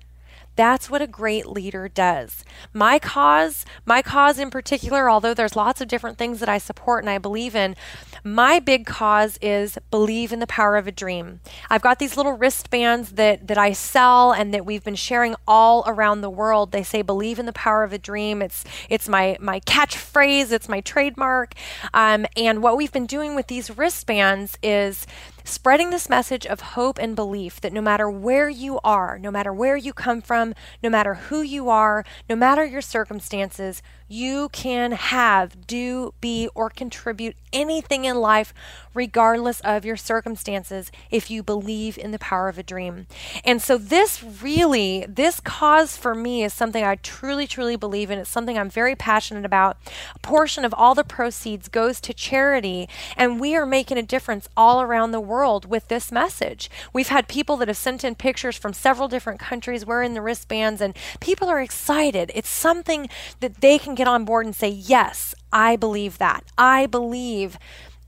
That's 0.55 0.91
what 0.91 1.03
a 1.03 1.07
great 1.07 1.47
leader 1.47 1.89
does. 1.89 2.45
My 2.73 2.99
cause, 2.99 3.65
my 3.87 4.03
cause 4.03 4.39
in 4.39 4.51
particular, 4.51 5.11
although 5.11 5.35
there's 5.35 5.57
lots 5.57 5.81
of 5.81 5.89
different 5.89 6.19
things 6.19 6.41
that 6.41 6.49
I 6.49 6.59
support 6.59 7.03
and 7.03 7.11
I 7.11 7.19
believe 7.19 7.57
in, 7.57 7.75
my 8.23 8.61
big 8.61 8.87
cause 8.87 9.39
is 9.41 9.79
believe 9.91 10.33
in 10.33 10.39
the 10.41 10.47
power 10.47 10.77
of 10.77 10.87
a 10.87 10.93
dream. 10.93 11.41
I've 11.71 11.83
got 11.83 11.99
these 11.99 12.17
little 12.17 12.33
wristbands 12.33 13.13
that, 13.13 13.49
that 13.49 13.59
I 13.59 13.73
sell 13.73 14.33
and 14.33 14.53
that 14.55 14.67
we've 14.67 14.85
been 14.85 14.95
sharing 14.95 15.35
all 15.49 15.85
around 15.87 16.21
the 16.21 16.31
world. 16.31 16.73
They 16.73 16.83
say 16.83 17.03
believe 17.03 17.39
in 17.39 17.47
the 17.47 17.53
power 17.53 17.83
of 17.83 17.93
a 17.93 17.99
dream. 17.99 18.43
It's 18.43 18.65
it's 18.89 19.09
my 19.09 19.37
my 19.41 19.61
catchphrase, 19.61 20.53
it's 20.53 20.69
my 20.69 20.81
trademark. 20.81 21.55
Um, 21.95 22.27
and 22.37 22.63
what 22.63 22.77
we've 22.77 22.93
been 22.93 23.07
doing 23.07 23.35
with 23.35 23.47
these 23.47 23.77
wristbands 23.77 24.57
is 24.63 25.07
spreading 25.45 25.91
this 25.91 26.09
message 26.09 26.47
of 26.47 26.61
hope 26.61 26.99
and 26.99 27.17
belief 27.17 27.61
that 27.61 27.73
no 27.73 27.81
matter 27.81 28.11
where 28.11 28.49
you 28.49 28.79
are, 28.85 29.19
no 29.19 29.31
matter 29.31 29.53
where 29.53 29.77
you 29.77 29.93
come 29.93 30.21
from, 30.21 30.55
no 30.83 30.91
matter 30.91 31.15
who 31.15 31.43
you 31.43 31.69
are, 31.69 32.05
no 32.29 32.37
matter 32.37 32.65
your 32.65 32.81
circumstances, 32.81 33.83
you 34.13 34.51
can 34.51 34.93
have, 34.93 35.67
do, 35.67 36.13
be, 36.21 36.47
or 36.55 36.69
contribute 36.69 37.35
anything 37.51 38.05
in 38.05 38.17
life, 38.17 38.53
regardless 38.95 39.61
of 39.61 39.87
your 39.87 39.97
circumstances, 39.97 40.93
if 41.11 41.31
you 41.31 41.43
believe 41.43 41.97
in 41.97 42.11
the 42.11 42.19
power 42.19 42.49
of 42.49 42.59
a 42.59 42.63
dream. 42.63 43.07
And 43.43 43.63
so, 43.63 43.79
this 43.79 44.23
really, 44.23 45.07
this 45.09 45.41
cause 45.41 45.97
for 45.97 46.15
me 46.15 46.45
is 46.45 46.53
something 46.53 46.85
I 46.85 46.97
truly, 46.97 47.47
truly 47.47 47.77
believe 47.77 48.11
in. 48.11 48.19
It's 48.19 48.29
something 48.29 48.59
I'm 48.59 48.69
very 48.69 48.95
passionate 48.95 49.47
about. 49.47 49.79
A 50.15 50.19
portion 50.19 50.65
of 50.65 50.75
all 50.75 50.95
the 50.95 51.05
proceeds 51.05 51.69
goes 51.69 51.99
to 52.03 52.13
charity, 52.13 52.91
and 53.17 53.41
we 53.41 53.57
are 53.57 53.67
making 53.67 53.97
a 53.97 54.03
difference 54.03 54.47
all 54.57 54.83
around 54.83 55.13
the 55.13 55.21
world 55.21 55.65
with 55.65 55.89
this 55.89 56.13
message. 56.13 56.71
We've 56.93 57.09
had 57.09 57.29
people 57.29 57.57
that 57.59 57.69
have 57.69 57.79
sent 57.79 58.05
in 58.05 58.15
pictures 58.15 58.57
from 58.57 58.75
several 58.75 59.09
different 59.09 59.41
countries 59.41 59.87
wearing 59.87 60.13
the 60.13 60.21
wristbands, 60.21 60.83
and 60.83 60.95
people 61.21 61.49
are 61.49 61.63
excited. 61.63 62.31
It's 62.35 62.51
something 62.51 63.09
that 63.41 63.63
they 63.63 63.79
can 63.79 63.95
get 63.95 64.02
on 64.09 64.25
board 64.25 64.47
and 64.47 64.55
say, 64.55 64.69
Yes, 64.69 65.35
I 65.53 65.77
believe 65.77 66.19
that. 66.19 66.45
I 66.57 66.87
believe 66.87 67.59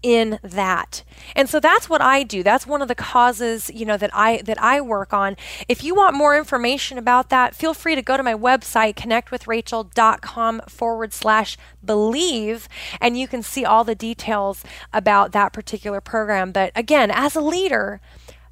in 0.04 0.38
that. 0.42 1.02
And 1.34 1.48
so 1.48 1.58
that's 1.58 1.88
what 1.88 2.02
I 2.02 2.24
do. 2.24 2.42
That's 2.42 2.66
one 2.66 2.82
of 2.82 2.88
the 2.88 2.94
causes, 2.94 3.70
you 3.72 3.86
know, 3.86 3.96
that 3.96 4.10
I 4.12 4.42
that 4.42 4.62
I 4.62 4.82
work 4.82 5.14
on. 5.14 5.34
If 5.66 5.82
you 5.82 5.94
want 5.94 6.14
more 6.14 6.36
information 6.36 6.98
about 6.98 7.30
that, 7.30 7.54
feel 7.54 7.72
free 7.72 7.94
to 7.94 8.02
go 8.02 8.18
to 8.18 8.22
my 8.22 8.34
website, 8.34 8.96
connectwithrachel.com 8.96 10.60
forward 10.68 11.14
slash 11.14 11.56
believe, 11.82 12.68
and 13.00 13.18
you 13.18 13.26
can 13.26 13.42
see 13.42 13.64
all 13.64 13.82
the 13.82 13.94
details 13.94 14.62
about 14.92 15.32
that 15.32 15.54
particular 15.54 16.02
program. 16.02 16.52
But 16.52 16.70
again, 16.76 17.10
as 17.10 17.34
a 17.34 17.40
leader, 17.40 18.02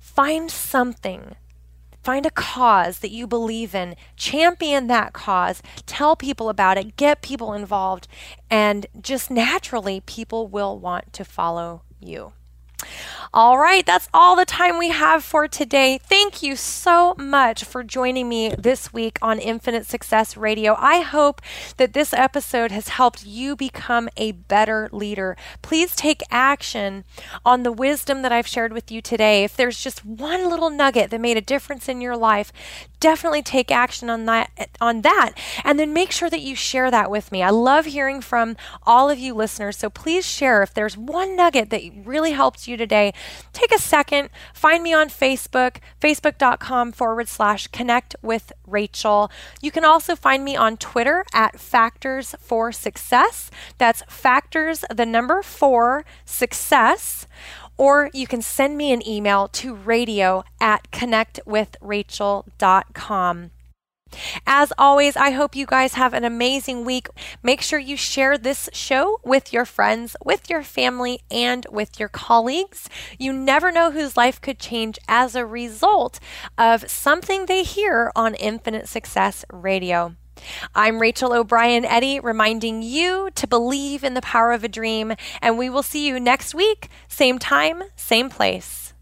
find 0.01 0.51
something 0.51 1.37
Find 2.03 2.27
a 2.27 2.31
cause 2.31 2.99
that 2.99 3.11
you 3.11 3.27
believe 3.27 3.75
in, 3.75 3.95
champion 4.17 4.89
that 4.89 5.13
cause, 5.13 5.63
tell 5.87 6.17
people 6.17 6.49
about 6.49 6.77
it, 6.77 6.97
get 6.97 7.23
people 7.23 7.53
involved, 7.53 8.09
and 8.51 8.87
just 9.01 9.31
naturally, 9.31 10.01
people 10.01 10.49
will 10.49 10.79
want 10.79 11.13
to 11.13 11.25
follow 11.25 11.83
you. 12.01 12.33
All 13.35 13.57
right, 13.59 13.87
that's 13.87 14.11
all 14.13 14.37
the 14.37 14.45
time 14.45 14.77
we 14.77 14.91
have 14.91 15.25
for 15.25 15.49
today. 15.49 15.99
Thank 16.03 16.43
you 16.43 16.55
so 16.55 17.15
much 17.17 17.65
for 17.65 17.83
joining 17.83 18.29
me 18.29 18.51
this 18.51 18.93
week 18.93 19.19
on 19.23 19.39
Infinite 19.39 19.87
Success 19.87 20.37
Radio. 20.37 20.77
I 20.79 21.01
hope 21.01 21.41
that 21.79 21.95
this 21.95 22.13
episode 22.13 22.73
has 22.73 22.89
helped 22.89 23.25
you 23.25 23.57
become 23.57 24.11
a 24.19 24.33
better 24.33 24.91
leader. 24.93 25.35
Please 25.63 25.97
take 25.97 26.21
action 26.31 27.05
on 27.43 27.63
the 27.63 27.73
wisdom 27.73 28.21
that 28.21 28.33
I've 28.33 28.47
shared 28.47 28.75
with 28.75 28.93
you 28.93 29.01
today. 29.01 29.45
If 29.45 29.57
there's 29.57 29.83
just 29.83 30.05
one 30.05 30.51
little 30.51 30.69
nugget 30.69 31.09
that 31.09 31.19
made 31.19 31.39
a 31.39 31.41
difference 31.41 31.89
in 31.89 32.03
your 32.03 32.19
life, 32.19 32.53
definitely 33.01 33.43
take 33.43 33.71
action 33.71 34.11
on 34.11 34.27
that 34.27 34.51
on 34.81 35.01
that 35.01 35.33
and 35.65 35.79
then 35.81 35.93
make 35.93 36.13
sure 36.13 36.29
that 36.29 36.43
you 36.43 36.55
share 36.55 36.91
that 36.91 37.11
with 37.11 37.33
me. 37.33 37.43
I 37.43 37.49
love 37.49 37.87
hearing 37.87 38.21
from 38.21 38.57
all 38.83 39.09
of 39.09 39.19
you 39.19 39.33
listeners, 39.33 39.79
so 39.79 39.89
please 39.89 40.27
share 40.27 40.63
if 40.63 40.75
there's 40.75 40.99
one 40.99 41.35
nugget 41.35 41.71
that 41.71 41.83
really 42.05 42.33
helped 42.33 42.69
you 42.69 42.77
today 42.77 43.15
take 43.53 43.73
a 43.73 43.79
second, 43.79 44.31
find 44.55 44.83
me 44.83 44.93
on 44.93 45.09
Facebook, 45.09 45.77
facebook.com 46.01 46.91
forward 46.93 47.29
slash 47.29 47.69
connect 47.69 48.17
with 48.23 48.53
Rachel. 48.67 49.31
You 49.61 49.71
can 49.71 49.85
also 49.85 50.17
find 50.17 50.45
me 50.45 50.57
on 50.57 50.77
Twitter 50.77 51.25
at 51.33 51.61
Factors 51.61 52.35
for 52.41 52.73
Success. 52.73 53.51
That's 53.79 54.03
Factors, 54.09 54.85
the 54.95 55.07
number 55.07 55.43
four, 55.43 56.05
success 56.25 57.27
or 57.79 58.11
you 58.13 58.27
can 58.27 58.43
send 58.43 58.77
me 58.77 58.93
an 58.93 59.07
email 59.07 59.47
to 59.49 59.75
radio 59.75 60.45
at 60.61 60.91
connectwithrachel.com. 60.91 63.51
As 64.47 64.73
always, 64.79 65.17
I 65.17 65.31
hope 65.31 65.57
you 65.57 65.67
guys 65.67 65.95
have 65.95 66.15
an 66.15 66.25
amazing 66.25 66.85
week. 66.85 67.09
Make 67.43 67.61
sure 67.61 67.79
you 67.79 67.97
share 67.97 68.37
this 68.37 68.69
show 68.73 69.21
with 69.25 69.53
your 69.53 69.65
friends, 69.65 70.17
with 70.25 70.49
your 70.51 70.63
family, 70.63 71.21
and 71.31 71.67
with 71.71 71.99
your 71.99 72.09
colleagues. 72.09 72.89
You 73.19 73.33
never 73.33 73.73
know 73.73 73.91
whose 73.91 74.17
life 74.17 74.41
could 74.41 74.59
change 74.59 74.99
as 75.09 75.35
a 75.35 75.47
result 75.47 76.21
of 76.59 76.91
something 76.91 77.47
they 77.47 77.63
hear 77.63 78.13
on 78.15 78.35
Infinite 78.35 78.89
Success 78.89 79.45
Radio. 79.53 80.15
I'm 80.75 81.01
Rachel 81.01 81.33
O'Brien 81.33 81.85
Eddy, 81.85 82.19
reminding 82.19 82.83
you 82.83 83.31
to 83.35 83.47
believe 83.47 84.03
in 84.03 84.15
the 84.15 84.23
power 84.23 84.53
of 84.53 84.65
a 84.65 84.69
dream, 84.69 85.15
and 85.41 85.57
we 85.57 85.71
will 85.71 85.83
see 85.83 86.07
you 86.07 86.19
next 86.19 86.55
week, 86.55 86.89
same 87.09 87.39
time, 87.39 87.83
same 87.97 88.29
place. 88.29 88.93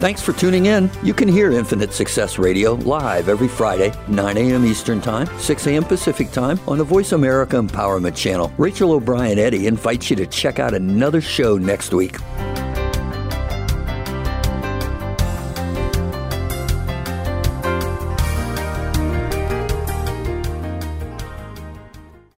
Thanks 0.00 0.22
for 0.22 0.32
tuning 0.32 0.64
in. 0.64 0.90
You 1.02 1.12
can 1.12 1.28
hear 1.28 1.52
Infinite 1.52 1.92
Success 1.92 2.38
Radio 2.38 2.72
live 2.72 3.28
every 3.28 3.48
Friday, 3.48 3.92
9 4.08 4.38
a.m. 4.38 4.64
Eastern 4.64 4.98
Time, 4.98 5.28
6 5.38 5.66
a.m. 5.66 5.84
Pacific 5.84 6.30
Time 6.32 6.58
on 6.66 6.78
the 6.78 6.84
Voice 6.84 7.12
America 7.12 7.56
Empowerment 7.56 8.16
Channel. 8.16 8.50
Rachel 8.56 8.92
O'Brien 8.92 9.38
Eddy 9.38 9.66
invites 9.66 10.08
you 10.08 10.16
to 10.16 10.26
check 10.26 10.58
out 10.58 10.72
another 10.72 11.20
show 11.20 11.58
next 11.58 11.92
week. 11.92 12.16